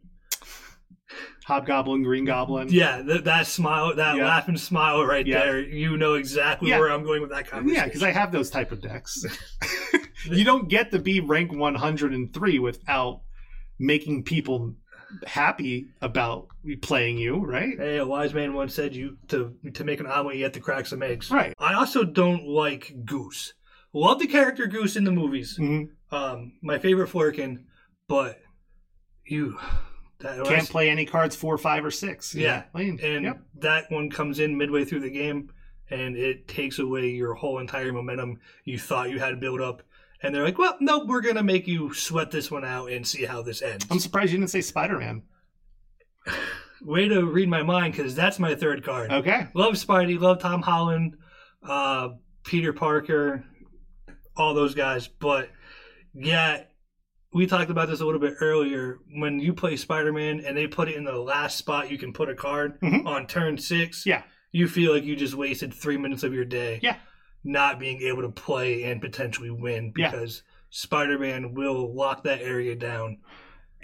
Hobgoblin, 1.45 2.03
Green 2.03 2.25
Goblin. 2.25 2.69
Yeah, 2.71 3.03
th- 3.03 3.25
that 3.25 3.47
smile, 3.47 3.95
that 3.97 4.17
Yeah. 4.17 4.27
laughing 4.27 4.57
smile 4.57 5.05
right 5.05 5.27
Yeah. 5.27 5.41
there. 5.41 5.61
You 5.61 5.97
know 5.97 6.15
exactly 6.15 6.71
Yeah. 6.71 6.79
where 6.79 6.91
I'm 6.91 7.03
going 7.03 7.21
with 7.21 7.31
that 7.31 7.49
conversation. 7.49 7.77
Yeah, 7.83 7.87
because 7.87 8.03
I 8.03 8.11
have 8.13 8.31
those 8.33 8.49
type 8.51 8.71
of 8.73 8.81
decks. 8.81 9.25
you 10.31 10.45
don't 10.45 10.69
get 10.69 10.91
to 10.93 10.99
be 10.99 11.21
rank 11.21 11.53
103 11.53 12.59
without 12.61 13.23
making 13.79 14.23
people 14.23 14.77
happy 15.27 15.89
about 16.01 16.47
playing 16.81 17.19
you, 17.19 17.37
right? 17.45 17.77
Hey, 17.77 17.99
a 17.99 18.07
wise 18.07 18.33
man 18.33 18.55
once 18.55 18.75
said 18.75 18.95
you 18.95 19.19
to 19.29 19.55
to 19.75 19.85
make 19.85 20.01
an 20.01 20.07
omelet 20.07 20.37
you 20.37 20.45
have 20.45 20.53
to 20.53 20.61
crack 20.61 20.87
some 20.87 21.03
eggs. 21.03 21.31
Right. 21.31 21.53
I 21.59 21.75
also 21.75 22.05
don't 22.05 22.47
like 22.47 22.95
Goose. 23.05 23.53
Love 23.93 24.21
the 24.21 24.27
character 24.27 24.67
Goose 24.67 24.97
in 24.97 25.05
the 25.05 25.11
movies. 25.13 25.59
Mhm. 25.61 25.89
Um, 26.13 26.53
my 26.63 26.79
favorite 26.79 27.11
Flerken, 27.11 27.65
but 28.09 28.41
you 29.27 29.59
that 30.23 30.45
Can't 30.45 30.69
play 30.69 30.89
any 30.89 31.05
cards 31.05 31.37
four, 31.37 31.59
five, 31.59 31.85
or 31.85 31.91
six. 31.91 32.35
Yeah. 32.35 32.65
And 32.75 33.01
Yep. 33.25 33.41
that 33.59 33.91
one 33.91 34.11
comes 34.11 34.39
in 34.39 34.57
midway 34.57 34.85
through 34.85 35.01
the 35.01 35.11
game 35.11 35.51
and 35.91 36.17
it 36.17 36.49
takes 36.49 36.79
away 36.79 37.09
your 37.11 37.35
whole 37.35 37.59
entire 37.59 37.93
momentum 37.93 38.39
you 38.65 38.79
thought 38.79 39.11
you 39.11 39.19
had 39.19 39.39
built 39.41 39.61
up 39.61 39.83
and 40.23 40.35
they're 40.35 40.45
like 40.45 40.57
well 40.57 40.77
nope 40.81 41.07
we're 41.07 41.21
gonna 41.21 41.43
make 41.43 41.67
you 41.67 41.93
sweat 41.93 42.31
this 42.31 42.51
one 42.51 42.65
out 42.65 42.91
and 42.91 43.07
see 43.07 43.25
how 43.27 43.43
this 43.43 43.61
ends 43.61 43.85
I'm 43.91 43.99
surprised 43.99 44.33
you 44.33 44.39
didn't 44.39 44.51
say 44.51 44.61
Spider 44.63 44.99
Man. 44.99 45.23
way 46.83 47.09
to 47.09 47.25
read 47.27 47.49
my 47.49 47.63
mind 47.63 47.95
because 47.95 48.15
that's 48.15 48.39
my 48.39 48.55
third 48.55 48.85
card 48.85 49.13
Okay. 49.13 49.47
love 49.55 49.75
spidey 49.75 50.19
love 50.19 50.39
tom 50.41 50.63
holland 50.63 51.17
uh, 51.69 52.09
peter 52.45 52.73
parker 52.73 53.45
all 54.37 54.55
those 54.55 54.75
guys 54.75 55.07
but 55.09 55.49
yeah 56.15 56.63
we 57.33 57.47
talked 57.47 57.71
about 57.71 57.89
this 57.89 58.01
a 58.01 58.05
little 58.05 58.21
bit 58.21 58.35
earlier 58.41 58.99
when 59.15 59.41
you 59.41 59.53
play 59.55 59.77
spider-man 59.77 60.41
and 60.47 60.57
they 60.57 60.67
put 60.67 60.89
it 60.89 60.97
in 60.97 61.05
the 61.05 61.17
last 61.17 61.57
spot 61.57 61.91
you 61.91 61.99
can 61.99 62.13
put 62.13 62.29
a 62.29 62.35
card 62.35 62.79
Mhm. 62.81 63.07
on 63.07 63.27
turn 63.27 63.57
six 63.59 64.05
Yeah. 64.07 64.23
you 64.53 64.69
feel 64.69 64.93
like 64.93 65.05
you 65.05 65.17
just 65.17 65.35
wasted 65.35 65.73
three 65.73 65.97
minutes 65.97 66.23
of 66.23 66.35
your 66.35 66.45
day 66.45 66.79
Yeah. 66.83 66.97
not 67.45 67.79
being 67.79 68.03
able 68.03 68.23
to 68.23 68.29
play 68.29 68.85
and 68.85 69.01
potentially 69.01 69.51
win 69.51 69.93
Yeah. 69.97 70.11
because 70.11 70.43
Spider 70.71 71.19
Man 71.19 71.53
will 71.55 71.95
lock 71.95 72.25
that 72.25 72.41
area 72.41 72.75
down. 72.75 73.19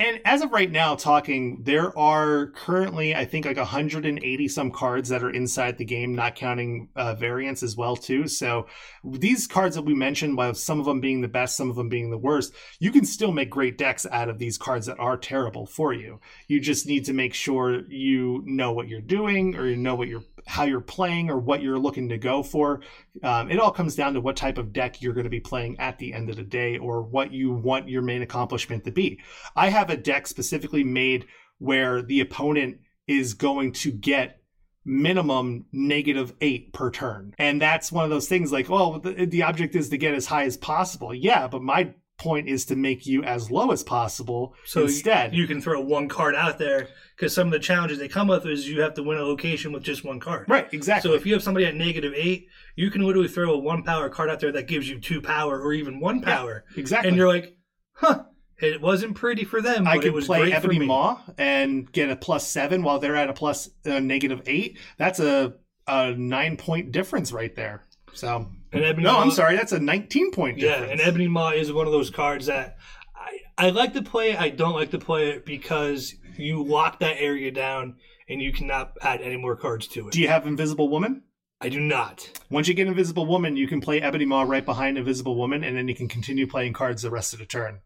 And 0.00 0.20
as 0.24 0.42
of 0.42 0.52
right 0.52 0.70
now, 0.70 0.94
talking, 0.94 1.62
there 1.64 1.96
are 1.98 2.52
currently, 2.54 3.16
I 3.16 3.24
think, 3.24 3.46
like 3.46 3.56
180 3.56 4.48
some 4.48 4.70
cards 4.70 5.08
that 5.08 5.24
are 5.24 5.30
inside 5.30 5.76
the 5.76 5.84
game, 5.84 6.14
not 6.14 6.36
counting 6.36 6.88
uh, 6.94 7.14
variants 7.14 7.64
as 7.64 7.76
well, 7.76 7.96
too. 7.96 8.28
So 8.28 8.68
these 9.02 9.48
cards 9.48 9.74
that 9.74 9.82
we 9.82 9.94
mentioned, 9.94 10.36
while 10.36 10.54
some 10.54 10.78
of 10.78 10.86
them 10.86 11.00
being 11.00 11.20
the 11.20 11.26
best, 11.26 11.56
some 11.56 11.68
of 11.68 11.74
them 11.74 11.88
being 11.88 12.10
the 12.10 12.18
worst, 12.18 12.54
you 12.78 12.92
can 12.92 13.04
still 13.04 13.32
make 13.32 13.50
great 13.50 13.76
decks 13.76 14.06
out 14.12 14.28
of 14.28 14.38
these 14.38 14.56
cards 14.56 14.86
that 14.86 15.00
are 15.00 15.16
terrible 15.16 15.66
for 15.66 15.92
you. 15.92 16.20
You 16.46 16.60
just 16.60 16.86
need 16.86 17.04
to 17.06 17.12
make 17.12 17.34
sure 17.34 17.84
you 17.88 18.42
know 18.46 18.70
what 18.70 18.86
you're 18.86 19.00
doing, 19.00 19.56
or 19.56 19.66
you 19.66 19.76
know 19.76 19.96
what 19.96 20.06
you're 20.06 20.22
how 20.48 20.64
you're 20.64 20.80
playing, 20.80 21.30
or 21.30 21.38
what 21.38 21.62
you're 21.62 21.78
looking 21.78 22.08
to 22.08 22.18
go 22.18 22.42
for. 22.42 22.80
Um, 23.22 23.50
it 23.50 23.60
all 23.60 23.70
comes 23.70 23.94
down 23.94 24.14
to 24.14 24.20
what 24.20 24.36
type 24.36 24.58
of 24.58 24.72
deck 24.72 25.00
you're 25.00 25.12
going 25.12 25.24
to 25.24 25.30
be 25.30 25.40
playing 25.40 25.78
at 25.78 25.98
the 25.98 26.12
end 26.12 26.30
of 26.30 26.36
the 26.36 26.42
day, 26.42 26.78
or 26.78 27.02
what 27.02 27.32
you 27.32 27.52
want 27.52 27.88
your 27.88 28.02
main 28.02 28.22
accomplishment 28.22 28.84
to 28.84 28.90
be. 28.90 29.20
I 29.54 29.68
have 29.68 29.90
a 29.90 29.96
deck 29.96 30.26
specifically 30.26 30.84
made 30.84 31.26
where 31.58 32.02
the 32.02 32.20
opponent 32.20 32.78
is 33.06 33.34
going 33.34 33.72
to 33.72 33.92
get 33.92 34.40
minimum 34.84 35.66
negative 35.70 36.32
eight 36.40 36.72
per 36.72 36.90
turn. 36.90 37.34
And 37.38 37.60
that's 37.60 37.92
one 37.92 38.04
of 38.04 38.10
those 38.10 38.28
things 38.28 38.50
like, 38.50 38.70
oh, 38.70 38.98
the, 38.98 39.26
the 39.26 39.42
object 39.42 39.76
is 39.76 39.90
to 39.90 39.98
get 39.98 40.14
as 40.14 40.26
high 40.26 40.44
as 40.44 40.56
possible. 40.56 41.14
Yeah, 41.14 41.46
but 41.46 41.62
my 41.62 41.94
point 42.18 42.48
is 42.48 42.64
to 42.66 42.76
make 42.76 43.06
you 43.06 43.22
as 43.22 43.50
low 43.50 43.70
as 43.70 43.82
possible 43.82 44.54
So 44.64 44.82
instead. 44.82 45.34
you 45.34 45.46
can 45.46 45.60
throw 45.60 45.80
one 45.80 46.08
card 46.08 46.34
out 46.34 46.58
there 46.58 46.88
because 47.16 47.32
some 47.34 47.48
of 47.48 47.52
the 47.52 47.58
challenges 47.58 47.98
they 47.98 48.08
come 48.08 48.28
with 48.28 48.44
is 48.46 48.68
you 48.68 48.80
have 48.82 48.94
to 48.94 49.02
win 49.02 49.18
a 49.18 49.22
location 49.22 49.72
with 49.72 49.82
just 49.82 50.04
one 50.04 50.20
card. 50.20 50.46
right, 50.48 50.68
exactly. 50.72 51.08
So 51.10 51.14
if 51.16 51.24
you 51.24 51.32
have 51.32 51.42
somebody 51.42 51.64
at 51.66 51.74
negative 51.74 52.12
eight, 52.16 52.48
you 52.76 52.90
can 52.90 53.02
literally 53.02 53.28
throw 53.28 53.52
a 53.54 53.58
one 53.58 53.82
power 53.82 54.08
card 54.08 54.30
out 54.30 54.40
there 54.40 54.52
that 54.52 54.66
gives 54.68 54.88
you 54.88 55.00
two 55.00 55.20
power 55.22 55.60
or 55.60 55.72
even 55.72 56.00
one 56.00 56.18
Yeah, 56.20 56.36
power, 56.36 56.64
exactly. 56.76 57.08
and 57.08 57.16
you're 57.16 57.28
like, 57.28 57.56
huh, 57.92 58.24
it 58.60 58.80
wasn't 58.80 59.14
pretty 59.14 59.44
for 59.44 59.62
them, 59.62 59.84
but 59.84 59.90
I 59.90 59.98
could 59.98 60.14
play 60.24 60.52
Ebony. 60.52 60.80
Maw 60.86 61.20
and 61.38 61.90
get 61.92 62.10
a 62.10 62.16
plus 62.16 62.48
seven 62.48 62.82
while 62.82 62.98
they're 62.98 63.16
at 63.16 63.30
a 63.30 63.32
plus 63.32 63.70
uh, 63.86 64.00
negative 64.00 64.42
eight. 64.46 64.78
That's 64.96 65.20
a, 65.20 65.54
a 65.86 66.12
nine 66.12 66.56
point 66.56 66.90
difference 66.92 67.30
right 67.32 67.54
there. 67.54 67.84
So 68.14 68.50
And 68.72 68.84
Ebony 68.84 69.04
no, 69.04 69.14
Maw, 69.14 69.22
I'm 69.22 69.30
sorry, 69.30 69.56
that's 69.56 69.72
a 69.72 69.78
19 69.78 70.32
point 70.32 70.58
difference. 70.58 70.86
Yeah, 70.86 70.92
and 70.92 71.00
Ebony 71.00 71.28
Maw 71.28 71.50
is 71.50 71.72
one 71.72 71.86
of 71.86 71.92
those 71.92 72.10
cards 72.10 72.46
that 72.46 72.76
I, 73.14 73.66
I 73.66 73.70
like 73.70 73.94
to 73.94 74.02
play. 74.02 74.36
I 74.36 74.50
don't 74.50 74.74
like 74.74 74.90
to 74.92 74.98
play 74.98 75.30
it 75.30 75.44
because 75.44 76.14
you 76.36 76.62
lock 76.62 77.00
that 77.00 77.16
area 77.18 77.50
down 77.50 77.96
and 78.28 78.40
you 78.40 78.52
cannot 78.52 78.92
add 79.02 79.20
any 79.20 79.36
more 79.36 79.56
cards 79.56 79.88
to 79.88 80.08
it. 80.08 80.12
Do 80.12 80.20
you 80.20 80.28
have 80.28 80.46
Invisible 80.46 80.88
Woman? 80.88 81.22
I 81.60 81.68
do 81.68 81.80
not. 81.80 82.30
Once 82.50 82.68
you 82.68 82.74
get 82.74 82.86
Invisible 82.86 83.26
Woman, 83.26 83.56
you 83.56 83.66
can 83.66 83.80
play 83.80 84.00
Ebony 84.00 84.24
Maw 84.24 84.42
right 84.42 84.64
behind 84.64 84.96
Invisible 84.96 85.36
Woman, 85.36 85.64
and 85.64 85.76
then 85.76 85.88
you 85.88 85.94
can 85.94 86.06
continue 86.06 86.46
playing 86.46 86.72
cards 86.72 87.02
the 87.02 87.10
rest 87.10 87.32
of 87.32 87.40
the 87.40 87.46
turn. 87.46 87.80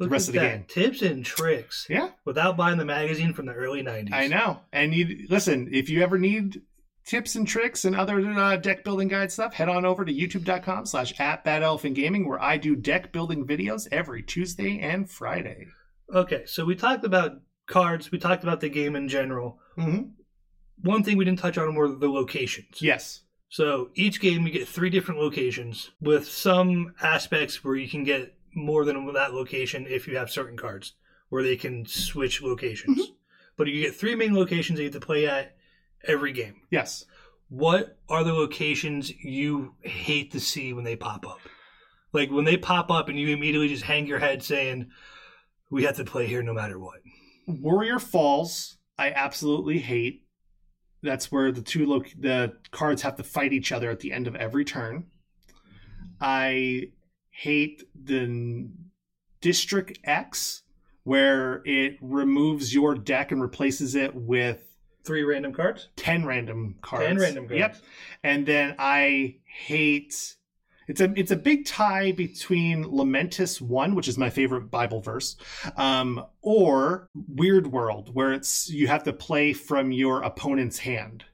Look 0.00 0.10
rest 0.10 0.28
at 0.28 0.30
of 0.30 0.34
the 0.34 0.40
that. 0.40 0.56
game. 0.56 0.64
Tips 0.66 1.02
and 1.02 1.24
tricks. 1.24 1.86
Yeah. 1.88 2.10
Without 2.24 2.56
buying 2.56 2.78
the 2.78 2.84
magazine 2.84 3.32
from 3.32 3.46
the 3.46 3.52
early 3.52 3.82
90s. 3.82 4.12
I 4.12 4.26
know. 4.26 4.60
And 4.72 4.92
you 4.92 5.26
listen, 5.30 5.68
if 5.72 5.88
you 5.88 6.02
ever 6.02 6.18
need 6.18 6.62
tips 7.04 7.36
and 7.36 7.46
tricks 7.46 7.84
and 7.84 7.94
other 7.94 8.20
uh, 8.20 8.56
deck 8.56 8.84
building 8.84 9.08
guide 9.08 9.30
stuff, 9.30 9.54
head 9.54 9.68
on 9.68 9.84
over 9.84 10.04
to 10.04 10.12
youtube.com 10.12 10.86
slash 10.86 11.18
at 11.20 11.44
Bad 11.44 11.62
Elephant 11.62 11.94
Gaming, 11.94 12.28
where 12.28 12.42
I 12.42 12.56
do 12.56 12.74
deck 12.76 13.12
building 13.12 13.46
videos 13.46 13.86
every 13.92 14.22
Tuesday 14.22 14.80
and 14.80 15.08
Friday. 15.08 15.66
Okay, 16.12 16.44
so 16.46 16.64
we 16.64 16.74
talked 16.74 17.04
about 17.04 17.40
cards. 17.66 18.10
We 18.10 18.18
talked 18.18 18.42
about 18.42 18.60
the 18.60 18.68
game 18.68 18.96
in 18.96 19.08
general. 19.08 19.58
Mm-hmm. 19.78 20.08
One 20.82 21.02
thing 21.02 21.16
we 21.16 21.24
didn't 21.24 21.38
touch 21.38 21.58
on 21.58 21.74
were 21.74 21.88
the 21.88 22.08
locations. 22.08 22.80
Yes. 22.80 23.22
So 23.48 23.90
each 23.94 24.20
game 24.20 24.46
you 24.46 24.52
get 24.52 24.68
three 24.68 24.90
different 24.90 25.20
locations 25.20 25.90
with 26.00 26.28
some 26.28 26.94
aspects 27.00 27.62
where 27.62 27.76
you 27.76 27.88
can 27.88 28.02
get 28.04 28.34
more 28.54 28.84
than 28.84 29.12
that 29.14 29.34
location 29.34 29.86
if 29.88 30.08
you 30.08 30.16
have 30.16 30.30
certain 30.30 30.56
cards 30.56 30.94
where 31.28 31.42
they 31.42 31.56
can 31.56 31.86
switch 31.86 32.42
locations. 32.42 32.98
Mhm. 32.98 33.14
But 33.56 33.68
you 33.68 33.80
get 33.80 33.94
three 33.94 34.14
main 34.14 34.34
locations 34.34 34.78
that 34.78 34.82
you 34.82 34.90
have 34.90 35.00
to 35.00 35.06
play 35.06 35.26
at 35.26 35.56
every 36.06 36.32
game. 36.32 36.62
Yes. 36.70 37.04
What 37.48 37.98
are 38.08 38.24
the 38.24 38.32
locations 38.32 39.10
you 39.10 39.74
hate 39.80 40.32
to 40.32 40.40
see 40.40 40.72
when 40.72 40.84
they 40.84 40.96
pop 40.96 41.26
up? 41.26 41.40
Like 42.12 42.30
when 42.30 42.44
they 42.44 42.56
pop 42.56 42.90
up 42.90 43.08
and 43.08 43.18
you 43.18 43.28
immediately 43.28 43.68
just 43.68 43.84
hang 43.84 44.06
your 44.06 44.18
head 44.18 44.42
saying, 44.42 44.90
"We 45.70 45.84
have 45.84 45.96
to 45.96 46.04
play 46.04 46.26
here 46.26 46.42
no 46.42 46.54
matter 46.54 46.78
what." 46.78 47.00
Warrior 47.46 47.98
Falls, 47.98 48.78
I 48.98 49.10
absolutely 49.10 49.78
hate. 49.78 50.26
That's 51.02 51.30
where 51.30 51.52
the 51.52 51.60
two 51.60 51.86
lo- 51.86 52.04
the 52.18 52.54
cards 52.70 53.02
have 53.02 53.16
to 53.16 53.24
fight 53.24 53.52
each 53.52 53.72
other 53.72 53.90
at 53.90 54.00
the 54.00 54.12
end 54.12 54.26
of 54.26 54.36
every 54.36 54.64
turn. 54.64 55.06
I 56.20 56.92
hate 57.30 57.82
the 57.94 58.70
District 59.40 59.98
X, 60.04 60.62
where 61.02 61.62
it 61.66 61.98
removes 62.00 62.72
your 62.72 62.94
deck 62.94 63.32
and 63.32 63.42
replaces 63.42 63.94
it 63.94 64.14
with 64.14 64.73
Three 65.04 65.22
random 65.22 65.52
cards. 65.52 65.88
10 65.96 66.24
random 66.24 66.76
cards. 66.80 67.06
10 67.06 67.18
random 67.18 67.48
cards. 67.48 67.58
Yep. 67.58 67.76
And 68.22 68.46
then 68.46 68.74
I 68.78 69.36
hate 69.44 70.36
it's 70.86 71.00
a 71.00 71.12
it's 71.16 71.30
a 71.30 71.36
big 71.36 71.64
tie 71.64 72.12
between 72.12 72.84
Lamentis 72.84 73.60
1, 73.60 73.94
which 73.94 74.08
is 74.08 74.18
my 74.18 74.30
favorite 74.30 74.70
Bible 74.70 75.00
verse, 75.00 75.36
um, 75.76 76.24
or 76.42 77.08
Weird 77.28 77.68
World, 77.68 78.14
where 78.14 78.32
it's 78.32 78.70
you 78.70 78.86
have 78.88 79.04
to 79.04 79.12
play 79.12 79.52
from 79.52 79.92
your 79.92 80.22
opponent's 80.22 80.78
hand. 80.78 81.24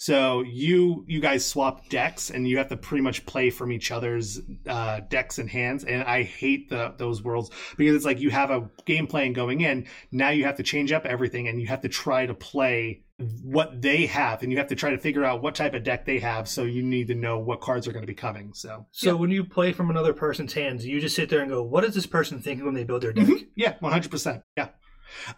So 0.00 0.40
you 0.40 1.04
you 1.08 1.20
guys 1.20 1.44
swap 1.44 1.90
decks 1.90 2.30
and 2.30 2.48
you 2.48 2.56
have 2.56 2.68
to 2.68 2.76
pretty 2.78 3.02
much 3.02 3.26
play 3.26 3.50
from 3.50 3.70
each 3.70 3.90
other's 3.90 4.40
uh, 4.66 5.00
decks 5.10 5.38
and 5.38 5.50
hands. 5.50 5.84
And 5.84 6.02
I 6.04 6.22
hate 6.22 6.70
the 6.70 6.94
those 6.96 7.22
worlds 7.22 7.50
because 7.76 7.96
it's 7.96 8.06
like 8.06 8.18
you 8.18 8.30
have 8.30 8.50
a 8.50 8.70
game 8.86 9.06
plan 9.06 9.34
going 9.34 9.60
in. 9.60 9.86
Now 10.10 10.30
you 10.30 10.44
have 10.44 10.56
to 10.56 10.62
change 10.62 10.90
up 10.90 11.04
everything 11.04 11.48
and 11.48 11.60
you 11.60 11.66
have 11.66 11.82
to 11.82 11.90
try 11.90 12.24
to 12.24 12.32
play 12.32 13.04
what 13.42 13.82
they 13.82 14.06
have 14.06 14.42
and 14.42 14.50
you 14.50 14.56
have 14.56 14.68
to 14.68 14.74
try 14.74 14.88
to 14.88 14.96
figure 14.96 15.22
out 15.22 15.42
what 15.42 15.54
type 15.54 15.74
of 15.74 15.84
deck 15.84 16.06
they 16.06 16.18
have. 16.20 16.48
So 16.48 16.62
you 16.64 16.82
need 16.82 17.08
to 17.08 17.14
know 17.14 17.38
what 17.38 17.60
cards 17.60 17.86
are 17.86 17.92
going 17.92 18.00
to 18.02 18.06
be 18.06 18.14
coming. 18.14 18.54
So 18.54 18.86
So 18.92 19.16
when 19.16 19.30
you 19.30 19.44
play 19.44 19.74
from 19.74 19.90
another 19.90 20.14
person's 20.14 20.54
hands, 20.54 20.86
you 20.86 20.98
just 20.98 21.14
sit 21.14 21.28
there 21.28 21.40
and 21.40 21.50
go, 21.50 21.62
"What 21.62 21.84
is 21.84 21.94
this 21.94 22.06
person 22.06 22.40
thinking 22.40 22.64
when 22.64 22.72
they 22.72 22.84
build 22.84 23.02
their 23.02 23.12
deck?" 23.12 23.26
Mhm. 23.26 23.48
yeah, 23.54 23.74
one 23.80 23.92
hundred 23.92 24.10
percent. 24.10 24.44
Yeah. 24.56 24.68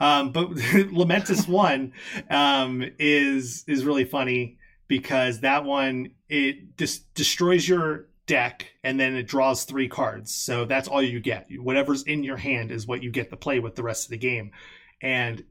Um, 0.00 0.32
but 0.32 0.50
Lamentis 0.54 1.48
one 1.48 1.92
um, 2.30 2.84
is 2.98 3.64
is 3.66 3.84
really 3.84 4.04
funny 4.04 4.58
because 4.88 5.40
that 5.40 5.64
one 5.64 6.10
it 6.28 6.76
just 6.76 7.12
destroys 7.14 7.68
your 7.68 8.06
deck 8.26 8.66
and 8.84 8.98
then 8.98 9.14
it 9.14 9.24
draws 9.24 9.64
three 9.64 9.88
cards. 9.88 10.34
So 10.34 10.64
that's 10.64 10.88
all 10.88 11.02
you 11.02 11.20
get. 11.20 11.48
Whatever's 11.58 12.02
in 12.02 12.24
your 12.24 12.36
hand 12.36 12.70
is 12.70 12.86
what 12.86 13.02
you 13.02 13.10
get 13.10 13.30
to 13.30 13.36
play 13.36 13.58
with 13.58 13.74
the 13.74 13.82
rest 13.82 14.06
of 14.06 14.10
the 14.10 14.18
game, 14.18 14.52
and 15.00 15.44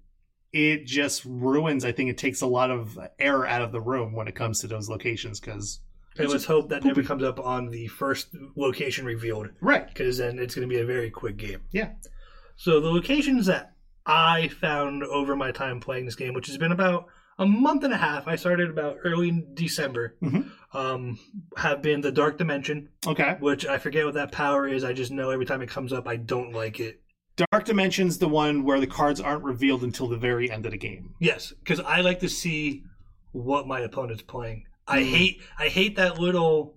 it 0.54 0.86
just 0.86 1.24
ruins. 1.26 1.86
I 1.86 1.92
think 1.92 2.10
it 2.10 2.18
takes 2.18 2.42
a 2.42 2.48
lot 2.48 2.72
of 2.72 3.00
air 3.20 3.46
out 3.46 3.62
of 3.62 3.72
the 3.72 3.82
room 3.82 4.14
when 4.14 4.28
it 4.28 4.36
comes 4.36 4.60
to 4.62 4.68
those 4.68 4.90
locations 4.90 5.40
because 5.40 5.80
And 6.18 6.30
let's 6.30 6.46
hope 6.46 6.70
that 6.70 6.84
never 6.84 7.04
comes 7.04 7.24
up 7.24 7.40
on 7.40 7.70
the 7.70 7.88
first 7.88 8.36
location 8.56 9.06
revealed, 9.06 9.50
right. 9.62 9.88
because 9.88 10.18
then 10.18 10.40
it's 10.40 10.56
going 10.56 10.68
to 10.68 10.74
be 10.74 10.82
a 10.82 10.86
very 10.86 11.10
quick 11.10 11.38
game. 11.38 11.62
Yeah. 11.72 11.92
So 12.58 12.80
the 12.80 12.90
locations 12.90 13.46
that 13.46 13.71
I 14.06 14.48
found 14.48 15.04
over 15.04 15.36
my 15.36 15.52
time 15.52 15.80
playing 15.80 16.06
this 16.06 16.16
game, 16.16 16.34
which 16.34 16.48
has 16.48 16.58
been 16.58 16.72
about 16.72 17.08
a 17.38 17.46
month 17.46 17.84
and 17.84 17.94
a 17.94 17.98
half, 17.98 18.28
I 18.28 18.36
started 18.36 18.70
about 18.70 18.98
early 19.04 19.46
December, 19.54 20.16
Mhm. 20.22 20.52
um, 20.74 21.20
have 21.58 21.82
been 21.82 22.02
the 22.02 22.12
Dark 22.12 22.38
Dimension, 22.38 22.90
Okay. 23.08 23.36
which 23.40 23.66
I 23.66 23.78
forget 23.78 24.06
what 24.06 24.14
that 24.16 24.32
power 24.32 24.68
is. 24.68 24.84
I 24.84 24.94
just 24.94 25.12
know 25.12 25.30
every 25.30 25.46
time 25.46 25.62
it 25.62 25.70
comes 25.70 25.92
up, 25.94 26.08
I 26.08 26.18
don't 26.18 26.52
like 26.52 26.80
it. 26.80 27.02
Dark 27.52 27.66
Dimension's 27.66 28.18
the 28.20 28.28
one 28.28 28.64
where 28.64 28.80
the 28.80 28.88
cards 28.88 29.20
aren't 29.22 29.44
revealed 29.44 29.84
until 29.84 30.08
the 30.08 30.18
very 30.18 30.52
end 30.52 30.66
of 30.66 30.72
the 30.72 30.78
game. 30.78 31.16
Yes, 31.20 31.52
because 31.60 31.80
I 31.80 32.02
like 32.02 32.20
to 32.20 32.30
see 32.30 32.84
what 33.32 33.68
my 33.68 33.80
opponent's 33.80 34.22
playing. 34.24 34.66
I 34.88 35.02
Mhm. 35.02 35.06
hate 35.10 35.42
I 35.58 35.68
hate 35.70 35.96
that 35.96 36.20
little. 36.20 36.76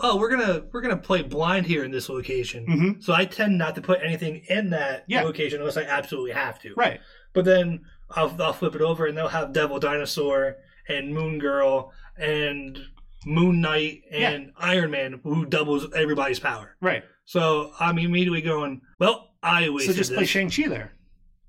Oh, 0.00 0.16
we're 0.16 0.28
gonna 0.30 0.64
we're 0.72 0.80
gonna 0.80 0.96
play 0.96 1.22
blind 1.22 1.66
here 1.66 1.84
in 1.84 1.90
this 1.92 2.08
location. 2.08 2.66
Mm-hmm. 2.66 3.00
So 3.00 3.12
I 3.12 3.24
tend 3.24 3.56
not 3.58 3.74
to 3.76 3.80
put 3.80 4.00
anything 4.02 4.42
in 4.48 4.70
that 4.70 5.04
Yeah. 5.06 5.22
location 5.22 5.60
unless 5.60 5.76
I 5.76 5.82
absolutely 5.82 6.32
have 6.32 6.60
to. 6.62 6.74
Right. 6.74 7.00
But 7.32 7.44
then 7.44 7.80
I'll 8.10 8.34
I'll 8.42 8.52
flip 8.52 8.74
it 8.74 8.80
over 8.82 9.06
and 9.06 9.16
they'll 9.16 9.28
have 9.28 9.52
Devil 9.52 9.78
Dinosaur 9.78 10.56
and 10.88 11.14
Moon 11.14 11.38
Girl 11.38 11.92
and 12.16 12.78
Moon 13.24 13.60
Knight 13.60 14.02
and 14.10 14.52
Iron 14.56 14.90
Man 14.90 15.20
who 15.22 15.46
doubles 15.46 15.86
everybody's 15.94 16.40
power. 16.40 16.76
Right. 16.80 17.04
So 17.24 17.72
I'm 17.78 17.98
immediately 17.98 18.42
going. 18.42 18.80
Well, 18.98 19.30
I 19.42 19.68
always 19.68 19.84
So 19.84 19.90
wasted 19.90 19.96
just 19.96 20.10
play 20.12 20.22
this. 20.24 20.28
Shang 20.30 20.50
Chi 20.50 20.68
there. 20.68 20.92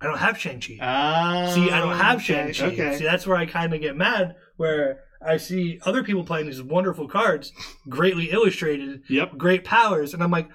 I 0.02 0.06
don't 0.08 0.18
have 0.20 0.38
Shang 0.38 0.60
Chi. 0.62 0.78
Ah. 0.82 1.52
See, 1.54 1.72
I 1.72 1.80
don't 1.80 1.98
have 1.98 2.18
okay, 2.18 2.52
Shang-Chi. 2.52 2.74
Okay. 2.74 2.98
See, 2.98 3.04
that's 3.06 3.26
where 3.26 3.38
I 3.38 3.46
kind 3.46 3.74
of 3.74 3.82
get 3.82 3.96
mad, 3.96 4.36
where 4.58 5.00
I 5.28 5.38
see 5.38 5.80
other 5.86 6.04
people 6.04 6.24
playing 6.24 6.46
these 6.48 6.62
wonderful 6.62 7.08
cards, 7.08 7.52
greatly 7.90 8.32
illustrated, 8.32 9.04
Yep. 9.10 9.38
great 9.38 9.64
powers, 9.64 10.14
and 10.14 10.22
I'm 10.24 10.32
like, 10.32 10.50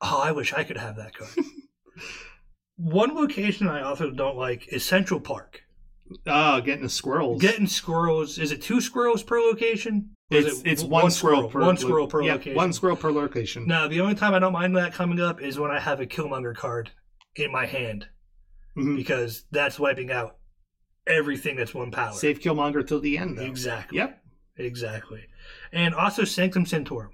oh, 0.00 0.20
I 0.22 0.32
wish 0.32 0.52
I 0.52 0.64
could 0.64 0.76
have 0.78 0.96
that 0.96 1.14
card. 1.14 1.30
One 2.76 3.14
location 3.14 3.68
I 3.68 3.82
also 3.82 4.10
don't 4.10 4.36
like 4.36 4.66
is 4.72 4.84
Central 4.84 5.20
Park. 5.20 5.62
Oh, 6.26 6.60
getting 6.60 6.82
the 6.82 6.88
squirrels. 6.88 7.40
Getting 7.40 7.66
squirrels. 7.66 8.38
Is 8.38 8.50
it 8.52 8.60
two 8.62 8.80
squirrels 8.80 9.22
per 9.22 9.38
location? 9.40 10.10
It's 10.30 10.60
it 10.60 10.66
it's 10.66 10.82
w- 10.82 11.02
one, 11.02 11.10
squirrel, 11.10 11.48
per 11.48 11.60
one 11.60 11.76
squirrel 11.76 12.06
per 12.06 12.22
yeah, 12.22 12.32
location. 12.32 12.54
One 12.56 12.72
squirrel 12.72 12.96
per 12.96 13.10
location. 13.12 13.66
Now, 13.66 13.86
the 13.88 14.00
only 14.00 14.14
time 14.14 14.34
I 14.34 14.38
don't 14.38 14.52
mind 14.52 14.76
that 14.76 14.92
coming 14.94 15.20
up 15.20 15.40
is 15.40 15.58
when 15.58 15.70
I 15.70 15.78
have 15.78 16.00
a 16.00 16.06
Killmonger 16.06 16.54
card 16.56 16.90
in 17.36 17.52
my 17.52 17.66
hand 17.66 18.08
Mhm. 18.76 18.96
because 18.96 19.44
that's 19.50 19.78
wiping 19.78 20.10
out 20.10 20.36
everything 21.06 21.56
that's 21.56 21.74
one 21.74 21.90
power. 21.90 22.12
Save 22.12 22.40
Killmonger 22.40 22.86
till 22.86 23.00
the 23.00 23.18
end, 23.18 23.38
though. 23.38 23.44
Exactly. 23.44 23.98
Yep. 23.98 24.22
Exactly. 24.56 25.22
And 25.72 25.94
also 25.94 26.24
Sanctum 26.24 26.66
Sanctorum. 26.66 27.10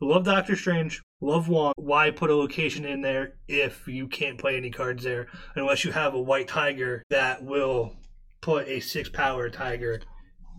Love 0.00 0.24
Doctor 0.24 0.56
Strange. 0.56 1.02
Love 1.20 1.48
Wong. 1.48 1.72
Why 1.76 2.10
put 2.10 2.30
a 2.30 2.34
location 2.34 2.84
in 2.84 3.02
there 3.02 3.34
if 3.48 3.86
you 3.88 4.06
can't 4.06 4.38
play 4.38 4.56
any 4.56 4.70
cards 4.70 5.02
there 5.02 5.26
unless 5.56 5.84
you 5.84 5.90
have 5.92 6.14
a 6.14 6.20
white 6.20 6.48
tiger 6.48 7.02
that 7.10 7.42
will 7.42 7.96
put 8.40 8.68
a 8.68 8.80
six 8.80 9.08
power 9.08 9.50
tiger 9.50 10.00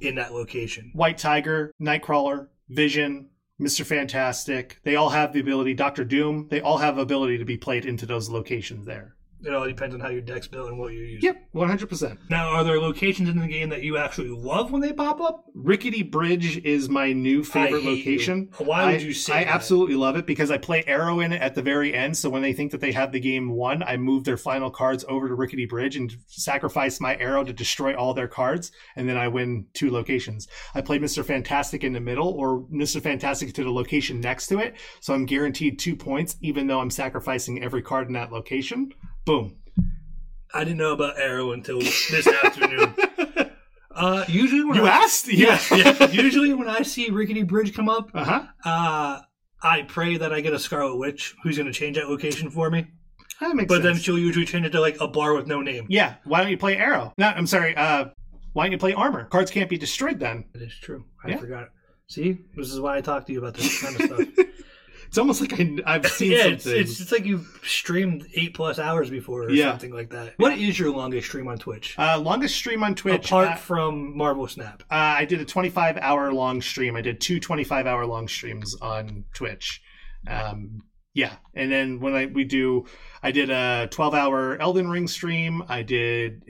in 0.01 0.15
that 0.15 0.33
location. 0.33 0.91
White 0.93 1.17
Tiger, 1.17 1.71
Nightcrawler, 1.81 2.47
Vision, 2.69 3.29
Mister 3.57 3.83
Fantastic. 3.83 4.79
They 4.83 4.95
all 4.95 5.09
have 5.09 5.33
the 5.33 5.39
ability. 5.39 5.73
Doctor 5.73 6.03
Doom. 6.03 6.47
They 6.49 6.61
all 6.61 6.77
have 6.77 6.97
ability 6.97 7.37
to 7.37 7.45
be 7.45 7.57
played 7.57 7.85
into 7.85 8.05
those 8.05 8.29
locations 8.29 8.85
there. 8.85 9.15
It 9.41 9.54
all 9.54 9.65
depends 9.65 9.95
on 9.95 10.02
how 10.02 10.10
your 10.10 10.21
deck's 10.21 10.47
built 10.47 10.67
and 10.69 10.78
what 10.78 10.91
you 10.91 10.99
use. 10.99 11.23
Yep, 11.23 11.47
one 11.54 11.67
hundred 11.69 11.88
percent. 11.88 12.19
Now, 12.30 12.49
are 12.49 12.63
there 12.63 12.80
locations 12.80 13.30
in 13.30 13.39
the 13.39 13.47
game 13.47 13.69
that 13.69 13.84
you 13.84 13.97
actually 13.97 14.30
love 14.30 14.71
when 14.71 14.82
they 14.82 14.91
pop 14.91 15.21
up? 15.21 15.45
Rickety 15.54 16.04
Bridge 16.04 16.58
is 16.65 16.89
my 16.89 17.13
new 17.13 17.43
favorite 17.43 17.80
I 17.80 17.82
hate 17.82 17.84
you. 17.84 18.12
location. 18.12 18.49
Why 18.58 18.86
would 18.91 19.02
I- 19.02 19.04
you 19.04 19.13
say 19.13 19.34
I 19.34 19.43
that? 19.45 19.54
absolutely 19.54 19.95
love 19.95 20.17
it 20.17 20.25
because 20.25 20.52
I 20.52 20.58
play 20.58 20.84
Arrow 20.86 21.21
in 21.21 21.32
it 21.32 21.41
at 21.41 21.56
the 21.56 21.62
very 21.62 21.93
end. 21.93 22.17
So 22.17 22.30
when 22.30 22.41
they 22.41 22.52
think 22.54 22.71
that 22.71 22.82
they 22.82 22.91
have 22.91 23.12
the 23.13 23.19
game 23.21 23.52
won, 23.52 23.82
I 23.82 23.95
move 23.95 24.25
their 24.25 24.36
final 24.38 24.69
cards 24.69 25.06
over 25.08 25.30
to 25.30 25.36
Rickety 25.36 25.65
Bridge 25.65 25.95
and 25.95 26.13
sacrifice 26.28 26.99
my 26.99 27.15
arrow 27.17 27.43
to 27.43 27.54
destroy 27.54 27.95
all 27.95 28.13
their 28.13 28.28
cards, 28.28 28.71
and 28.97 29.08
then 29.08 29.15
I 29.17 29.30
win 29.30 29.67
two 29.73 29.89
locations. 29.89 30.47
I 30.75 30.82
play 30.82 30.99
Mister 30.99 31.23
Fantastic 31.23 31.84
in 31.84 31.93
the 31.93 31.99
middle 32.02 32.30
or 32.30 32.65
Mister 32.69 32.99
Fantastic 32.99 33.54
to 33.54 33.63
the 33.63 33.71
location 33.71 34.19
next 34.19 34.47
to 34.47 34.60
it, 34.60 34.75
so 34.99 35.13
I'm 35.13 35.25
guaranteed 35.25 35.80
two 35.80 35.95
points, 35.95 36.36
even 36.41 36.67
though 36.67 36.82
I'm 36.82 36.89
sacrificing 36.89 37.63
every 37.63 37.82
card 37.82 38.08
in 38.08 38.13
that 38.13 38.32
location. 38.34 38.91
Boom. 39.25 39.55
I 40.53 40.63
didn't 40.63 40.77
know 40.77 40.93
about 40.93 41.19
Arrow 41.19 41.51
until 41.51 41.79
this 41.79 42.27
afternoon. 42.27 42.95
Uh, 43.91 44.23
usually 44.29 44.63
when 44.63 44.75
you 44.77 44.86
I, 44.86 44.89
asked? 44.91 45.27
yeah, 45.27 45.60
yeah. 45.75 46.10
Usually 46.12 46.53
when 46.53 46.69
I 46.69 46.84
see 46.84 47.10
Rickety 47.10 47.43
Bridge 47.43 47.73
come 47.75 47.89
up, 47.89 48.10
Uh 48.13 48.23
huh. 48.23 48.43
uh, 48.63 49.21
I 49.62 49.82
pray 49.82 50.15
that 50.15 50.32
I 50.32 50.39
get 50.39 50.53
a 50.53 50.60
Scarlet 50.60 50.95
Witch 50.95 51.36
who's 51.43 51.58
going 51.58 51.65
to 51.65 51.73
change 51.73 51.97
that 51.97 52.08
location 52.08 52.49
for 52.49 52.69
me. 52.69 52.86
That 53.41 53.53
makes 53.58 53.67
But 53.67 53.82
sense. 53.82 53.84
then 53.84 53.95
she'll 53.97 54.17
usually 54.19 54.45
change 54.45 54.65
it 54.65 54.69
to 54.69 54.79
like 54.79 55.01
a 55.01 55.08
bar 55.10 55.34
with 55.34 55.47
no 55.47 55.62
name. 55.62 55.86
Yeah, 55.89 56.15
why 56.23 56.39
don't 56.41 56.49
you 56.51 56.58
play 56.58 56.77
Arrow? 56.77 57.13
No, 57.17 57.27
I'm 57.27 57.47
sorry. 57.47 57.75
Uh, 57.75 58.05
why 58.53 58.63
don't 58.65 58.71
you 58.71 58.77
play 58.77 58.93
Armor? 58.93 59.25
Cards 59.25 59.51
can't 59.51 59.69
be 59.69 59.77
destroyed 59.77 60.17
then. 60.19 60.45
That 60.53 60.62
is 60.62 60.75
true. 60.79 61.03
I 61.25 61.29
Yeah. 61.32 61.38
forgot. 61.38 61.67
See, 62.08 62.38
this 62.55 62.71
is 62.71 62.79
why 62.79 62.95
I 62.95 63.01
talk 63.01 63.25
to 63.25 63.34
you 63.34 63.39
about 63.39 63.55
this 63.55 63.82
kind 63.82 63.95
of 63.99 64.01
stuff. 64.03 64.45
It's 65.09 65.17
almost 65.17 65.41
like 65.41 65.59
I, 65.59 65.77
I've 65.85 66.05
seen 66.11 66.31
yeah, 66.31 66.43
some 66.43 66.53
it's, 66.53 66.63
things. 66.63 66.91
it's 66.91 66.99
it's 67.01 67.11
like 67.11 67.25
you've 67.25 67.59
streamed 67.63 68.27
eight 68.35 68.53
plus 68.53 68.79
hours 68.79 69.09
before 69.09 69.43
or 69.43 69.49
Yeah. 69.51 69.71
something 69.71 69.91
like 69.91 70.11
that. 70.11 70.35
What 70.37 70.57
is 70.57 70.77
your 70.79 70.91
longest 70.95 71.27
stream 71.27 71.47
on 71.47 71.57
Twitch? 71.57 71.95
Uh, 71.97 72.19
longest 72.19 72.55
stream 72.55 72.83
on 72.83 72.93
Twitch. 72.95 73.25
Apart 73.25 73.47
uh, 73.49 73.55
from 73.55 74.15
Marvel 74.15 74.47
Snap. 74.47 74.83
uh, 74.91 74.93
I 75.17 75.25
did 75.25 75.41
a 75.41 75.45
25 75.45 75.97
hour 75.97 76.31
long 76.31 76.61
stream. 76.61 76.95
I 76.95 77.01
did 77.01 77.19
two 77.19 77.39
25 77.39 77.87
hour 77.87 78.05
long 78.05 78.27
streams 78.27 78.75
on 78.81 79.25
Twitch. 79.33 79.81
Um, 80.27 80.81
yeah, 81.15 81.33
and 81.55 81.71
then 81.71 81.99
when 81.99 82.13
I 82.13 82.27
we 82.27 82.43
do, 82.43 82.85
I 83.23 83.31
did 83.31 83.49
a 83.49 83.87
12 83.89 84.13
hour 84.13 84.57
Elden 84.61 84.89
Ring 84.89 85.07
stream. 85.07 85.63
I 85.67 85.81
did. 85.81 86.43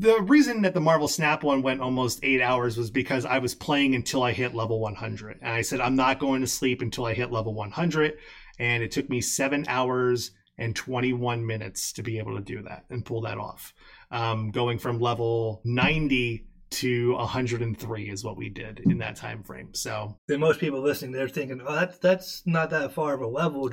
The 0.00 0.20
reason 0.22 0.62
that 0.62 0.74
the 0.74 0.80
Marvel 0.80 1.08
Snap 1.08 1.42
one 1.42 1.60
went 1.60 1.80
almost 1.80 2.20
eight 2.22 2.40
hours 2.40 2.76
was 2.76 2.88
because 2.88 3.24
I 3.24 3.38
was 3.38 3.56
playing 3.56 3.96
until 3.96 4.22
I 4.22 4.30
hit 4.30 4.54
level 4.54 4.78
100, 4.78 5.40
and 5.42 5.52
I 5.52 5.62
said 5.62 5.80
I'm 5.80 5.96
not 5.96 6.20
going 6.20 6.40
to 6.40 6.46
sleep 6.46 6.82
until 6.82 7.04
I 7.04 7.14
hit 7.14 7.32
level 7.32 7.52
100, 7.52 8.16
and 8.60 8.82
it 8.84 8.92
took 8.92 9.10
me 9.10 9.20
seven 9.20 9.64
hours 9.66 10.30
and 10.56 10.74
21 10.76 11.44
minutes 11.44 11.92
to 11.94 12.02
be 12.02 12.18
able 12.18 12.36
to 12.36 12.42
do 12.42 12.62
that 12.62 12.84
and 12.90 13.04
pull 13.04 13.22
that 13.22 13.38
off. 13.38 13.74
Um, 14.12 14.52
going 14.52 14.78
from 14.78 15.00
level 15.00 15.62
90 15.64 16.46
to 16.70 17.14
103 17.14 18.10
is 18.10 18.24
what 18.24 18.36
we 18.36 18.50
did 18.50 18.80
in 18.80 18.98
that 18.98 19.16
time 19.16 19.42
frame. 19.42 19.70
So 19.72 20.16
Then 20.28 20.38
most 20.38 20.60
people 20.60 20.80
listening, 20.80 21.12
they're 21.12 21.28
thinking, 21.28 21.60
"Oh, 21.66 21.74
that's 21.74 21.98
that's 21.98 22.42
not 22.46 22.70
that 22.70 22.92
far 22.92 23.14
of 23.14 23.20
a 23.20 23.26
level 23.26 23.70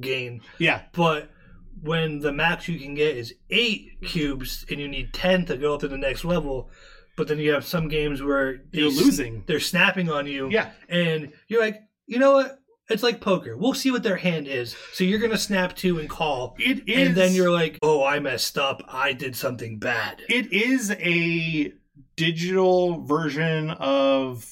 gain." 0.00 0.40
yeah, 0.58 0.82
But 0.92 1.30
when 1.82 2.18
the 2.20 2.32
max 2.32 2.68
you 2.68 2.78
can 2.78 2.94
get 2.94 3.16
is 3.16 3.34
eight 3.50 3.98
cubes 4.04 4.64
and 4.70 4.78
you 4.80 4.88
need 4.88 5.12
ten 5.12 5.44
to 5.46 5.56
go 5.56 5.74
up 5.74 5.80
to 5.80 5.88
the 5.88 5.96
next 5.98 6.24
level, 6.24 6.70
but 7.16 7.28
then 7.28 7.38
you 7.38 7.52
have 7.52 7.64
some 7.64 7.88
games 7.88 8.22
where 8.22 8.62
you're 8.72 8.90
losing. 8.90 9.44
they're 9.46 9.60
snapping 9.60 10.10
on 10.10 10.26
you, 10.26 10.48
Yeah, 10.50 10.70
and 10.88 11.32
you're 11.48 11.60
like, 11.60 11.80
you 12.06 12.18
know 12.18 12.32
what? 12.32 12.56
It's 12.88 13.02
like 13.04 13.20
poker. 13.20 13.56
We'll 13.56 13.74
see 13.74 13.92
what 13.92 14.02
their 14.02 14.16
hand 14.16 14.48
is. 14.48 14.74
So 14.94 15.04
you're 15.04 15.20
gonna 15.20 15.38
snap 15.38 15.76
two 15.76 15.98
and 16.00 16.08
call, 16.10 16.56
it 16.58 16.88
is. 16.88 17.08
and 17.08 17.16
then 17.16 17.34
you're 17.34 17.50
like, 17.50 17.78
oh, 17.82 18.04
I 18.04 18.18
messed 18.18 18.58
up. 18.58 18.82
I 18.88 19.12
did 19.12 19.36
something 19.36 19.78
bad. 19.78 20.22
it 20.28 20.52
is 20.52 20.90
a 20.90 21.72
digital 22.16 23.02
version 23.04 23.70
of 23.70 24.44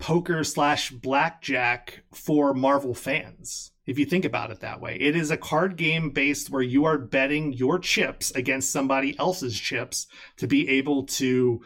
poker 0.00 0.42
slash 0.42 0.90
blackjack 0.90 2.02
for 2.12 2.52
Marvel 2.54 2.94
fans. 2.94 3.70
If 3.86 3.98
you 3.98 4.06
think 4.06 4.24
about 4.24 4.50
it 4.50 4.60
that 4.60 4.80
way, 4.80 4.96
it 5.00 5.16
is 5.16 5.30
a 5.30 5.36
card 5.36 5.76
game 5.76 6.10
based 6.10 6.50
where 6.50 6.62
you 6.62 6.84
are 6.84 6.98
betting 6.98 7.52
your 7.52 7.78
chips 7.78 8.30
against 8.32 8.70
somebody 8.72 9.18
else's 9.18 9.58
chips 9.58 10.06
to 10.36 10.46
be 10.46 10.68
able 10.68 11.04
to 11.04 11.62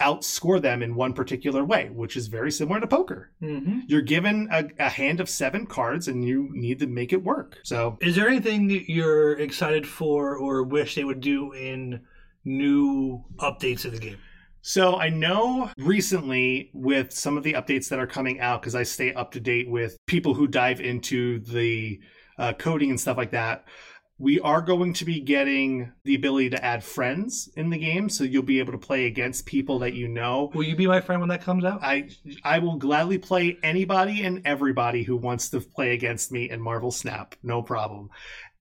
outscore 0.00 0.62
them 0.62 0.82
in 0.82 0.94
one 0.94 1.12
particular 1.12 1.64
way, 1.64 1.90
which 1.92 2.16
is 2.16 2.28
very 2.28 2.50
similar 2.50 2.80
to 2.80 2.86
poker. 2.86 3.30
Mm-hmm. 3.42 3.80
You're 3.86 4.02
given 4.02 4.48
a, 4.50 4.64
a 4.78 4.88
hand 4.88 5.20
of 5.20 5.28
seven 5.28 5.66
cards 5.66 6.08
and 6.08 6.24
you 6.24 6.48
need 6.52 6.78
to 6.78 6.86
make 6.86 7.12
it 7.12 7.22
work. 7.22 7.58
So 7.64 7.98
Is 8.00 8.16
there 8.16 8.28
anything 8.28 8.68
that 8.68 8.90
you're 8.90 9.32
excited 9.32 9.86
for 9.86 10.36
or 10.36 10.62
wish 10.62 10.94
they 10.94 11.04
would 11.04 11.20
do 11.20 11.52
in 11.52 12.00
new 12.44 13.24
updates 13.38 13.84
of 13.84 13.92
the 13.92 13.98
game? 13.98 14.18
So 14.60 14.96
I 14.96 15.08
know 15.08 15.70
recently 15.78 16.70
with 16.74 17.12
some 17.12 17.36
of 17.36 17.44
the 17.44 17.54
updates 17.54 17.88
that 17.88 17.98
are 17.98 18.06
coming 18.06 18.40
out, 18.40 18.60
because 18.60 18.74
I 18.74 18.82
stay 18.82 19.14
up 19.14 19.30
to 19.32 19.40
date 19.40 19.68
with 19.70 19.96
people 20.06 20.34
who 20.34 20.46
dive 20.46 20.80
into 20.80 21.40
the 21.40 22.00
uh, 22.38 22.52
coding 22.52 22.90
and 22.90 23.00
stuff 23.00 23.16
like 23.16 23.30
that. 23.32 23.64
We 24.20 24.40
are 24.40 24.60
going 24.60 24.94
to 24.94 25.04
be 25.04 25.20
getting 25.20 25.92
the 26.02 26.16
ability 26.16 26.50
to 26.50 26.64
add 26.64 26.82
friends 26.82 27.48
in 27.56 27.70
the 27.70 27.78
game, 27.78 28.08
so 28.08 28.24
you'll 28.24 28.42
be 28.42 28.58
able 28.58 28.72
to 28.72 28.78
play 28.78 29.06
against 29.06 29.46
people 29.46 29.78
that 29.78 29.94
you 29.94 30.08
know. 30.08 30.50
Will 30.54 30.64
you 30.64 30.74
be 30.74 30.88
my 30.88 31.00
friend 31.00 31.20
when 31.20 31.28
that 31.28 31.42
comes 31.42 31.64
out? 31.64 31.78
I 31.84 32.08
I 32.42 32.58
will 32.58 32.78
gladly 32.78 33.18
play 33.18 33.58
anybody 33.62 34.24
and 34.24 34.44
everybody 34.44 35.04
who 35.04 35.16
wants 35.16 35.50
to 35.50 35.60
play 35.60 35.94
against 35.94 36.32
me 36.32 36.50
in 36.50 36.60
Marvel 36.60 36.90
Snap, 36.90 37.36
no 37.44 37.62
problem. 37.62 38.10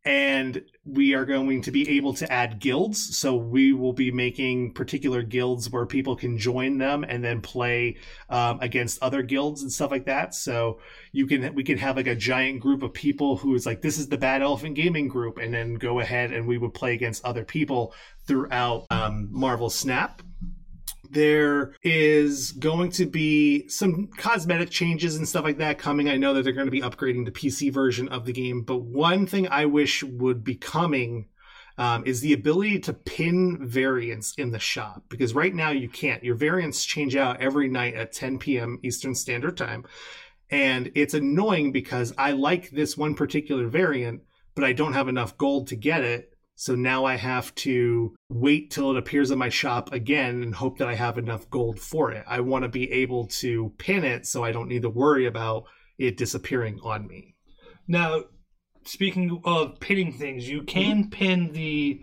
And 0.06 0.64
we 0.86 1.14
are 1.16 1.26
going 1.26 1.62
to 1.64 1.72
be 1.72 1.98
able 1.98 2.14
to 2.14 2.32
add 2.32 2.60
guilds, 2.60 3.18
so 3.18 3.36
we 3.36 3.74
will 3.74 3.92
be 3.92 4.10
making 4.10 4.74
particular 4.74 5.22
guilds 5.22 5.70
where 5.70 5.86
people 5.86 6.16
can 6.16 6.38
join 6.38 6.78
them 6.78 7.04
and 7.04 7.22
then 7.22 7.42
play 7.42 7.98
um, 8.30 8.60
against 8.62 9.04
other 9.04 9.22
guilds 9.22 9.64
and 9.64 9.72
stuff 9.72 9.92
like 9.92 10.06
that. 10.06 10.34
So 10.34 10.80
you 11.12 11.28
can 11.28 11.54
we 11.56 11.64
can 11.64 11.78
have 11.78 11.98
like 11.98 12.08
a 12.08 12.16
giant 12.16 12.62
group 12.62 12.84
of 12.84 12.94
people 12.94 13.36
who 13.36 13.54
is 13.54 13.66
like 13.66 13.82
this 13.82 13.98
is 13.98 14.08
the 14.08 14.18
Bad 14.18 14.42
Elephant 14.42 14.76
Gaming 14.76 15.10
Group, 15.10 15.40
and 15.40 15.54
then 15.54 15.74
go 15.74 16.00
ahead 16.00 16.32
and 16.32 16.48
we 16.48 16.58
would 16.58 16.74
play 16.74 16.94
against 16.94 17.26
other 17.26 17.44
people 17.44 17.94
throughout 18.26 18.86
um, 18.90 19.28
Marvel 19.30 19.70
Snap 19.70 20.22
there 21.12 21.74
is 21.84 22.52
going 22.54 22.92
to 22.92 23.06
be 23.06 23.68
some 23.70 24.08
cosmetic 24.18 24.70
changes 24.70 25.16
and 25.16 25.28
stuff 25.28 25.44
like 25.44 25.58
that 25.58 25.78
coming. 25.78 26.10
I 26.10 26.18
know 26.18 26.34
that 26.34 26.44
they're 26.44 26.54
going 26.54 26.68
to 26.68 26.72
be 26.72 26.82
upgrading 26.82 27.26
the 27.26 27.32
PC 27.32 27.72
version 27.72 28.08
of 28.10 28.26
the 28.26 28.34
game, 28.34 28.62
but 28.62 28.82
one 28.82 29.26
thing 29.28 29.48
I 29.50 29.66
wish 29.66 30.04
would 30.04 30.44
be 30.44 30.56
coming 30.56 31.28
um, 31.78 32.04
is 32.06 32.22
the 32.22 32.34
ability 32.34 32.80
to 32.80 32.94
pin 32.94 33.58
variants 33.62 34.34
in 34.38 34.52
the 34.52 34.60
shop 34.60 35.04
because 35.10 35.36
right 35.36 35.54
now 35.54 35.70
you 35.70 35.88
can't. 35.88 36.24
Your 36.24 36.36
variants 36.36 36.84
change 36.84 37.16
out 37.16 37.40
every 37.40 37.70
night 37.70 37.94
at 37.94 38.14
10 38.14 38.40
p.m. 38.40 38.80
Eastern 38.84 39.14
Standard 39.14 39.58
Time. 39.58 39.86
And 40.50 40.92
it's 40.96 41.14
annoying 41.14 41.72
because 41.72 42.14
I 42.18 42.32
like 42.32 42.70
this 42.72 42.98
one 42.98 43.16
particular 43.16 43.68
variant, 43.68 44.22
but 44.56 44.64
I 44.64 44.74
don't 44.74 44.94
have 44.94 45.08
enough 45.08 45.38
gold 45.38 45.68
to 45.68 45.76
get 45.76 46.04
it. 46.04 46.34
So 46.60 46.74
now 46.74 47.06
I 47.06 47.18
have 47.18 47.54
to 47.56 48.16
wait 48.30 48.72
till 48.72 48.90
it 48.90 48.98
appears 48.98 49.30
in 49.30 49.38
my 49.38 49.48
shop 49.48 49.94
again 49.94 50.42
and 50.42 50.56
hope 50.56 50.80
that 50.80 50.88
I 50.88 50.96
have 50.96 51.20
enough 51.20 51.48
gold 51.52 51.80
for 51.80 52.12
it. 52.12 52.26
I 52.28 52.40
want 52.40 52.64
to 52.64 52.68
be 52.68 52.92
able 52.92 53.28
to 53.28 53.74
pin 53.78 54.04
it 54.04 54.26
so 54.26 54.44
I 54.44 54.52
don't 54.52 54.68
need 54.68 54.82
to 54.82 54.90
worry 54.90 55.28
about 55.28 55.66
it 56.00 56.18
disappearing 56.18 56.80
on 56.82 57.06
me. 57.06 57.36
Now, 57.88 58.24
speaking 58.86 59.40
of 59.44 59.80
pinning 59.80 60.14
things, 60.14 60.50
you 60.50 60.62
mm-hmm. 60.62 60.66
can 60.66 61.10
pin 61.12 61.52
the, 61.52 62.02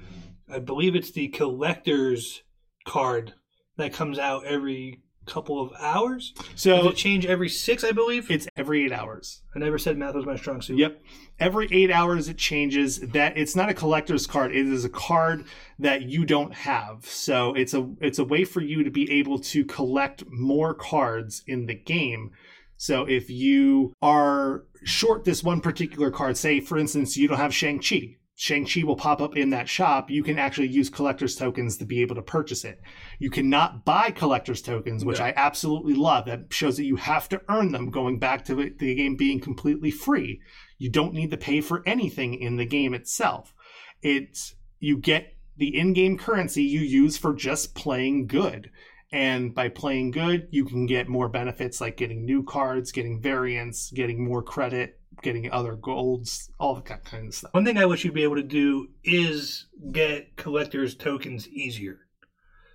I 0.48 0.60
believe 0.60 0.94
it's 0.94 1.10
the 1.10 1.28
collector's 1.28 2.40
card 2.86 3.34
that 3.76 3.92
comes 3.92 4.20
out 4.20 4.46
every 4.46 5.02
couple 5.26 5.60
of 5.60 5.72
hours. 5.80 6.32
Does 6.36 6.46
So 6.56 6.88
it 6.88 6.96
change 6.96 7.26
every 7.26 7.48
six, 7.48 7.82
I 7.84 7.92
believe? 7.92 8.30
it's 8.30 8.48
every 8.56 8.84
eight 8.84 8.92
hours. 8.92 9.42
I 9.54 9.58
never 9.58 9.78
said 9.78 9.96
math 9.96 10.14
was 10.14 10.26
my 10.26 10.36
strong 10.36 10.60
suit. 10.62 10.78
Yep. 10.78 11.00
Every 11.40 11.68
eight 11.72 11.90
hours 11.90 12.28
it 12.28 12.38
changes. 12.38 13.00
That 13.00 13.36
it's 13.36 13.56
not 13.56 13.68
a 13.68 13.74
collector's 13.74 14.26
card. 14.26 14.54
It 14.54 14.66
is 14.66 14.84
a 14.84 14.88
card 14.88 15.44
that 15.78 16.02
you 16.02 16.24
don't 16.24 16.54
have. 16.54 17.06
So 17.06 17.54
it's 17.54 17.74
a 17.74 17.88
it's 18.00 18.18
a 18.18 18.24
way 18.24 18.44
for 18.44 18.60
you 18.60 18.84
to 18.84 18.90
be 18.90 19.10
able 19.12 19.38
to 19.40 19.64
collect 19.64 20.24
more 20.30 20.74
cards 20.74 21.42
in 21.46 21.66
the 21.66 21.74
game. 21.74 22.30
So 22.76 23.04
if 23.04 23.30
you 23.30 23.92
are 24.02 24.64
short 24.82 25.24
this 25.24 25.42
one 25.42 25.60
particular 25.60 26.10
card, 26.10 26.36
say 26.36 26.60
for 26.60 26.76
instance 26.78 27.16
you 27.16 27.28
don't 27.28 27.38
have 27.38 27.54
Shang-Chi. 27.54 28.16
Shang-Chi 28.36 28.82
will 28.82 28.96
pop 28.96 29.20
up 29.20 29.36
in 29.36 29.50
that 29.50 29.68
shop. 29.68 30.10
You 30.10 30.24
can 30.24 30.38
actually 30.38 30.66
use 30.68 30.90
collector's 30.90 31.36
tokens 31.36 31.76
to 31.78 31.84
be 31.84 32.02
able 32.02 32.16
to 32.16 32.22
purchase 32.22 32.64
it. 32.64 32.80
You 33.20 33.30
cannot 33.30 33.84
buy 33.84 34.10
collector's 34.10 34.60
tokens, 34.60 35.04
which 35.04 35.20
Yeah. 35.20 35.26
I 35.26 35.34
absolutely 35.36 35.94
love. 35.94 36.26
That 36.26 36.52
shows 36.52 36.76
that 36.76 36.84
you 36.84 36.96
have 36.96 37.28
to 37.28 37.42
earn 37.48 37.70
them, 37.70 37.90
going 37.90 38.18
back 38.18 38.44
to 38.46 38.54
the 38.54 38.94
game 38.94 39.14
being 39.14 39.38
completely 39.38 39.92
free. 39.92 40.40
You 40.78 40.90
don't 40.90 41.14
need 41.14 41.30
to 41.30 41.36
pay 41.36 41.60
for 41.60 41.82
anything 41.86 42.34
in 42.34 42.56
the 42.56 42.66
game 42.66 42.92
itself. 42.92 43.54
It's 44.02 44.56
you 44.80 44.98
get 44.98 45.36
the 45.56 45.78
in-game 45.78 46.18
currency 46.18 46.64
you 46.64 46.80
use 46.80 47.16
for 47.16 47.32
just 47.32 47.76
playing 47.76 48.26
good. 48.26 48.70
And 49.12 49.54
by 49.54 49.68
playing 49.68 50.10
good, 50.10 50.48
you 50.50 50.64
can 50.64 50.86
get 50.86 51.08
more 51.08 51.28
benefits 51.28 51.80
like 51.80 51.96
getting 51.96 52.24
new 52.24 52.42
cards, 52.42 52.90
getting 52.90 53.20
variants, 53.20 53.90
getting 53.92 54.24
more 54.24 54.42
credit, 54.42 54.98
getting 55.22 55.50
other 55.52 55.76
golds, 55.76 56.50
all 56.58 56.74
that 56.74 57.04
kind 57.04 57.28
of 57.28 57.34
stuff. 57.34 57.54
One 57.54 57.64
thing 57.64 57.78
I 57.78 57.86
wish 57.86 58.04
you'd 58.04 58.14
be 58.14 58.24
able 58.24 58.36
to 58.36 58.42
do 58.42 58.88
is 59.04 59.66
get 59.92 60.36
collector's 60.36 60.94
tokens 60.96 61.48
easier. 61.48 62.00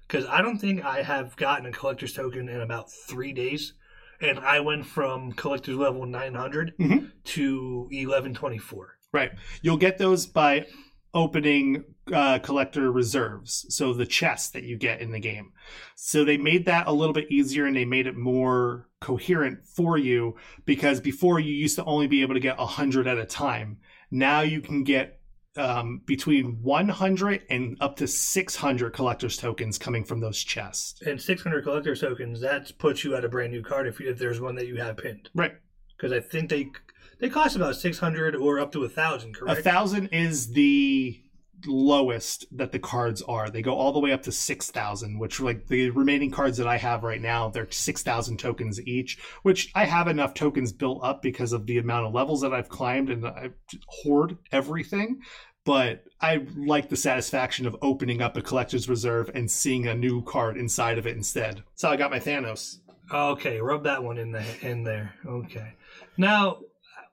Because 0.07 0.25
I 0.25 0.41
don't 0.41 0.57
think 0.57 0.83
I 0.83 1.03
have 1.03 1.35
gotten 1.35 1.65
a 1.67 1.71
collector's 1.71 2.13
token 2.13 2.47
in 2.49 2.61
about 2.61 2.89
three 2.91 3.33
days. 3.33 3.73
And 4.21 4.39
I 4.39 4.59
went 4.59 4.85
from 4.85 5.31
collector's 5.33 5.75
level 5.77 6.05
900 6.05 6.73
Mhm. 6.77 7.11
to 7.25 7.87
1124. 7.91 8.97
Right. 9.13 9.31
You'll 9.61 9.77
get 9.77 9.97
those 9.97 10.25
by 10.25 10.65
opening 11.13 11.83
uh, 12.13 12.39
collector 12.39 12.91
reserves. 12.91 13.65
So 13.69 13.93
the 13.93 14.05
chests 14.05 14.49
that 14.51 14.63
you 14.63 14.77
get 14.77 15.01
in 15.01 15.11
the 15.11 15.19
game. 15.19 15.53
So 15.95 16.23
they 16.23 16.37
made 16.37 16.65
that 16.65 16.87
a 16.87 16.91
little 16.91 17.13
bit 17.13 17.31
easier 17.31 17.65
and 17.65 17.75
they 17.75 17.85
made 17.85 18.07
it 18.07 18.15
more 18.15 18.87
coherent 18.99 19.65
for 19.65 19.97
you 19.97 20.35
because 20.65 20.99
before 20.99 21.39
you 21.39 21.53
used 21.53 21.75
to 21.77 21.85
only 21.85 22.07
be 22.07 22.21
able 22.21 22.33
to 22.33 22.39
get 22.39 22.57
100 22.57 23.07
at 23.07 23.17
a 23.17 23.25
time. 23.25 23.77
Now 24.11 24.41
you 24.41 24.61
can 24.61 24.83
get 24.83 25.19
um, 25.55 26.01
between 26.05 26.61
100 26.61 27.41
and 27.49 27.77
up 27.81 27.97
to 27.97 28.07
600 28.07 28.93
collector's 28.93 29.37
tokens 29.37 29.77
coming 29.77 30.03
from 30.03 30.19
those 30.19 30.41
chests. 30.43 31.01
And 31.01 31.21
600 31.21 31.63
collector's 31.63 32.01
tokens, 32.01 32.41
that 32.41 32.77
puts 32.77 33.03
you 33.03 33.15
at 33.15 33.25
a 33.25 33.29
brand 33.29 33.51
new 33.51 33.63
card 33.63 33.87
if, 33.87 33.99
you, 33.99 34.09
if 34.09 34.17
there's 34.17 34.39
one 34.39 34.55
that 34.55 34.67
you 34.67 34.77
have 34.77 34.97
pinned. 34.97 35.29
Right. 35.33 35.53
Because 35.97 36.13
I 36.13 36.21
think 36.21 36.49
they 36.49 36.71
they 37.19 37.29
cost 37.29 37.57
about 37.57 37.75
600 37.75 38.35
or 38.35 38.59
up 38.59 38.71
to 38.71 38.79
a 38.79 38.81
1,000, 38.83 39.35
correct? 39.35 39.59
A 39.59 39.63
thousand 39.63 40.07
is 40.07 40.51
the 40.51 41.21
lowest 41.65 42.45
that 42.51 42.71
the 42.71 42.79
cards 42.79 43.21
are. 43.23 43.49
They 43.49 43.61
go 43.61 43.75
all 43.75 43.91
the 43.91 43.99
way 43.99 44.11
up 44.11 44.23
to 44.23 44.31
six 44.31 44.71
thousand, 44.71 45.19
which 45.19 45.39
like 45.39 45.67
the 45.67 45.89
remaining 45.91 46.31
cards 46.31 46.57
that 46.57 46.67
I 46.67 46.77
have 46.77 47.03
right 47.03 47.21
now, 47.21 47.49
they're 47.49 47.69
six 47.71 48.03
thousand 48.03 48.37
tokens 48.37 48.81
each. 48.85 49.17
Which 49.43 49.71
I 49.75 49.85
have 49.85 50.07
enough 50.07 50.33
tokens 50.33 50.71
built 50.73 51.03
up 51.03 51.21
because 51.21 51.53
of 51.53 51.65
the 51.65 51.77
amount 51.77 52.07
of 52.07 52.13
levels 52.13 52.41
that 52.41 52.53
I've 52.53 52.69
climbed 52.69 53.09
and 53.09 53.25
I 53.25 53.49
hoard 53.87 54.37
everything. 54.51 55.21
But 55.65 56.05
I 56.21 56.45
like 56.55 56.89
the 56.89 56.95
satisfaction 56.97 57.65
of 57.67 57.75
opening 57.81 58.21
up 58.21 58.37
a 58.37 58.41
collector's 58.41 58.89
reserve 58.89 59.29
and 59.35 59.51
seeing 59.51 59.87
a 59.87 59.93
new 59.93 60.23
card 60.23 60.57
inside 60.57 60.97
of 60.97 61.05
it 61.05 61.15
instead. 61.15 61.63
So 61.75 61.89
I 61.89 61.95
got 61.97 62.11
my 62.11 62.19
Thanos. 62.19 62.77
Okay, 63.11 63.59
rub 63.59 63.83
that 63.83 64.03
one 64.03 64.17
in 64.17 64.31
the 64.31 64.43
in 64.61 64.83
there. 64.83 65.13
Okay. 65.25 65.73
Now, 66.17 66.59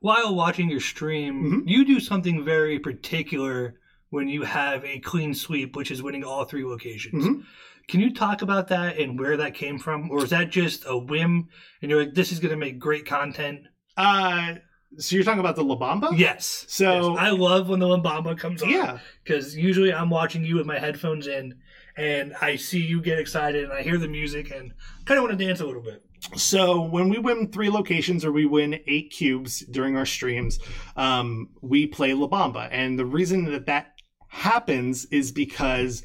while 0.00 0.35
watching 0.35 0.70
your 0.70 0.80
stream, 0.80 1.64
Mhm. 1.64 1.68
you 1.70 1.85
do 1.85 2.00
something 2.00 2.44
very 2.44 2.78
particular 2.78 3.80
when 4.10 4.28
you 4.28 4.42
have 4.42 4.84
a 4.84 4.98
clean 5.00 5.34
sweep, 5.34 5.76
which 5.76 5.90
is 5.90 6.02
winning 6.02 6.24
all 6.24 6.44
three 6.44 6.64
locations. 6.64 7.24
Mhm. 7.24 7.44
Can 7.88 8.00
you 8.00 8.12
talk 8.12 8.42
about 8.42 8.68
that 8.68 8.98
and 8.98 9.18
where 9.18 9.36
that 9.36 9.54
came 9.54 9.78
from, 9.78 10.10
or 10.10 10.24
is 10.24 10.30
that 10.30 10.50
just 10.50 10.84
a 10.86 10.96
whim 10.98 11.48
and 11.82 11.90
you're 11.90 12.00
like, 12.04 12.14
this 12.14 12.32
is 12.32 12.38
going 12.40 12.50
to 12.50 12.56
make 12.56 12.78
great 12.78 13.06
content? 13.06 13.60
Uh, 13.96 14.54
so 14.98 15.14
you're 15.14 15.24
talking 15.24 15.40
about 15.40 15.56
the 15.56 15.62
La 15.64 15.76
Bamba? 15.76 16.16
Yes. 16.18 16.64
So- 16.68 17.12
Yes. 17.14 17.18
I 17.20 17.30
love 17.30 17.68
when 17.68 17.78
the 17.80 17.86
La 17.88 17.98
Bamba 18.00 18.36
comes 18.38 18.62
on. 18.62 18.70
Yeah. 18.70 18.98
because 19.24 19.56
usually 19.56 19.92
I'm 19.92 20.10
watching 20.10 20.44
you 20.44 20.56
with 20.56 20.66
my 20.66 20.78
headphones 20.78 21.26
in, 21.26 21.54
and 21.96 22.34
I 22.40 22.56
see 22.56 22.80
you 22.80 23.00
get 23.00 23.18
excited, 23.18 23.64
and 23.64 23.72
I 23.72 23.82
hear 23.82 23.98
the 23.98 24.08
music, 24.08 24.50
and 24.50 24.72
kind 25.04 25.18
of 25.18 25.24
want 25.24 25.38
to 25.38 25.44
dance 25.44 25.60
a 25.60 25.66
little 25.66 25.82
bit. 25.82 26.02
So 26.34 26.80
when 26.80 27.08
we 27.08 27.18
win 27.18 27.52
three 27.52 27.70
locations 27.70 28.24
or 28.24 28.32
we 28.32 28.46
win 28.46 28.80
eight 28.86 29.10
cubes 29.10 29.60
during 29.60 29.96
our 29.96 30.06
streams, 30.06 30.58
um, 30.96 31.50
we 31.60 31.86
play 31.86 32.14
La 32.14 32.26
Bamba, 32.26 32.68
and 32.72 32.98
the 32.98 33.04
reason 33.04 33.44
that 33.52 33.66
that 33.66 33.92
happens 34.37 35.07
is 35.07 35.33
because 35.33 36.03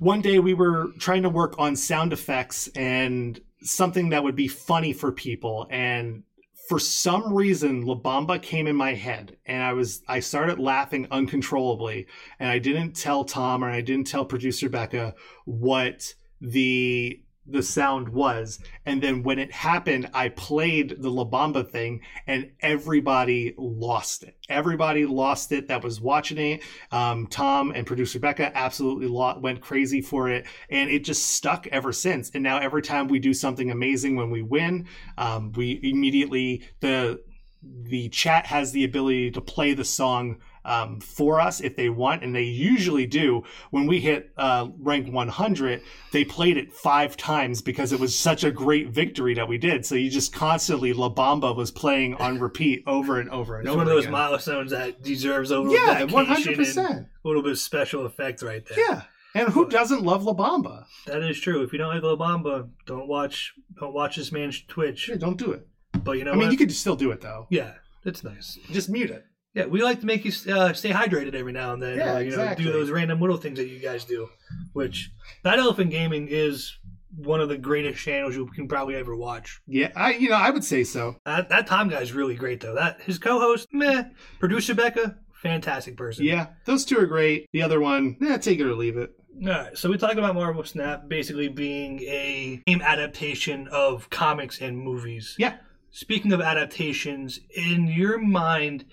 one 0.00 0.20
day 0.20 0.40
we 0.40 0.52
were 0.52 0.88
trying 0.98 1.22
to 1.22 1.28
work 1.28 1.54
on 1.58 1.76
sound 1.76 2.12
effects 2.12 2.68
and 2.74 3.40
something 3.62 4.08
that 4.08 4.24
would 4.24 4.34
be 4.34 4.48
funny 4.48 4.92
for 4.92 5.12
people, 5.12 5.66
and 5.70 6.24
for 6.68 6.78
some 6.78 7.32
reason 7.32 7.82
La 7.82 7.94
Bamba 7.94 8.42
came 8.42 8.66
in 8.66 8.74
my 8.74 8.94
head, 8.94 9.36
and 9.46 9.62
I 9.62 9.72
was 9.74 10.02
I 10.08 10.20
started 10.20 10.58
laughing 10.58 11.06
uncontrollably, 11.10 12.06
and 12.40 12.50
I 12.50 12.58
didn't 12.58 12.96
tell 12.96 13.24
Tom 13.24 13.62
or 13.62 13.70
I 13.70 13.80
didn't 13.80 14.08
tell 14.08 14.24
producer 14.24 14.68
Becca 14.68 15.14
what 15.44 16.14
the 16.40 17.22
the 17.46 17.62
sound 17.62 18.08
was. 18.08 18.60
And 18.86 19.02
then 19.02 19.22
when 19.22 19.38
it 19.38 19.52
happened 19.52 20.10
i 20.14 20.28
played 20.28 20.96
the 20.98 21.10
la 21.10 21.24
bamba 21.24 21.68
thing 21.68 22.00
and 22.26 22.50
everybody 22.60 23.54
lost 23.56 24.22
it. 24.22 24.36
Everybody 24.48 25.06
lost 25.06 25.52
it 25.52 25.68
that 25.68 25.82
was 25.82 26.00
watching 26.00 26.38
it. 26.38 26.62
Um, 26.92 27.26
tom 27.26 27.72
and 27.74 27.86
producer 27.86 28.18
becca 28.18 28.56
absolutely 28.56 29.08
went 29.40 29.60
crazy 29.60 30.00
for 30.00 30.28
it 30.28 30.46
and 30.68 30.90
it 30.90 31.04
just 31.04 31.26
stuck 31.30 31.66
ever 31.68 31.92
since. 31.92 32.30
And 32.34 32.42
now 32.42 32.58
every 32.58 32.82
time 32.82 33.08
we 33.08 33.18
do 33.18 33.34
something 33.34 33.70
amazing 33.70 34.16
when 34.16 34.30
we 34.30 34.42
win 34.42 34.86
um, 35.18 35.52
we 35.52 35.80
immediately 35.82 36.62
the 36.80 37.22
the 37.62 38.08
chat 38.08 38.46
has 38.46 38.72
the 38.72 38.84
ability 38.84 39.30
to 39.30 39.40
play 39.40 39.74
the 39.74 39.84
song 39.84 40.38
um, 40.64 41.00
for 41.00 41.40
us 41.40 41.60
if 41.60 41.76
they 41.76 41.88
want, 41.88 42.22
and 42.22 42.34
they 42.34 42.42
usually 42.42 43.06
do. 43.06 43.42
When 43.70 43.86
we 43.86 44.00
hit 44.00 44.30
uh, 44.36 44.68
rank 44.78 45.12
100, 45.12 45.82
they 46.12 46.24
played 46.24 46.56
it 46.56 46.72
five 46.72 47.16
times 47.16 47.62
because 47.62 47.92
it 47.92 48.00
was 48.00 48.18
such 48.18 48.44
a 48.44 48.50
great 48.50 48.88
victory 48.88 49.34
that 49.34 49.48
we 49.48 49.58
did. 49.58 49.86
So 49.86 49.94
you 49.94 50.10
just 50.10 50.32
constantly 50.32 50.92
La 50.92 51.08
Bamba 51.12 51.54
was 51.56 51.70
playing 51.70 52.14
on 52.14 52.38
repeat 52.38 52.82
over 52.86 53.18
and 53.20 53.30
over 53.30 53.56
and 53.58 53.66
It's 53.66 53.70
over. 53.70 53.78
one 53.78 53.86
of 53.86 53.92
those 53.92 54.04
again. 54.04 54.12
milestones 54.12 54.70
that 54.70 55.02
deserves 55.02 55.50
a 55.50 55.58
little 55.58 55.72
yeah, 55.74 56.04
one 56.04 56.26
hundred 56.26 56.48
and 56.48 56.56
percent. 56.56 57.06
a 57.24 57.28
little 57.28 57.42
bit 57.42 57.52
of 57.52 57.58
special 57.58 58.04
effect 58.06 58.42
right 58.42 58.64
there. 58.66 58.78
Yeah, 58.78 59.02
and 59.34 59.48
who 59.48 59.68
doesn't 59.68 60.02
love 60.02 60.24
La 60.24 60.34
Bamba? 60.34 60.84
that 61.06 61.22
is 61.22 61.40
true. 61.40 61.62
If 61.62 61.72
you 61.72 61.78
don't 61.78 61.94
like 61.94 62.02
La 62.02 62.16
Bamba, 62.16 62.68
don't 62.86 63.08
watch 63.08 63.54
don't 63.78 63.94
watch 63.94 64.16
this 64.16 64.30
man's 64.32 64.60
Twitch. 64.68 64.98
Sure, 64.98 65.16
don't 65.16 65.36
do 65.38 65.52
it. 65.52 65.66
But 66.04 66.12
you 66.18 66.24
know 66.24 66.32
I 66.32 66.34
mean, 66.34 66.44
what? 66.44 66.52
you 66.52 66.58
could 66.58 66.72
still 66.72 66.96
do 66.96 67.10
it 67.10 67.20
though. 67.20 67.46
yeah, 67.50 67.72
it's 68.04 68.22
nice. 68.24 68.58
Just 68.70 68.88
mute 68.88 69.10
it. 69.10 69.24
Yeah, 69.54 69.66
we 69.66 69.82
like 69.82 70.00
to 70.00 70.06
make 70.06 70.24
you 70.24 70.32
uh, 70.52 70.72
stay 70.72 70.90
hydrated 70.90 71.34
every 71.34 71.52
now 71.52 71.72
and 71.72 71.82
then. 71.82 71.98
Yeah, 71.98 72.18
you 72.18 72.28
exactly. 72.28 72.64
know, 72.64 72.72
do 72.72 72.78
those 72.78 72.90
random 72.90 73.20
little 73.20 73.36
things 73.36 73.58
that 73.58 73.68
you 73.68 73.80
guys 73.80 74.04
do. 74.04 74.28
Which 74.72 75.10
that 75.42 75.58
Elephant 75.58 75.90
Gaming 75.90 76.28
is 76.30 76.78
one 77.16 77.40
of 77.40 77.48
the 77.48 77.58
greatest 77.58 77.98
channels 77.98 78.36
you 78.36 78.46
can 78.46 78.68
probably 78.68 78.94
ever 78.94 79.16
watch. 79.16 79.60
Yeah, 79.66 79.90
I 79.96 80.12
you 80.12 80.30
know 80.30 80.36
I 80.36 80.50
would 80.50 80.64
say 80.64 80.84
so. 80.84 81.16
That, 81.26 81.48
that 81.48 81.66
Tom 81.66 81.88
guy's 81.88 82.12
really 82.12 82.36
great 82.36 82.60
though. 82.60 82.74
That 82.74 83.00
his 83.02 83.18
co-host, 83.18 83.68
meh. 83.72 84.04
Producer 84.38 84.74
Becca, 84.74 85.16
fantastic 85.34 85.96
person. 85.96 86.24
Yeah, 86.24 86.48
those 86.64 86.84
two 86.84 86.98
are 86.98 87.06
great. 87.06 87.48
The 87.52 87.62
other 87.62 87.80
one, 87.80 88.16
eh, 88.22 88.38
take 88.38 88.60
it 88.60 88.66
or 88.66 88.74
leave 88.74 88.96
it. 88.96 89.10
All 89.42 89.48
right, 89.48 89.76
so 89.76 89.90
we 89.90 89.96
talked 89.96 90.18
about 90.18 90.34
Marvel 90.34 90.64
Snap 90.64 91.08
basically 91.08 91.48
being 91.48 92.00
a 92.02 92.62
game 92.66 92.82
adaptation 92.82 93.68
of 93.68 94.10
comics 94.10 94.60
and 94.60 94.78
movies. 94.78 95.34
Yeah. 95.38 95.56
Speaking 95.92 96.32
of 96.32 96.40
adaptations, 96.40 97.40
in 97.56 97.88
your 97.88 98.18
mind, 98.18 98.84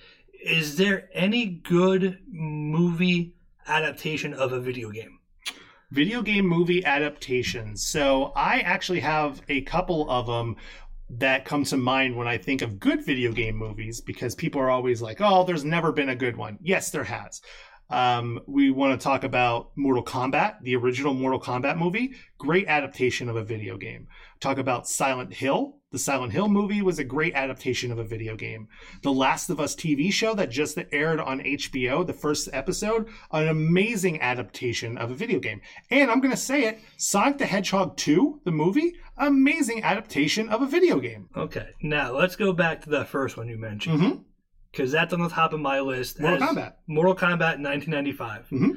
is 0.43 0.77
there 0.77 1.09
any 1.13 1.45
good 1.45 2.19
movie 2.31 3.33
adaptation 3.67 4.33
of 4.33 4.53
a 4.53 4.59
video 4.59 4.91
game? 4.91 5.17
video 5.91 6.21
game 6.21 6.45
movie 6.45 6.83
adaptations. 6.83 7.85
So 7.85 8.33
I 8.35 8.59
actually 8.59 8.99
have 9.01 9.41
a 9.49 9.61
couple 9.61 10.09
of 10.09 10.27
them 10.27 10.57
that 11.09 11.45
come 11.45 11.63
to 11.65 11.77
mind 11.77 12.15
when 12.15 12.27
I 12.27 12.37
think 12.37 12.61
of 12.61 12.79
good 12.79 13.05
video 13.05 13.31
game 13.31 13.55
movies 13.55 14.01
because 14.01 14.35
people 14.35 14.59
are 14.59 14.69
always 14.69 15.01
like, 15.01 15.21
"Oh, 15.21 15.45
there's 15.45 15.63
never 15.63 15.91
been 15.91 16.09
a 16.09 16.15
good 16.15 16.35
one." 16.35 16.57
Yes, 16.61 16.89
there 16.91 17.05
has. 17.05 17.41
Um, 17.89 18.41
we 18.47 18.69
want 18.69 18.99
to 18.99 19.03
talk 19.03 19.23
about 19.23 19.71
Mortal 19.77 20.03
Kombat, 20.03 20.61
the 20.61 20.75
original 20.75 21.13
Mortal 21.13 21.39
Kombat 21.39 21.77
movie, 21.77 22.15
great 22.37 22.67
adaptation 22.67 23.29
of 23.29 23.37
a 23.37 23.43
video 23.43 23.77
game. 23.77 24.07
Talk 24.41 24.57
about 24.57 24.89
Silent 24.89 25.33
Hill. 25.33 25.76
The 25.91 25.99
Silent 25.99 26.33
Hill 26.33 26.49
movie 26.49 26.81
was 26.81 26.99
a 26.99 27.03
great 27.05 27.33
adaptation 27.33 27.93
of 27.93 27.97
a 27.97 28.03
video 28.03 28.35
game. 28.35 28.67
The 29.03 29.13
Last 29.13 29.49
of 29.49 29.57
Us 29.61 29.73
TV 29.73 30.11
show 30.11 30.33
that 30.33 30.49
just 30.49 30.77
aired 30.91 31.21
on 31.21 31.39
HBO, 31.39 32.05
the 32.05 32.11
first 32.11 32.49
episode, 32.51 33.07
an 33.31 33.47
amazing 33.47 34.19
adaptation 34.21 34.97
of 34.97 35.11
a 35.11 35.15
video 35.15 35.39
game. 35.39 35.61
And 35.89 36.11
I'm 36.11 36.19
going 36.19 36.33
to 36.33 36.37
say 36.37 36.65
it 36.65 36.79
Sonic 36.97 37.37
the 37.37 37.45
Hedgehog 37.45 37.95
2, 37.95 38.41
the 38.43 38.51
movie, 38.51 38.95
amazing 39.17 39.81
adaptation 39.81 40.49
of 40.49 40.61
a 40.61 40.65
video 40.67 40.99
game. 40.99 41.29
Okay, 41.37 41.69
now 41.81 42.11
let's 42.11 42.35
go 42.35 42.51
back 42.51 42.81
to 42.81 42.89
that 42.89 43.07
first 43.07 43.37
one 43.37 43.47
you 43.47 43.57
mentioned 43.57 44.01
Mm-hmm. 44.01 44.19
because 44.73 44.91
that's 44.91 45.13
on 45.13 45.21
the 45.21 45.29
top 45.29 45.53
of 45.53 45.61
my 45.61 45.79
list. 45.79 46.19
Mortal 46.19 46.49
Kombat. 46.49 46.73
Mortal 46.87 47.15
Kombat 47.15 47.63
1995. 47.63 48.49
Mhm. 48.51 48.71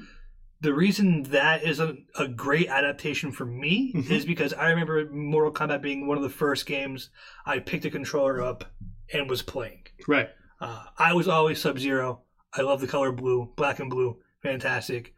The 0.63 0.75
reason 0.75 1.23
that 1.25 1.63
is 1.65 1.81
a, 1.81 1.97
a 2.19 2.29
great 2.29 2.69
adaptation 2.69 3.33
for 3.33 3.47
me 3.47 3.93
Mhm. 3.95 4.11
is 4.11 4.25
because 4.27 4.53
I 4.53 4.69
remember 4.71 5.09
Mortal 5.11 5.53
Kombat 5.53 5.81
being 5.81 6.07
one 6.07 6.17
of 6.19 6.23
the 6.23 6.29
first 6.29 6.67
games 6.67 7.09
I 7.47 7.61
picked 7.61 7.85
a 7.87 7.91
controller 7.91 8.43
up 8.43 8.65
and 9.13 9.29
was 9.31 9.41
playing. 9.43 9.85
Right. 10.07 10.29
Uh, 10.61 10.85
I 10.99 11.15
was 11.15 11.29
always 11.29 11.61
Sub 11.61 11.79
Zero. 11.79 12.23
I 12.53 12.61
love 12.63 12.81
the 12.83 12.87
color 12.87 13.11
blue, 13.13 13.53
black 13.57 13.79
and 13.81 13.89
blue, 13.89 14.19
fantastic. 14.43 15.15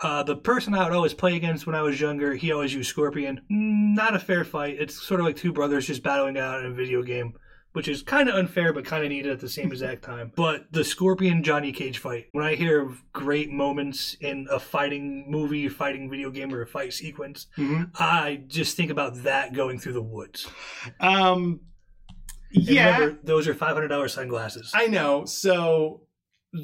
Uh, 0.00 0.24
the 0.24 0.34
person 0.36 0.74
I 0.74 0.82
would 0.82 0.92
always 0.96 1.14
play 1.14 1.36
against 1.36 1.64
when 1.64 1.76
I 1.76 1.82
was 1.82 2.00
younger, 2.00 2.34
he 2.34 2.50
always 2.50 2.74
used 2.74 2.90
Scorpion. 2.90 3.36
Mm, 3.50 3.94
Not 3.94 4.16
a 4.16 4.18
fair 4.18 4.42
fight. 4.42 4.76
It's 4.80 5.00
sort 5.00 5.20
of 5.20 5.26
like 5.26 5.36
two 5.36 5.52
brothers 5.52 5.86
just 5.86 6.02
battling 6.02 6.36
out 6.38 6.58
in 6.60 6.66
a 6.66 6.74
video 6.74 7.02
game, 7.04 7.34
which 7.72 7.88
is 7.88 8.02
kind 8.02 8.28
of 8.28 8.34
unfair 8.34 8.72
but 8.72 8.84
kind 8.84 9.02
of 9.02 9.08
needed 9.10 9.32
at 9.32 9.40
the 9.40 9.48
same 9.48 9.70
exact 9.72 10.02
time. 10.02 10.32
But 10.36 10.72
the 10.72 10.84
Scorpion 10.84 11.42
Johnny 11.42 11.72
Cage 11.72 11.98
fight, 11.98 12.26
when 12.32 12.44
I 12.44 12.54
hear 12.54 12.80
of 12.82 13.02
great 13.12 13.50
moments 13.50 14.14
in 14.20 14.46
a 14.50 14.58
fighting 14.60 15.24
movie, 15.30 15.68
fighting 15.68 16.10
video 16.10 16.30
game, 16.30 16.52
or 16.54 16.62
a 16.62 16.66
fight 16.66 16.92
sequence, 16.92 17.46
hmm 17.56 17.82
I 17.98 18.44
just 18.46 18.76
think 18.76 18.90
about 18.90 19.22
that 19.24 19.52
going 19.54 19.78
through 19.78 19.94
the 19.94 20.02
woods. 20.02 20.46
Um, 21.00 21.60
And 22.54 22.64
yeah. 22.68 22.94
remember, 22.98 23.18
those 23.24 23.48
are 23.48 23.54
five 23.54 23.74
hundred 23.74 23.88
dollars 23.88 24.12
sunglasses. 24.14 24.70
I 24.74 24.86
know. 24.86 25.24
So 25.24 26.02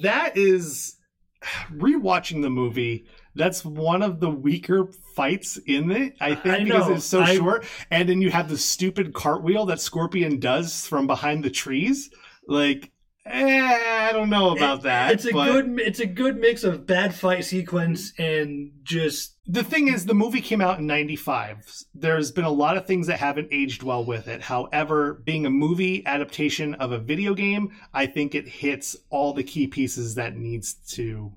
that 0.03 0.37
is 0.37 0.97
rewatching 1.73 2.43
the 2.43 2.51
movie. 2.51 3.07
That's 3.35 3.65
one 3.65 4.03
of 4.03 4.21
the 4.21 4.31
weaker 4.31 4.89
fights 5.15 5.59
in 5.67 5.91
it, 5.91 6.15
I 6.21 6.35
think, 6.35 6.55
I 6.61 6.65
because 6.65 6.89
know. 6.89 6.95
it's 6.95 7.05
so 7.05 7.21
I- 7.23 7.37
short. 7.37 7.65
And 7.91 8.09
then 8.09 8.21
you 8.23 8.31
have 8.31 8.49
the 8.49 8.59
stupid 8.59 9.13
cartwheel 9.15 9.67
that 9.67 9.81
Scorpion 9.81 10.39
does 10.41 10.87
from 10.87 11.07
behind 11.07 11.45
the 11.45 11.51
trees. 11.51 12.11
Like, 12.47 12.91
eh, 13.27 14.09
I 14.09 14.13
don't 14.13 14.31
know 14.31 14.51
about 14.57 14.79
It- 14.79 14.83
that. 14.85 15.13
It's 15.13 15.27
a 15.27 15.33
but 15.33 15.53
good 15.53 15.81
it's 15.81 16.01
a 16.01 16.07
good 16.07 16.39
mix 16.39 16.65
of 16.65 16.87
bad 16.87 17.15
fight 17.15 17.45
sequence 17.45 18.13
and 18.19 18.71
just 18.83 19.35
the 19.51 19.65
thing 19.65 19.89
is, 19.89 20.05
the 20.05 20.15
movie 20.15 20.41
came 20.43 20.61
out 20.61 20.79
in 20.79 20.87
'95. 20.87 21.65
There's 21.95 22.31
been 22.31 22.45
a 22.45 22.51
lot 22.51 22.77
of 22.77 22.87
things 22.87 23.07
that 23.07 23.19
haven't 23.19 23.49
aged 23.51 23.83
well 23.83 24.05
with 24.05 24.29
it. 24.29 24.43
However, 24.43 25.23
being 25.25 25.47
a 25.47 25.51
movie 25.51 26.05
adaptation 26.07 26.75
of 26.75 26.93
a 26.93 26.99
video 26.99 27.33
game, 27.35 27.71
I 27.95 28.05
think 28.07 28.35
it 28.35 28.47
hits 28.49 28.95
all 29.11 29.33
the 29.33 29.43
key 29.45 29.67
pieces 29.67 30.15
that 30.17 30.37
needs 30.37 30.75
to 30.93 31.33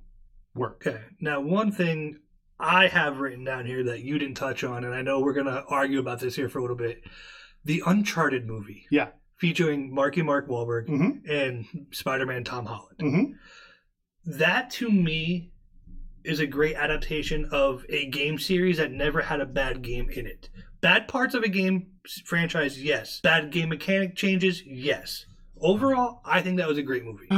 work. 0.53 0.83
okay. 0.85 1.01
Now 1.19 1.39
one 1.39 1.71
thing 1.71 2.19
I 2.59 2.87
have 2.87 3.17
written 3.19 3.43
down 3.43 3.65
here 3.65 3.83
that 3.85 4.01
you 4.01 4.19
didn't 4.19 4.35
touch 4.35 4.63
on, 4.63 4.83
and 4.83 4.93
I 4.93 5.01
know 5.01 5.19
we're 5.19 5.33
gonna 5.33 5.63
argue 5.67 5.99
about 5.99 6.19
this 6.19 6.35
here 6.35 6.49
for 6.49 6.59
a 6.59 6.61
little 6.61 6.77
bit. 6.77 7.03
The 7.65 7.83
Uncharted 7.85 8.47
movie. 8.47 8.85
Yeah. 8.91 9.09
Featuring 9.37 9.93
Marky 9.93 10.21
Mark 10.21 10.47
Wahlberg 10.47 10.87
hmm 10.87 11.09
and 11.29 11.65
Spider 11.91 12.25
Man 12.25 12.43
Tom 12.43 12.65
Holland. 12.65 12.97
hmm 12.99 13.23
That 14.25 14.69
to 14.71 14.91
me 14.91 15.51
is 16.23 16.39
a 16.39 16.45
great 16.45 16.75
adaptation 16.75 17.49
of 17.51 17.83
a 17.89 18.05
game 18.07 18.37
series 18.37 18.77
that 18.77 18.91
never 18.91 19.21
had 19.21 19.41
a 19.41 19.45
bad 19.45 19.81
game 19.81 20.09
in 20.11 20.27
it. 20.27 20.49
Bad 20.81 21.07
parts 21.07 21.33
of 21.33 21.41
a 21.43 21.47
game 21.49 21.87
franchise, 22.25 22.81
yes. 22.81 23.19
Bad 23.21 23.51
game 23.51 23.69
mechanic 23.69 24.15
changes, 24.15 24.61
yes. 24.65 25.25
Overall, 25.61 26.21
I 26.25 26.41
think 26.41 26.57
that 26.57 26.67
was 26.67 26.77
a 26.77 26.83
great 26.83 27.03
movie. 27.05 27.27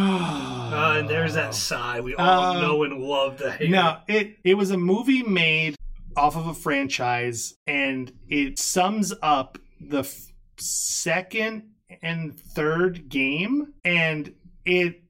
Uh, 0.74 0.96
and 0.98 1.08
there's 1.10 1.36
that 1.36 1.54
sigh 1.54 2.00
we 2.00 2.16
all 2.16 2.56
Um, 2.56 2.62
know 2.62 2.82
and 2.84 3.00
love. 3.00 3.38
The 3.38 3.52
hate. 3.52 3.70
No, 3.70 3.98
it 4.08 4.38
it 4.44 4.56
was 4.56 4.72
a 4.72 4.78
movie 4.78 5.22
made 5.22 5.76
off 6.18 6.36
of 6.36 6.48
a 6.48 6.54
franchise, 6.56 7.54
and 7.68 8.12
it 8.28 8.58
sums 8.58 9.14
up 9.22 9.60
the 9.80 10.00
f- 10.00 10.32
second 10.58 11.70
and 12.02 12.36
third 12.40 13.08
game, 13.10 13.74
and 13.86 14.34
it. 14.66 15.02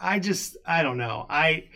I 0.00 0.20
just 0.20 0.56
I 0.64 0.82
don't 0.84 0.96
know 0.98 1.26
I. 1.28 1.68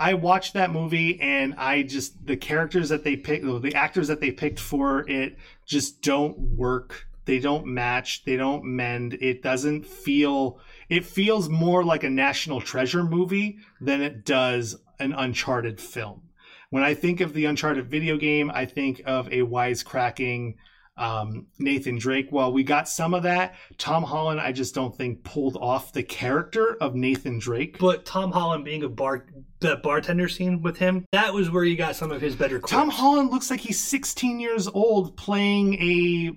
I 0.00 0.14
watched 0.14 0.54
that 0.54 0.72
movie 0.72 1.20
and 1.20 1.54
I 1.54 1.82
just 1.84 2.26
the 2.26 2.36
characters 2.36 2.88
that 2.88 3.04
they 3.04 3.14
picked, 3.14 3.44
the 3.44 3.72
actors 3.76 4.08
that 4.08 4.20
they 4.20 4.32
picked 4.32 4.58
for 4.58 5.08
it 5.08 5.36
just 5.64 6.02
don't 6.02 6.36
work. 6.38 7.06
They 7.24 7.38
don't 7.38 7.66
match. 7.66 8.24
They 8.24 8.36
don't 8.36 8.64
mend. 8.64 9.14
It 9.20 9.42
doesn't 9.42 9.86
feel. 9.86 10.58
It 10.88 11.04
feels 11.04 11.48
more 11.48 11.84
like 11.84 12.04
a 12.04 12.10
National 12.10 12.60
Treasure 12.60 13.04
movie 13.04 13.58
than 13.80 14.02
it 14.02 14.24
does 14.24 14.76
an 14.98 15.12
Uncharted 15.12 15.80
film. 15.80 16.22
When 16.70 16.82
I 16.82 16.94
think 16.94 17.20
of 17.20 17.34
the 17.34 17.44
Uncharted 17.44 17.90
video 17.90 18.16
game, 18.16 18.50
I 18.52 18.66
think 18.66 19.02
of 19.04 19.26
a 19.28 19.42
wisecracking 19.42 20.54
um, 20.96 21.46
Nathan 21.58 21.98
Drake. 21.98 22.28
Well, 22.30 22.52
we 22.52 22.62
got 22.62 22.88
some 22.88 23.14
of 23.14 23.22
that, 23.22 23.54
Tom 23.78 24.02
Holland, 24.02 24.40
I 24.40 24.52
just 24.52 24.74
don't 24.74 24.94
think 24.94 25.24
pulled 25.24 25.56
off 25.56 25.92
the 25.92 26.02
character 26.02 26.76
of 26.80 26.94
Nathan 26.94 27.38
Drake. 27.38 27.78
But 27.78 28.04
Tom 28.04 28.30
Holland 28.30 28.64
being 28.64 28.82
a 28.82 28.88
bar, 28.88 29.26
that 29.60 29.82
bartender 29.82 30.28
scene 30.28 30.62
with 30.62 30.76
him, 30.76 31.04
that 31.12 31.32
was 31.32 31.50
where 31.50 31.64
you 31.64 31.76
got 31.76 31.96
some 31.96 32.10
of 32.12 32.20
his 32.20 32.36
better. 32.36 32.58
Tom. 32.60 32.90
Holland 32.90 33.30
looks 33.30 33.50
like 33.50 33.60
he's 33.60 33.80
16 33.80 34.38
years 34.38 34.68
old 34.68 35.16
playing 35.16 35.74
a 35.74 36.32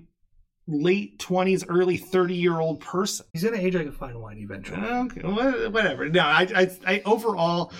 late 0.66 1.18
20s, 1.18 1.64
early 1.68 1.96
30 1.96 2.34
year 2.34 2.60
old 2.60 2.80
person. 2.80 3.26
He's 3.32 3.44
gonna 3.44 3.58
age 3.58 3.74
like 3.74 3.86
a 3.86 3.92
fine 3.92 4.18
wine 4.20 4.38
eventually. 4.38 4.80
Okay, 4.80 5.68
whatever. 5.68 6.08
No, 6.08 6.20
I, 6.22 6.46
I, 6.54 6.70
I 6.86 7.02
overall, 7.04 7.72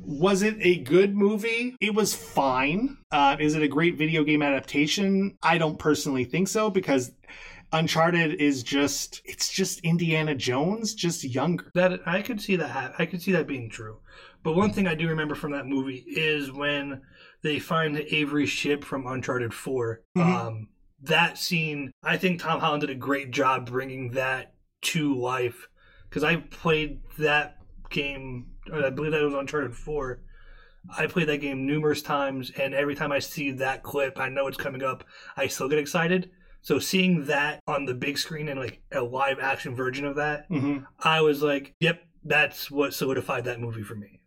was 0.00 0.42
it 0.42 0.56
a 0.60 0.78
good 0.78 1.14
movie? 1.16 1.76
It 1.80 1.94
was 1.94 2.14
fine. 2.14 2.96
Uh, 3.10 3.36
is 3.40 3.54
it 3.54 3.62
a 3.62 3.68
great 3.68 3.98
video 3.98 4.24
game 4.24 4.42
adaptation? 4.42 5.36
I 5.42 5.58
don't 5.58 5.78
personally 5.78 6.24
think 6.24 6.48
so 6.48 6.70
because 6.70 7.12
Uncharted 7.72 8.40
is 8.40 8.62
just, 8.62 9.20
it's 9.26 9.52
just 9.52 9.80
Indiana 9.80 10.34
Jones, 10.34 10.94
just 10.94 11.24
younger. 11.24 11.70
That 11.74 12.00
I 12.06 12.22
could 12.22 12.40
see 12.40 12.56
that. 12.56 12.94
I 12.98 13.04
could 13.04 13.20
see 13.20 13.32
that 13.32 13.46
being 13.46 13.68
true. 13.68 13.98
But 14.42 14.54
one 14.54 14.72
thing 14.72 14.86
I 14.86 14.94
do 14.94 15.08
remember 15.08 15.34
from 15.34 15.52
that 15.52 15.66
movie 15.66 16.04
is 16.06 16.50
when 16.52 17.02
they 17.42 17.58
find 17.58 17.98
Avery's 17.98 18.48
ship 18.48 18.84
from 18.84 19.06
Uncharted 19.06 19.52
4 19.52 20.00
Mhm. 20.16 20.22
Um, 20.22 20.68
that 21.02 21.38
scene, 21.38 21.92
I 22.02 22.16
think 22.16 22.40
Tom 22.40 22.60
Holland 22.60 22.80
did 22.82 22.90
a 22.90 22.94
great 22.94 23.30
job 23.30 23.66
bringing 23.70 24.10
that 24.12 24.54
to 24.82 25.14
life. 25.14 25.68
Because 26.08 26.24
I 26.24 26.36
played 26.36 27.00
that 27.18 27.58
game, 27.90 28.46
or 28.72 28.84
I 28.86 28.90
believe 28.90 29.12
that 29.12 29.22
was 29.22 29.34
Uncharted 29.34 29.74
4. 29.74 30.20
I 30.96 31.06
played 31.06 31.28
that 31.28 31.38
game 31.42 31.66
numerous 31.66 32.00
times, 32.00 32.50
and 32.58 32.72
every 32.72 32.94
time 32.94 33.12
I 33.12 33.18
see 33.18 33.50
that 33.52 33.82
clip, 33.82 34.18
I 34.18 34.28
know 34.30 34.46
it's 34.46 34.56
coming 34.56 34.82
up. 34.82 35.04
I 35.36 35.46
still 35.48 35.68
get 35.68 35.78
excited. 35.78 36.30
So 36.62 36.78
seeing 36.78 37.24
that 37.26 37.60
on 37.66 37.84
the 37.84 37.94
big 37.94 38.16
screen 38.18 38.48
and 38.48 38.58
like 38.58 38.80
a 38.92 39.02
live 39.02 39.38
action 39.38 39.74
version 39.76 40.04
of 40.06 40.16
that, 40.16 40.46
hmm 40.48 40.78
I 40.98 41.20
was 41.20 41.42
like, 41.42 41.74
yep, 41.80 42.02
that's 42.24 42.70
what 42.70 42.94
solidified 42.94 43.44
that 43.44 43.60
movie 43.60 43.82
for 43.82 43.94
me. 43.94 44.20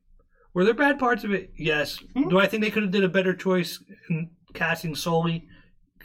Were 0.53 0.65
there 0.65 0.73
bad 0.73 0.99
parts 0.99 1.23
of 1.23 1.31
it? 1.31 1.51
Yes. 1.57 1.99
Mhm. 2.15 2.29
Do 2.29 2.39
I 2.39 2.47
think 2.47 2.63
they 2.63 2.71
could 2.71 2.83
have 2.83 2.91
did 2.91 3.03
a 3.03 3.09
better 3.09 3.33
choice 3.33 3.83
in 4.09 4.29
casting 4.53 4.95
solely? 4.95 5.47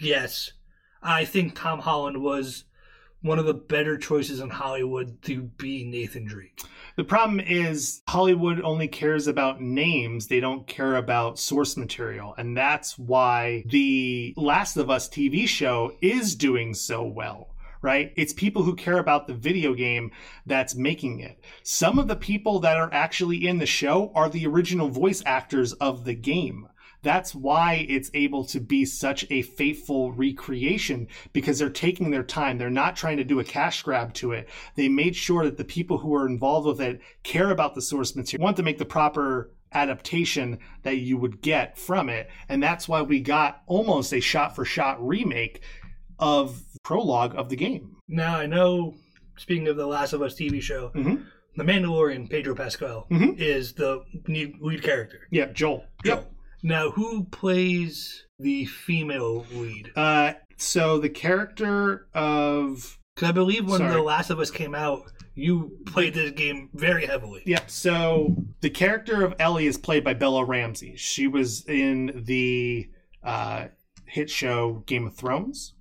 Yes. 0.00 0.52
I 1.06 1.24
think 1.24 1.54
Tom 1.54 1.78
Holland 1.78 2.20
was 2.20 2.64
one 3.22 3.38
of 3.38 3.46
the 3.46 3.54
better 3.54 3.96
choices 3.96 4.40
in 4.40 4.50
Hollywood 4.50 5.22
to 5.22 5.42
be 5.42 5.84
Nathan 5.84 6.26
Drake. 6.26 6.60
The 6.96 7.04
problem 7.04 7.38
is 7.38 8.02
Hollywood 8.08 8.60
only 8.60 8.88
cares 8.88 9.28
about 9.28 9.60
names. 9.60 10.26
They 10.26 10.40
don't 10.40 10.66
care 10.66 10.96
about 10.96 11.38
source 11.38 11.76
material. 11.76 12.34
And 12.36 12.56
that's 12.56 12.98
why 12.98 13.62
the 13.66 14.34
Last 14.36 14.76
of 14.76 14.90
Us 14.90 15.08
TV 15.08 15.46
show 15.46 15.92
is 16.00 16.34
doing 16.34 16.74
so 16.74 17.04
well. 17.04 17.50
Right? 17.82 18.12
It's 18.16 18.32
people 18.32 18.64
who 18.64 18.74
care 18.74 18.98
about 18.98 19.28
the 19.28 19.34
video 19.34 19.72
game 19.74 20.10
that's 20.44 20.74
making 20.74 21.20
it. 21.20 21.38
Some 21.62 22.00
of 22.00 22.08
the 22.08 22.16
people 22.16 22.58
that 22.60 22.76
are 22.78 22.92
actually 22.92 23.46
in 23.46 23.58
the 23.58 23.66
show 23.66 24.10
are 24.14 24.28
the 24.28 24.46
original 24.46 24.88
voice 24.88 25.22
actors 25.24 25.72
of 25.74 26.04
the 26.04 26.14
game. 26.14 26.68
That's 27.02 27.34
why 27.34 27.86
it's 27.88 28.10
able 28.14 28.44
to 28.46 28.60
be 28.60 28.84
such 28.84 29.24
a 29.30 29.42
faithful 29.42 30.12
recreation 30.12 31.08
because 31.32 31.58
they're 31.58 31.70
taking 31.70 32.10
their 32.10 32.22
time. 32.22 32.58
They're 32.58 32.70
not 32.70 32.96
trying 32.96 33.16
to 33.18 33.24
do 33.24 33.38
a 33.40 33.44
cash 33.44 33.82
grab 33.82 34.12
to 34.14 34.32
it 34.32 34.48
they 34.76 34.88
made 34.88 35.14
sure 35.16 35.44
that 35.44 35.56
the 35.56 35.64
people 35.64 35.98
who 35.98 36.14
are 36.14 36.26
involved 36.26 36.66
with 36.66 36.80
it 36.80 37.00
care 37.22 37.50
about 37.50 37.74
the 37.74 37.82
source 37.82 38.14
material, 38.14 38.44
want 38.44 38.56
to 38.56 38.62
make 38.62 38.78
the 38.78 38.84
proper 38.84 39.50
adaptation 39.72 40.58
that 40.82 40.96
you 40.98 41.16
would 41.18 41.40
get 41.40 41.78
from 41.78 42.08
it. 42.08 42.28
And 42.48 42.62
that's 42.62 42.88
why 42.88 43.02
we 43.02 43.20
got 43.20 43.62
almost 43.66 44.12
a 44.12 44.20
shot 44.20 44.54
for 44.54 44.64
shot 44.64 45.04
remake 45.04 45.60
of 46.18 46.62
prologue 46.82 47.34
of 47.36 47.48
the 47.48 47.56
game. 47.56 47.96
Now 48.08 48.36
I 48.38 48.46
know 48.46 48.94
speaking 49.36 49.68
of 49.68 49.76
the 49.76 49.86
Last 49.86 50.12
of 50.12 50.22
Us 50.22 50.34
TV 50.34 50.60
show, 50.62 50.90
Mhm. 50.94 51.26
the 51.56 51.64
Mandalorian 51.64 52.30
Pedro 52.30 52.54
Pascal 52.54 53.06
Mhm. 53.10 53.38
is 53.38 53.74
the 53.74 54.02
lead 54.28 54.82
character. 54.82 55.20
Yep, 55.30 55.54
Joel. 55.54 55.84
Yep. 56.04 56.32
Now, 56.62 56.90
who 56.90 57.24
plays 57.24 58.24
the 58.38 58.64
female 58.66 59.46
lead? 59.52 59.92
Uh, 59.96 60.34
so 60.56 60.98
the 60.98 61.08
character 61.08 62.08
of 62.14 62.98
Because 63.14 63.28
I 63.28 63.32
believe 63.32 63.68
when 63.68 63.78
Sorry. 63.78 63.92
The 63.92 64.02
Last 64.02 64.30
of 64.30 64.40
Us 64.40 64.50
came 64.50 64.74
out, 64.74 65.12
you 65.34 65.78
played 65.86 66.14
this 66.14 66.32
game 66.32 66.70
very 66.72 67.06
heavily. 67.06 67.42
Yep. 67.46 67.70
So 67.70 68.36
the 68.60 68.70
character 68.70 69.24
of 69.24 69.34
Ellie 69.38 69.66
is 69.66 69.76
played 69.76 70.02
by 70.02 70.14
Bella 70.14 70.44
Ramsey. 70.44 70.96
She 70.96 71.26
was 71.26 71.64
in 71.68 72.22
the 72.26 72.88
uh, 73.22 73.66
hit 74.06 74.30
show 74.30 74.82
Game 74.86 75.06
of 75.06 75.14
Thrones, 75.14 75.74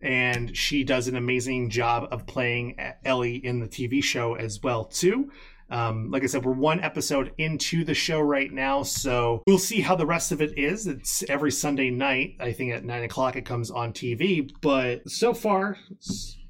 and 0.00 0.56
she 0.56 0.84
does 0.84 1.08
an 1.08 1.16
amazing 1.16 1.70
job 1.70 2.08
of 2.10 2.26
playing 2.26 2.76
Ellie 3.04 3.36
in 3.36 3.60
the 3.60 3.68
TV 3.68 4.04
show 4.04 4.34
as 4.34 4.60
well 4.62 4.84
too. 4.84 5.30
Um, 5.70 6.10
like 6.10 6.22
I 6.22 6.26
said, 6.26 6.44
we're 6.44 6.52
one 6.52 6.80
episode 6.80 7.32
into 7.38 7.84
the 7.84 7.94
show 7.94 8.20
right 8.20 8.50
now, 8.52 8.82
so 8.82 9.42
we'll 9.46 9.58
see 9.58 9.80
how 9.80 9.94
the 9.96 10.06
rest 10.06 10.32
of 10.32 10.40
it 10.40 10.58
is. 10.58 10.86
It's 10.86 11.22
every 11.28 11.50
Sunday 11.52 11.90
night. 11.90 12.36
I 12.40 12.52
think 12.52 12.72
at 12.72 12.84
nine 12.84 13.02
o'clock 13.04 13.36
it 13.36 13.44
comes 13.44 13.70
on 13.70 13.92
TV. 13.92 14.50
But 14.62 15.08
so 15.08 15.34
far, 15.34 15.76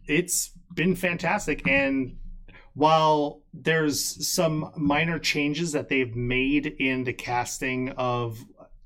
it's- 0.07 0.53
been 0.75 0.95
fantastic. 0.95 1.67
And 1.67 2.17
while 2.75 3.43
there's 3.53 4.29
some 4.29 4.71
minor 4.77 5.19
changes 5.19 5.73
that 5.73 5.89
they've 5.89 6.15
made 6.15 6.67
in 6.79 7.03
the 7.03 7.13
casting 7.13 7.89
of 7.91 8.39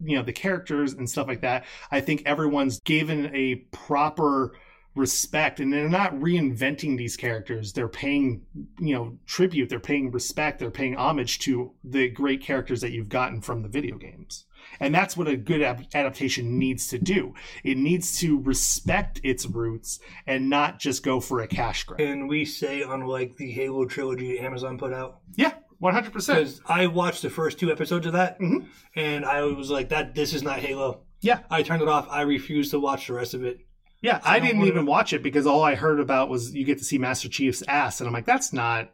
you 0.04 0.16
know 0.16 0.22
the 0.22 0.32
characters 0.32 0.94
and 0.94 1.08
stuff 1.08 1.28
like 1.28 1.42
that 1.42 1.64
i 1.92 2.00
think 2.00 2.24
everyone's 2.26 2.80
given 2.80 3.30
a 3.36 3.54
proper 3.70 4.52
respect 4.95 5.59
and 5.61 5.72
they're 5.72 5.88
not 5.88 6.12
reinventing 6.16 6.97
these 6.99 7.16
characters 7.16 7.72
they're 7.72 7.88
paying 7.88 8.43
you 8.78 8.95
know 8.95 9.16
tribute 9.26 9.68
they're 9.68 9.80
paying 9.80 10.11
respect 10.11 10.59
they're 10.59 10.70
paying 10.70 10.95
homage 10.97 11.38
to 11.38 11.72
the 11.82 12.09
great 12.09 12.43
characters 12.43 12.80
that 12.82 12.93
you've 12.93 13.09
gotten 13.09 13.40
from 13.40 13.62
the 13.62 13.68
video 13.68 13.97
games 13.97 14.45
and 14.80 14.95
that's 14.95 15.16
what 15.16 15.26
a 15.28 15.36
good 15.36 15.62
adaptation 15.62 16.59
needs 16.59 16.86
to 16.88 16.99
do 16.99 17.32
it 17.64 17.76
needs 17.78 18.18
to 18.18 18.38
respect 18.40 19.20
its 19.24 19.47
roots 19.47 19.99
and 20.26 20.51
not 20.51 20.78
just 20.78 21.03
go 21.03 21.20
for 21.20 21.40
a 21.40 21.47
cash 21.49 21.84
grab 21.84 21.99
Can 21.99 22.26
we 22.28 22.45
say, 22.45 22.82
unlike 22.82 23.36
the 23.36 23.51
Halo 23.51 23.86
trilogy 23.86 24.38
Amazon 24.38 24.76
put 24.78 24.93
out? 24.93 25.20
yeah 25.36 25.55
100% 25.82 26.12
Because 26.12 26.61
I 26.66 26.86
watched 26.86 27.22
the 27.22 27.30
first 27.30 27.59
two 27.59 27.72
episodes 27.72 28.07
of 28.07 28.12
that, 28.12 28.38
Mhm. 28.38 28.66
and 28.95 29.24
I 29.24 29.43
was 29.43 29.68
like, 29.68 29.88
"That 29.88 30.14
this 30.14 30.32
is 30.32 30.45
not 30.45 30.61
Halo." 30.61 31.01
Yeah. 31.22 31.40
I 31.51 31.64
turned 31.64 31.82
it 31.82 31.88
off. 31.88 32.07
I 32.09 32.20
refused 32.22 32.70
to 32.70 32.78
watch 32.78 33.09
the 33.09 33.14
rest 33.14 33.34
of 33.34 33.43
it. 33.43 33.59
Yeah, 34.03 34.20
I 34.24 34.36
I, 34.36 34.40
didn't 34.40 34.62
even 34.66 34.84
watch 34.84 35.12
it 35.12 35.22
because 35.22 35.46
all 35.46 35.62
I 35.62 35.74
heard 35.76 36.00
about 36.00 36.28
was 36.28 36.55
you 36.55 36.64
get 36.64 36.78
to 36.78 36.84
see 36.84 36.98
Master 36.98 37.28
Chief's 37.28 37.62
ass, 37.68 38.00
and 38.00 38.09
I'm 38.09 38.12
like, 38.12 38.26
that's 38.26 38.53
not, 38.53 38.90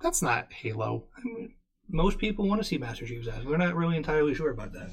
that's 0.00 0.22
not 0.22 0.52
Halo. 0.52 1.04
I 1.18 1.20
mean, 1.24 1.54
most 1.88 2.18
people 2.18 2.48
want 2.48 2.60
to 2.62 2.66
see 2.66 2.78
Master 2.78 3.04
Chief's 3.06 3.26
ass. 3.28 3.44
We're 3.44 3.56
not 3.56 3.74
really 3.74 3.96
entirely 3.96 4.34
sure 4.34 4.50
about 4.50 4.72
that. 4.72 4.90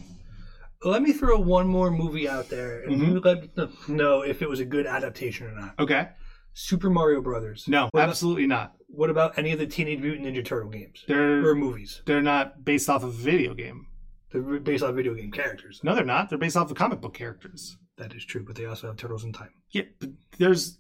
Let 0.83 1.03
me 1.03 1.13
throw 1.13 1.39
one 1.39 1.67
more 1.67 1.91
movie 1.91 2.27
out 2.27 2.49
there, 2.49 2.81
and 2.81 2.99
Mhm. 2.99 3.07
you 3.13 3.19
let 3.19 3.55
me 3.55 3.67
know 3.87 4.21
if 4.23 4.41
it 4.41 4.49
was 4.49 4.59
a 4.59 4.65
good 4.65 4.87
adaptation 4.87 5.45
or 5.47 5.51
not. 5.53 5.75
Okay, 5.77 6.09
Super 6.53 6.89
Mario 6.89 7.21
Brothers. 7.21 7.67
no, 7.67 7.83
What 7.91 7.99
about, 7.99 8.09
absolutely 8.09 8.47
not. 8.47 8.73
what 8.87 9.11
about 9.11 9.37
any 9.37 9.51
of 9.51 9.59
the 9.59 9.67
Teenage 9.67 9.99
Mutant 10.01 10.25
Ninja 10.27 10.43
Turtle 10.43 10.71
games 10.71 11.05
They're 11.07 11.45
or 11.47 11.53
movies? 11.55 12.01
they're 12.07 12.21
not 12.23 12.65
based 12.65 12.89
off 12.89 13.03
of 13.03 13.09
a 13.09 13.11
video 13.11 13.53
game. 13.53 13.85
They're 14.31 14.41
based 14.59 14.83
on 14.83 14.95
video 14.95 15.13
game 15.13 15.31
characters. 15.31 15.81
No, 15.83 15.93
they're 15.93 16.03
not. 16.03 16.29
They're 16.29 16.37
based 16.39 16.57
off 16.57 16.71
of 16.71 16.77
comic 16.77 16.99
book 16.99 17.13
characters. 17.13 17.77
That 18.01 18.15
is 18.15 18.25
true, 18.25 18.43
but 18.43 18.55
they 18.55 18.65
also 18.65 18.87
have 18.87 18.97
Turtles 18.97 19.23
in 19.23 19.31
Time. 19.31 19.51
Yeah, 19.69 19.83
but 19.99 20.09
there's 20.39 20.79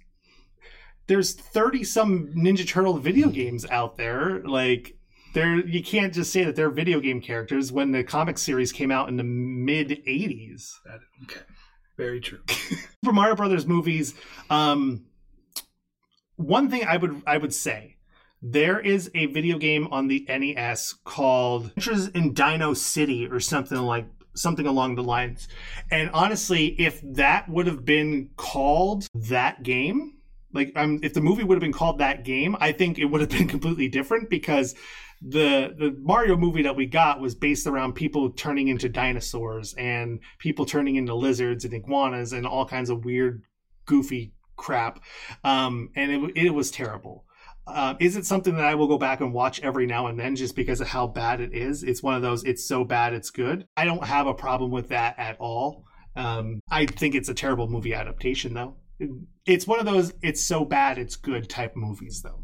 there's 1.05 1.33
thirty 1.33 1.83
some 1.83 2.33
Ninja 2.35 2.67
Turtle 2.67 2.97
video 2.97 3.29
games 3.29 3.63
out 3.69 3.95
there. 3.95 4.39
Like 4.39 4.97
there, 5.35 5.59
you 5.59 5.83
can't 5.83 6.15
just 6.15 6.33
say 6.33 6.43
that 6.43 6.55
they're 6.55 6.71
video 6.71 6.99
game 6.99 7.21
characters 7.21 7.71
when 7.71 7.91
the 7.91 8.03
comic 8.03 8.39
series 8.39 8.71
came 8.71 8.89
out 8.89 9.07
in 9.07 9.17
the 9.17 9.23
mid 9.23 9.89
'80s. 10.07 10.71
That, 10.83 11.01
okay. 11.25 11.41
Very 11.95 12.21
true. 12.21 12.39
Super 12.49 13.13
Mario 13.13 13.35
Brothers 13.35 13.67
movies, 13.67 14.15
um, 14.49 15.05
one 16.37 16.71
thing 16.71 16.85
I 16.87 16.97
would 16.97 17.21
I 17.27 17.37
would 17.37 17.53
say 17.53 17.97
there 18.41 18.79
is 18.79 19.11
a 19.13 19.27
video 19.27 19.59
game 19.59 19.87
on 19.91 20.07
the 20.07 20.25
NES 20.27 20.95
called 21.03 21.67
Adventures 21.77 22.07
in 22.07 22.33
Dino 22.33 22.73
City 22.73 23.27
or 23.27 23.39
something 23.39 23.77
like 23.77 24.07
something 24.35 24.65
along 24.65 24.95
the 24.95 25.03
lines. 25.03 25.47
And 25.89 26.09
honestly, 26.11 26.67
if 26.79 27.01
that 27.03 27.49
would 27.49 27.67
have 27.67 27.85
been 27.85 28.29
called 28.37 29.07
that 29.13 29.63
game, 29.63 30.17
like 30.53 30.71
um, 30.75 30.99
if 31.03 31.13
the 31.13 31.21
movie 31.21 31.43
would 31.43 31.55
have 31.55 31.61
been 31.61 31.73
called 31.73 31.99
that 31.99 32.23
game, 32.23 32.55
I 32.59 32.71
think 32.71 32.99
it 32.99 33.05
would 33.05 33.21
have 33.21 33.29
been 33.29 33.47
completely 33.55 33.87
different 33.87 34.29
because 34.29 34.75
the 35.21 35.75
the 35.77 35.95
Mario 35.99 36.35
movie 36.35 36.63
that 36.63 36.75
we 36.75 36.85
got 36.87 37.21
was 37.21 37.35
based 37.35 37.67
around 37.67 37.93
people 37.93 38.31
turning 38.31 38.69
into 38.69 38.89
dinosaurs 38.89 39.73
and 39.75 40.19
people 40.39 40.65
turning 40.65 40.95
into 40.95 41.13
lizards 41.13 41.63
and 41.63 41.73
iguanas 41.73 42.33
and 42.33 42.45
all 42.47 42.65
kinds 42.65 42.89
of 42.89 43.05
weird, 43.05 43.43
goofy 43.85 44.33
crap, 44.55 44.99
um, 45.43 45.89
and 45.95 46.11
it 46.11 46.45
it 46.47 46.49
was 46.49 46.71
terrible. 46.71 47.25
Um, 47.67 47.97
is 47.99 48.15
it 48.17 48.25
something 48.25 48.55
that 48.55 48.65
I 48.65 48.75
will 48.75 48.87
go 48.87 48.97
back 48.97 49.21
and 49.21 49.33
watch 49.33 49.61
every 49.61 49.85
now 49.85 50.07
and 50.07 50.19
then 50.19 50.35
just 50.35 50.55
because 50.55 50.81
of 50.81 50.87
how 50.87 51.07
bad 51.07 51.39
it 51.41 51.53
is? 51.53 51.83
It's 51.83 52.01
one 52.01 52.15
of 52.15 52.21
those. 52.21 52.43
It's 52.43 52.65
so 52.65 52.83
bad, 52.83 53.13
it's 53.13 53.29
good. 53.29 53.65
I 53.77 53.85
don't 53.85 54.03
have 54.05 54.27
a 54.27 54.33
problem 54.33 54.71
with 54.71 54.89
that 54.89 55.17
at 55.19 55.37
all. 55.39 55.85
Um, 56.15 56.59
I 56.69 56.85
think 56.85 57.15
it's 57.15 57.29
a 57.29 57.33
terrible 57.33 57.67
movie 57.69 57.93
adaptation, 57.93 58.53
though. 58.53 58.75
It's 59.45 59.65
one 59.67 59.79
of 59.79 59.85
those. 59.85 60.13
It's 60.21 60.41
so 60.41 60.65
bad, 60.65 60.97
it's 60.97 61.15
good 61.15 61.49
type 61.49 61.75
movies, 61.75 62.21
though. 62.23 62.41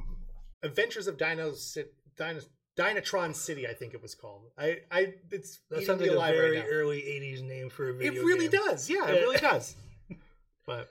Adventures 0.64 1.08
of 1.08 1.18
Dino, 1.18 1.54
Dino 2.18 2.40
Dinatron 2.78 3.36
City, 3.36 3.68
I 3.68 3.74
think 3.74 3.94
it 3.94 4.02
was 4.02 4.14
called. 4.16 4.44
I, 4.58 4.78
I, 4.92 5.14
it's 5.32 5.60
That 5.70 5.78
eating 5.78 5.88
sounds 5.88 6.02
like 6.02 6.12
a 6.12 6.34
very 6.36 6.58
right 6.58 6.66
early 6.72 7.00
'80s 7.02 7.42
name 7.44 7.70
for 7.70 7.90
a 7.90 7.94
video. 7.94 8.22
It 8.22 8.26
really 8.26 8.48
game. 8.48 8.62
does. 8.66 8.90
Yeah, 8.90 9.08
Yeah. 9.08 9.14
it 9.16 9.22
really 9.22 9.38
does. 9.38 9.76
But 10.66 10.90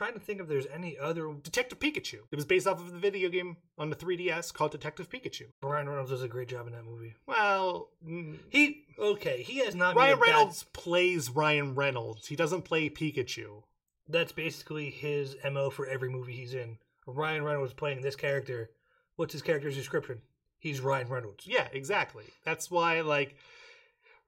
trying 0.00 0.14
to 0.14 0.18
think 0.20 0.40
if 0.40 0.48
there's 0.48 0.66
any 0.72 0.96
other. 0.98 1.30
Detective 1.42 1.78
Pikachu. 1.78 2.20
It 2.32 2.36
was 2.36 2.46
based 2.46 2.66
off 2.66 2.80
of 2.80 2.90
the 2.90 2.98
video 2.98 3.28
game 3.28 3.58
on 3.76 3.90
the 3.90 3.96
3DS 3.96 4.50
called 4.54 4.70
Detective 4.70 5.10
Pikachu. 5.10 5.42
Ryan 5.62 5.90
Reynolds 5.90 6.10
does 6.10 6.22
a 6.22 6.28
great 6.28 6.48
job 6.48 6.66
in 6.66 6.72
that 6.72 6.86
movie. 6.86 7.16
Well, 7.26 7.90
mm, 8.06 8.38
He 8.48 8.84
okay. 8.98 9.42
He 9.42 9.58
has 9.58 9.74
not. 9.74 9.94
Ryan 9.96 10.18
bad- 10.18 10.22
Reynolds 10.28 10.62
plays 10.72 11.28
Ryan 11.28 11.74
Reynolds. 11.74 12.28
He 12.28 12.34
doesn't 12.36 12.62
play 12.62 12.88
Pikachu. 12.88 13.62
that's 14.08 14.32
basically 14.32 14.88
his 14.90 15.36
mo 15.52 15.68
for 15.68 15.86
every 15.86 16.08
movie 16.08 16.32
he's 16.32 16.54
in. 16.54 16.78
Ryan 17.06 17.44
Reynolds 17.44 17.74
playing 17.74 18.00
this 18.00 18.16
character. 18.16 18.70
What's 19.16 19.34
his 19.34 19.42
character's 19.42 19.76
description? 19.76 20.22
He's 20.58 20.80
Ryan 20.80 21.08
Reynolds. 21.08 21.46
Yeah, 21.46 21.68
exactly. 21.72 22.24
That's 22.44 22.70
why, 22.70 23.02
like, 23.02 23.36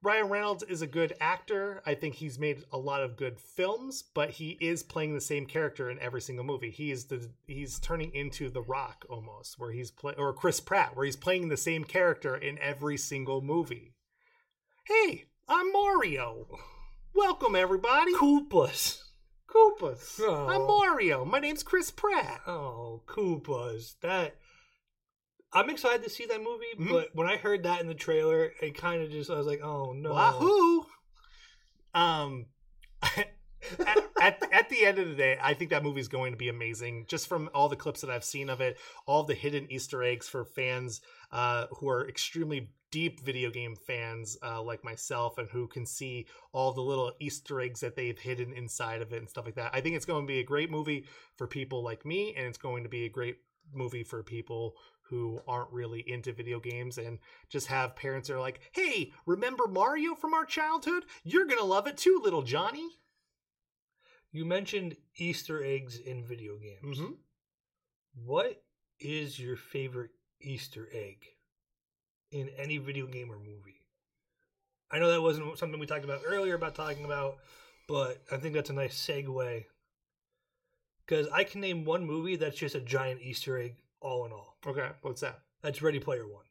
Ryan 0.04 0.28
Reynolds 0.28 0.64
is 0.64 0.82
a 0.82 0.86
good 0.88 1.14
actor. 1.20 1.80
I 1.86 1.94
think 1.94 2.16
he's 2.16 2.36
made 2.36 2.64
a 2.72 2.78
lot 2.78 3.04
of 3.04 3.16
good 3.16 3.38
films, 3.38 4.02
but 4.02 4.30
he 4.30 4.58
is 4.60 4.82
playing 4.82 5.14
the 5.14 5.20
same 5.20 5.46
character 5.46 5.88
in 5.88 6.00
every 6.00 6.20
single 6.20 6.44
movie. 6.44 6.70
He 6.70 6.90
is 6.90 7.04
the 7.04 7.30
he's 7.46 7.78
turning 7.78 8.12
into 8.12 8.50
The 8.50 8.62
Rock 8.62 9.06
almost, 9.08 9.60
where 9.60 9.70
he's 9.70 9.92
play 9.92 10.14
or 10.18 10.32
Chris 10.32 10.58
Pratt, 10.58 10.96
where 10.96 11.04
he's 11.04 11.14
playing 11.14 11.48
the 11.48 11.56
same 11.56 11.84
character 11.84 12.36
in 12.36 12.58
every 12.58 12.96
single 12.96 13.42
movie. 13.42 13.94
Hey, 14.88 15.26
I'm 15.48 15.70
Mario. 15.70 16.48
Welcome 17.14 17.54
everybody. 17.54 18.12
Koopas. 18.14 19.04
Koopas. 19.48 20.20
Oh. 20.20 20.48
I'm 20.48 20.62
Mario. 20.62 21.24
My 21.24 21.38
name's 21.38 21.62
Chris 21.62 21.92
Pratt. 21.92 22.40
Oh, 22.48 23.02
Koopas. 23.06 23.94
That. 24.00 24.34
I'm 25.52 25.68
excited 25.70 26.02
to 26.04 26.10
see 26.10 26.26
that 26.26 26.42
movie, 26.42 26.64
Mhm. 26.78 26.90
but 26.90 27.14
when 27.14 27.28
I 27.28 27.36
heard 27.36 27.62
that 27.64 27.80
in 27.80 27.86
the 27.88 27.94
trailer, 27.94 28.52
it 28.62 28.74
kind 28.76 29.02
of 29.02 29.10
just 29.10 29.30
I 29.30 29.36
was 29.36 29.46
like, 29.46 29.60
"Oh 29.62 29.92
no!" 29.92 30.12
Wahoo! 30.12 30.86
Um, 31.94 32.46
at, 33.02 34.10
at 34.20 34.52
at 34.52 34.68
the 34.70 34.84
end 34.86 34.98
of 34.98 35.08
the 35.08 35.14
day, 35.14 35.38
I 35.42 35.54
think 35.54 35.70
that 35.70 35.82
movie's 35.82 36.08
going 36.08 36.32
to 36.32 36.38
be 36.38 36.48
amazing. 36.48 37.06
Just 37.08 37.28
from 37.28 37.50
all 37.54 37.68
the 37.68 37.76
clips 37.76 38.00
that 38.00 38.10
I've 38.10 38.24
seen 38.24 38.48
of 38.48 38.60
it, 38.60 38.78
all 39.06 39.24
the 39.24 39.34
hidden 39.34 39.70
Easter 39.70 40.02
eggs 40.02 40.28
for 40.28 40.44
fans 40.44 41.00
uh, 41.30 41.66
who 41.78 41.88
are 41.88 42.08
extremely 42.08 42.70
deep 42.90 43.20
video 43.20 43.50
game 43.50 43.74
fans 43.74 44.36
uh, 44.42 44.62
like 44.62 44.84
myself, 44.84 45.38
and 45.38 45.48
who 45.50 45.66
can 45.66 45.84
see 45.86 46.26
all 46.52 46.72
the 46.72 46.80
little 46.82 47.12
Easter 47.20 47.60
eggs 47.60 47.80
that 47.80 47.96
they've 47.96 48.18
hidden 48.18 48.52
inside 48.52 49.02
of 49.02 49.12
it 49.12 49.18
and 49.18 49.28
stuff 49.28 49.44
like 49.44 49.54
that. 49.56 49.70
I 49.74 49.80
think 49.80 49.96
it's 49.96 50.06
going 50.06 50.26
to 50.26 50.32
be 50.32 50.40
a 50.40 50.44
great 50.44 50.70
movie 50.70 51.06
for 51.36 51.46
people 51.46 51.82
like 51.82 52.04
me, 52.06 52.34
and 52.36 52.46
it's 52.46 52.58
going 52.58 52.82
to 52.84 52.88
be 52.88 53.04
a 53.04 53.10
great 53.10 53.36
movie 53.74 54.04
for 54.04 54.22
people 54.22 54.74
who 55.02 55.42
aren't 55.46 55.70
really 55.70 56.00
into 56.10 56.32
video 56.32 56.58
games 56.60 56.98
and 56.98 57.18
just 57.48 57.66
have 57.66 57.96
parents 57.96 58.28
that 58.28 58.34
are 58.34 58.40
like, 58.40 58.60
"Hey, 58.72 59.12
remember 59.26 59.66
Mario 59.66 60.14
from 60.14 60.34
our 60.34 60.46
childhood? 60.46 61.04
You're 61.24 61.44
gonna 61.44 61.64
love 61.64 61.86
it 61.86 61.98
too, 61.98 62.20
little 62.22 62.42
Johnny." 62.42 62.98
You 64.30 64.44
mentioned 64.46 64.96
Easter 65.16 65.62
eggs 65.62 65.98
in 65.98 66.24
video 66.24 66.56
games. 66.56 66.98
Mhm. 66.98 67.18
What 68.14 68.64
is 68.98 69.38
your 69.38 69.56
favorite 69.56 70.12
Easter 70.40 70.88
egg 70.92 71.36
in 72.30 72.48
any 72.50 72.78
video 72.78 73.06
game 73.06 73.30
or 73.30 73.38
movie? 73.38 73.84
I 74.90 74.98
know 74.98 75.10
that 75.10 75.22
wasn't 75.22 75.58
something 75.58 75.80
we 75.80 75.86
talked 75.86 76.04
about 76.04 76.22
earlier 76.24 76.54
about 76.54 76.74
talking 76.74 77.04
about, 77.04 77.38
but 77.88 78.22
I 78.30 78.36
think 78.36 78.54
that's 78.54 78.70
a 78.70 78.74
nice 78.74 78.94
segue. 78.94 79.66
Because 81.04 81.28
I 81.28 81.44
can 81.44 81.60
name 81.60 81.84
one 81.84 82.06
movie 82.06 82.36
that's 82.36 82.56
just 82.56 82.74
a 82.74 82.80
giant 82.80 83.20
Easter 83.20 83.58
egg 83.58 83.81
all 84.02 84.26
in 84.26 84.32
all. 84.32 84.56
Okay, 84.66 84.88
what's 85.02 85.20
that? 85.22 85.40
That's 85.62 85.80
Ready 85.82 85.98
Player 86.00 86.26
One. 86.26 86.44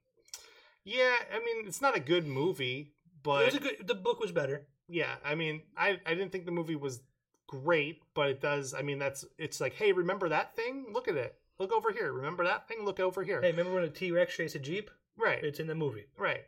Yeah, 0.84 1.14
I 1.32 1.40
mean, 1.40 1.68
it's 1.68 1.82
not 1.82 1.96
a 1.96 2.00
good 2.00 2.26
movie, 2.26 2.94
but 3.22 3.44
it 3.44 3.46
was 3.46 3.56
a 3.56 3.60
good. 3.60 3.88
The 3.88 3.96
book 3.96 4.20
was 4.20 4.32
better. 4.32 4.68
yeah, 4.88 5.16
I 5.24 5.36
mean, 5.36 5.62
I 5.78 6.00
I 6.06 6.16
didn't 6.16 6.32
think 6.32 6.46
the 6.46 6.52
movie 6.52 6.76
was 6.76 7.02
great, 7.48 8.02
but 8.16 8.30
it 8.30 8.42
does. 8.42 8.74
I 8.74 8.82
mean, 8.82 8.98
that's 8.98 9.26
it's 9.38 9.62
like, 9.62 9.74
hey, 9.74 9.92
remember 9.92 10.30
that 10.30 10.56
thing? 10.56 10.88
Look 10.92 11.08
at 11.08 11.16
it. 11.16 11.36
Look 11.60 11.72
over 11.72 11.92
here. 11.92 12.12
Remember 12.12 12.44
that 12.46 12.68
thing? 12.68 12.84
Look 12.84 13.00
over 13.00 13.24
here. 13.24 13.42
Hey, 13.42 13.52
remember 13.52 13.76
when 13.76 13.84
a 13.84 13.90
T 13.90 14.12
Rex 14.12 14.36
chased 14.36 14.56
a 14.56 14.60
jeep? 14.60 14.90
right. 15.18 15.44
It's 15.44 15.60
in 15.60 15.68
the 15.68 15.76
movie. 15.76 16.06
Right. 16.18 16.46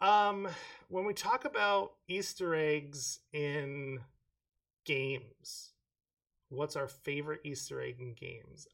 Um, 0.00 0.48
when 0.88 1.04
we 1.06 1.14
talk 1.14 1.44
about 1.44 1.92
Easter 2.08 2.54
eggs 2.54 3.20
in 3.32 4.00
games, 4.84 5.70
what's 6.48 6.76
our 6.76 6.88
favorite 6.88 7.40
Easter 7.44 7.80
egg 7.80 7.96
in 8.00 8.14
games? 8.14 8.66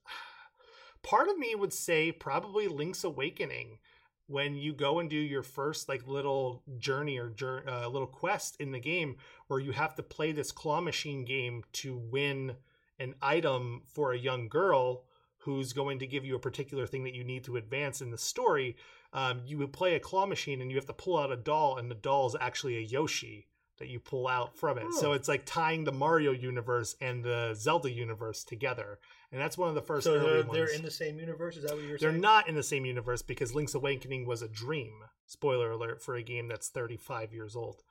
Part 1.07 1.29
of 1.29 1.39
me 1.39 1.55
would 1.55 1.73
say 1.73 2.11
probably 2.11 2.67
Link's 2.67 3.05
Awakening. 3.05 3.79
When 4.27 4.57
you 4.57 4.73
go 4.73 4.99
and 4.99 5.09
do 5.09 5.17
your 5.17 5.45
first 5.45 5.89
like 5.89 6.05
little 6.05 6.65
journey 6.79 7.17
or 7.17 7.33
uh, 7.65 7.87
little 7.87 8.09
quest 8.09 8.57
in 8.59 8.73
the 8.73 8.81
game, 8.81 9.19
where 9.47 9.61
you 9.61 9.71
have 9.71 9.95
to 9.95 10.03
play 10.03 10.33
this 10.33 10.51
claw 10.51 10.81
machine 10.81 11.25
game 11.25 11.63
to 11.75 11.97
win 11.97 12.57
an 12.99 13.15
item 13.23 13.83
for 13.87 14.13
a 14.13 14.19
young 14.19 14.49
girl 14.49 15.05
who's 15.39 15.73
going 15.73 16.01
to 16.01 16.09
give 16.09 16.25
you 16.25 16.35
a 16.35 16.41
particular 16.41 16.89
thing 16.89 17.05
that 17.05 17.15
you 17.15 17.23
need 17.23 17.45
to 17.45 17.57
advance 17.57 18.01
in 18.01 18.11
the 18.11 18.19
story 18.19 18.75
um, 19.13 19.43
you 19.47 19.59
would 19.59 19.73
play 19.73 19.95
a 19.95 20.01
claw 20.01 20.27
machine 20.27 20.61
and 20.61 20.73
you 20.73 20.77
have 20.77 20.87
to 20.87 20.93
pull 20.93 21.17
out 21.17 21.31
a 21.31 21.37
doll 21.37 21.77
and 21.77 21.89
the 21.89 21.95
doll 21.95 22.27
is 22.27 22.35
actually 22.41 22.77
a 22.77 22.81
yoshi 22.81 23.47
that 23.79 23.89
you 23.89 23.99
pull 24.01 24.27
out 24.29 24.57
from 24.57 24.79
it 24.79 24.93
so 24.93 25.11
Oh. 25.11 25.13
it's 25.13 25.29
like 25.29 25.45
tying 25.47 25.85
the 25.85 25.93
mario 25.93 26.33
universe 26.33 26.95
and 27.01 27.25
the 27.25 27.55
zelda 27.55 27.91
universe 27.91 28.45
together 28.45 28.99
and 29.33 29.41
that's 29.41 29.59
one 29.59 29.69
of 29.69 29.75
the 29.75 29.83
first 29.83 30.05
So 30.05 30.19
they're, 30.21 30.43
they're 30.45 30.67
in 30.75 30.83
the 30.83 30.91
same 30.91 31.19
universe. 31.19 31.57
Is 31.57 31.65
that 31.65 31.73
what 31.75 31.83
you're 31.83 31.99
they're 31.99 32.11
saying? 32.13 32.21
not 32.21 32.49
in 32.49 32.55
the 32.55 32.63
same 32.63 32.85
universe 32.87 33.23
because 33.23 33.55
link's 33.55 33.75
awakening 33.75 34.25
was 34.27 34.41
a 34.41 34.49
dream 34.49 34.95
spoiler 35.27 35.73
alert 35.73 36.01
for 36.03 36.15
a 36.15 36.23
game 36.23 36.47
that's 36.49 36.69
35 36.69 37.33
years 37.33 37.57
old 37.57 37.83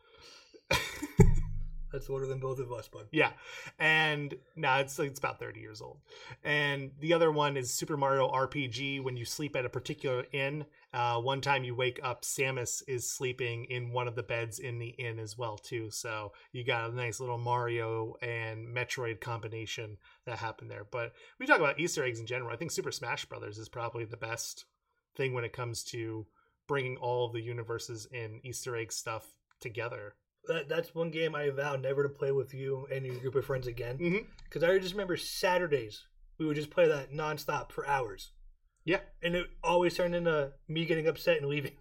That's 1.96 2.10
older 2.10 2.26
than 2.26 2.40
both 2.40 2.60
of 2.60 2.74
us, 2.74 2.90
bud. 2.90 3.08
Yeah, 3.12 3.32
and 3.80 4.36
now 4.58 4.80
it's 4.80 5.00
it's 5.00 5.18
about 5.18 5.40
thirty 5.40 5.62
years 5.62 5.82
old. 5.82 6.00
And 6.44 6.92
the 7.00 7.14
other 7.14 7.32
one 7.32 7.56
is 7.56 7.74
Super 7.74 7.96
Mario 7.96 8.30
RPG. 8.30 9.02
When 9.02 9.16
you 9.16 9.24
sleep 9.24 9.56
at 9.56 9.64
a 9.64 9.70
particular 9.70 10.26
inn, 10.34 10.66
uh, 10.94 11.22
one 11.22 11.40
time 11.40 11.64
you 11.64 11.74
wake 11.74 12.02
up, 12.04 12.24
Samus 12.24 12.84
is 12.86 13.10
sleeping 13.10 13.64
in 13.70 13.94
one 13.94 14.10
of 14.10 14.16
the 14.16 14.24
beds 14.24 14.60
in 14.60 14.78
the 14.78 14.90
inn 14.90 15.20
as 15.20 15.38
well 15.38 15.58
too. 15.58 15.90
So 15.90 16.34
you 16.52 16.66
got 16.66 16.90
a 16.90 16.94
nice 16.94 17.22
little 17.22 17.38
Mario 17.38 18.16
and 18.22 18.68
Metroid 18.68 19.22
combination 19.22 19.96
that 20.26 20.40
happened 20.40 20.70
there. 20.70 20.86
But 20.92 21.14
we 21.40 21.46
talk 21.46 21.60
about 21.60 21.80
Easter 21.80 22.04
eggs 22.04 22.20
in 22.20 22.26
general. 22.26 22.52
I 22.52 22.58
think 22.58 22.72
Super 22.72 22.92
Smash 22.92 23.24
Brothers 23.24 23.58
is 23.58 23.70
probably 23.70 24.04
the 24.04 24.18
best 24.18 24.66
thing 25.16 25.34
when 25.34 25.46
it 25.46 25.54
comes 25.54 25.82
to 25.86 26.26
bringing 26.68 26.98
all 26.98 27.30
the 27.30 27.42
universes 27.42 28.06
and 28.14 28.42
Easter 28.44 28.76
egg 28.76 28.92
stuff 28.92 29.34
together. 29.62 30.16
That, 30.48 30.70
that's 30.70 30.94
one 30.94 31.10
game 31.10 31.36
I 31.36 31.50
vow 31.50 31.76
never 31.76 32.04
to 32.04 32.10
play 32.10 32.32
with 32.32 32.54
you 32.54 32.88
and 32.92 33.06
your 33.06 33.16
group 33.16 33.36
of 33.36 33.46
friends 33.46 33.68
again. 33.68 33.98
Mm-hmm. 33.98 34.26
Because 34.44 34.64
I 34.64 34.78
just 34.80 34.94
remember 34.94 35.18
Saturdays 35.18 36.04
we 36.38 36.46
would 36.46 36.56
just 36.56 36.70
play 36.70 36.88
that 36.88 37.12
nonstop 37.14 37.72
for 37.72 37.88
hours, 37.88 38.32
Yeah. 38.84 39.00
and 39.24 39.36
it 39.36 39.48
always 39.64 39.96
turned 39.96 40.16
into 40.16 40.52
me 40.68 40.86
getting 40.86 41.08
upset 41.08 41.38
and 41.38 41.48
leaving. 41.48 41.78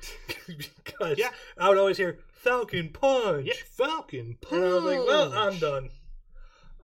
because 0.46 1.18
Yeah. 1.18 1.30
I 1.56 1.68
would 1.68 1.78
always 1.78 1.96
hear 1.98 2.18
Falcon 2.32 2.90
Punch. 2.90 3.46
Yeah, 3.46 3.54
Falcon 3.64 4.36
Punch. 4.40 4.52
And 4.54 4.64
I 4.64 4.74
was 4.74 4.84
like, 4.84 5.06
well, 5.06 5.32
I'm 5.32 5.58
done. 5.58 5.90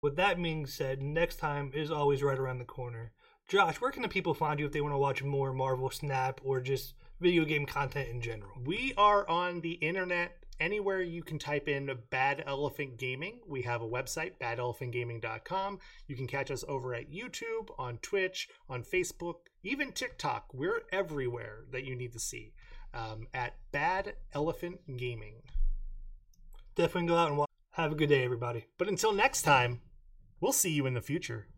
With 0.02 0.16
that 0.16 0.40
being 0.40 0.66
said, 0.66 1.02
next 1.02 1.36
time 1.36 1.70
is 1.74 1.90
always 1.90 2.22
right 2.22 2.38
around 2.38 2.58
the 2.58 2.64
corner. 2.64 3.12
Josh, 3.48 3.76
where 3.80 3.90
can 3.90 4.02
the 4.02 4.08
people 4.08 4.34
find 4.34 4.58
you 4.60 4.66
if 4.66 4.72
they 4.72 4.80
want 4.80 4.92
to 4.92 4.98
watch 4.98 5.22
more 5.22 5.52
Marvel 5.52 5.88
Snap 5.90 6.40
or 6.44 6.60
just 6.60 6.94
video 7.20 7.44
game 7.44 7.64
content 7.64 8.08
in 8.10 8.20
general? 8.20 8.52
We 8.64 8.92
are 8.96 9.26
on 9.28 9.60
the 9.60 9.72
internet 9.72 10.32
anywhere 10.60 11.02
you 11.02 11.22
can 11.22 11.38
type 11.38 11.68
in 11.68 11.90
Bad 12.10 12.42
Elephant 12.46 12.96
Gaming. 12.96 13.40
We 13.46 13.62
have 13.62 13.82
a 13.82 13.88
website, 13.88 14.32
badelephantgaming.com. 14.40 15.78
You 16.06 16.16
can 16.16 16.26
catch 16.26 16.50
us 16.50 16.64
over 16.68 16.94
at 16.94 17.10
YouTube, 17.10 17.70
on 17.78 17.98
Twitch, 17.98 18.48
on 18.68 18.82
Facebook, 18.82 19.34
even 19.62 19.92
TikTok. 19.92 20.52
We're 20.52 20.82
everywhere 20.92 21.64
that 21.72 21.84
you 21.84 21.94
need 21.96 22.12
to 22.12 22.18
see 22.18 22.52
um, 22.94 23.28
at 23.34 23.54
Bad 23.72 24.14
Elephant 24.32 24.80
Gaming. 24.96 25.42
Definitely 26.74 27.08
go 27.08 27.16
out 27.16 27.28
and 27.28 27.38
watch. 27.38 27.50
Have 27.72 27.92
a 27.92 27.96
good 27.96 28.08
day, 28.08 28.24
everybody. 28.24 28.66
But 28.78 28.88
until 28.88 29.12
next 29.12 29.42
time, 29.42 29.80
we'll 30.40 30.52
see 30.52 30.70
you 30.70 30.86
in 30.86 30.94
the 30.94 31.02
future. 31.02 31.48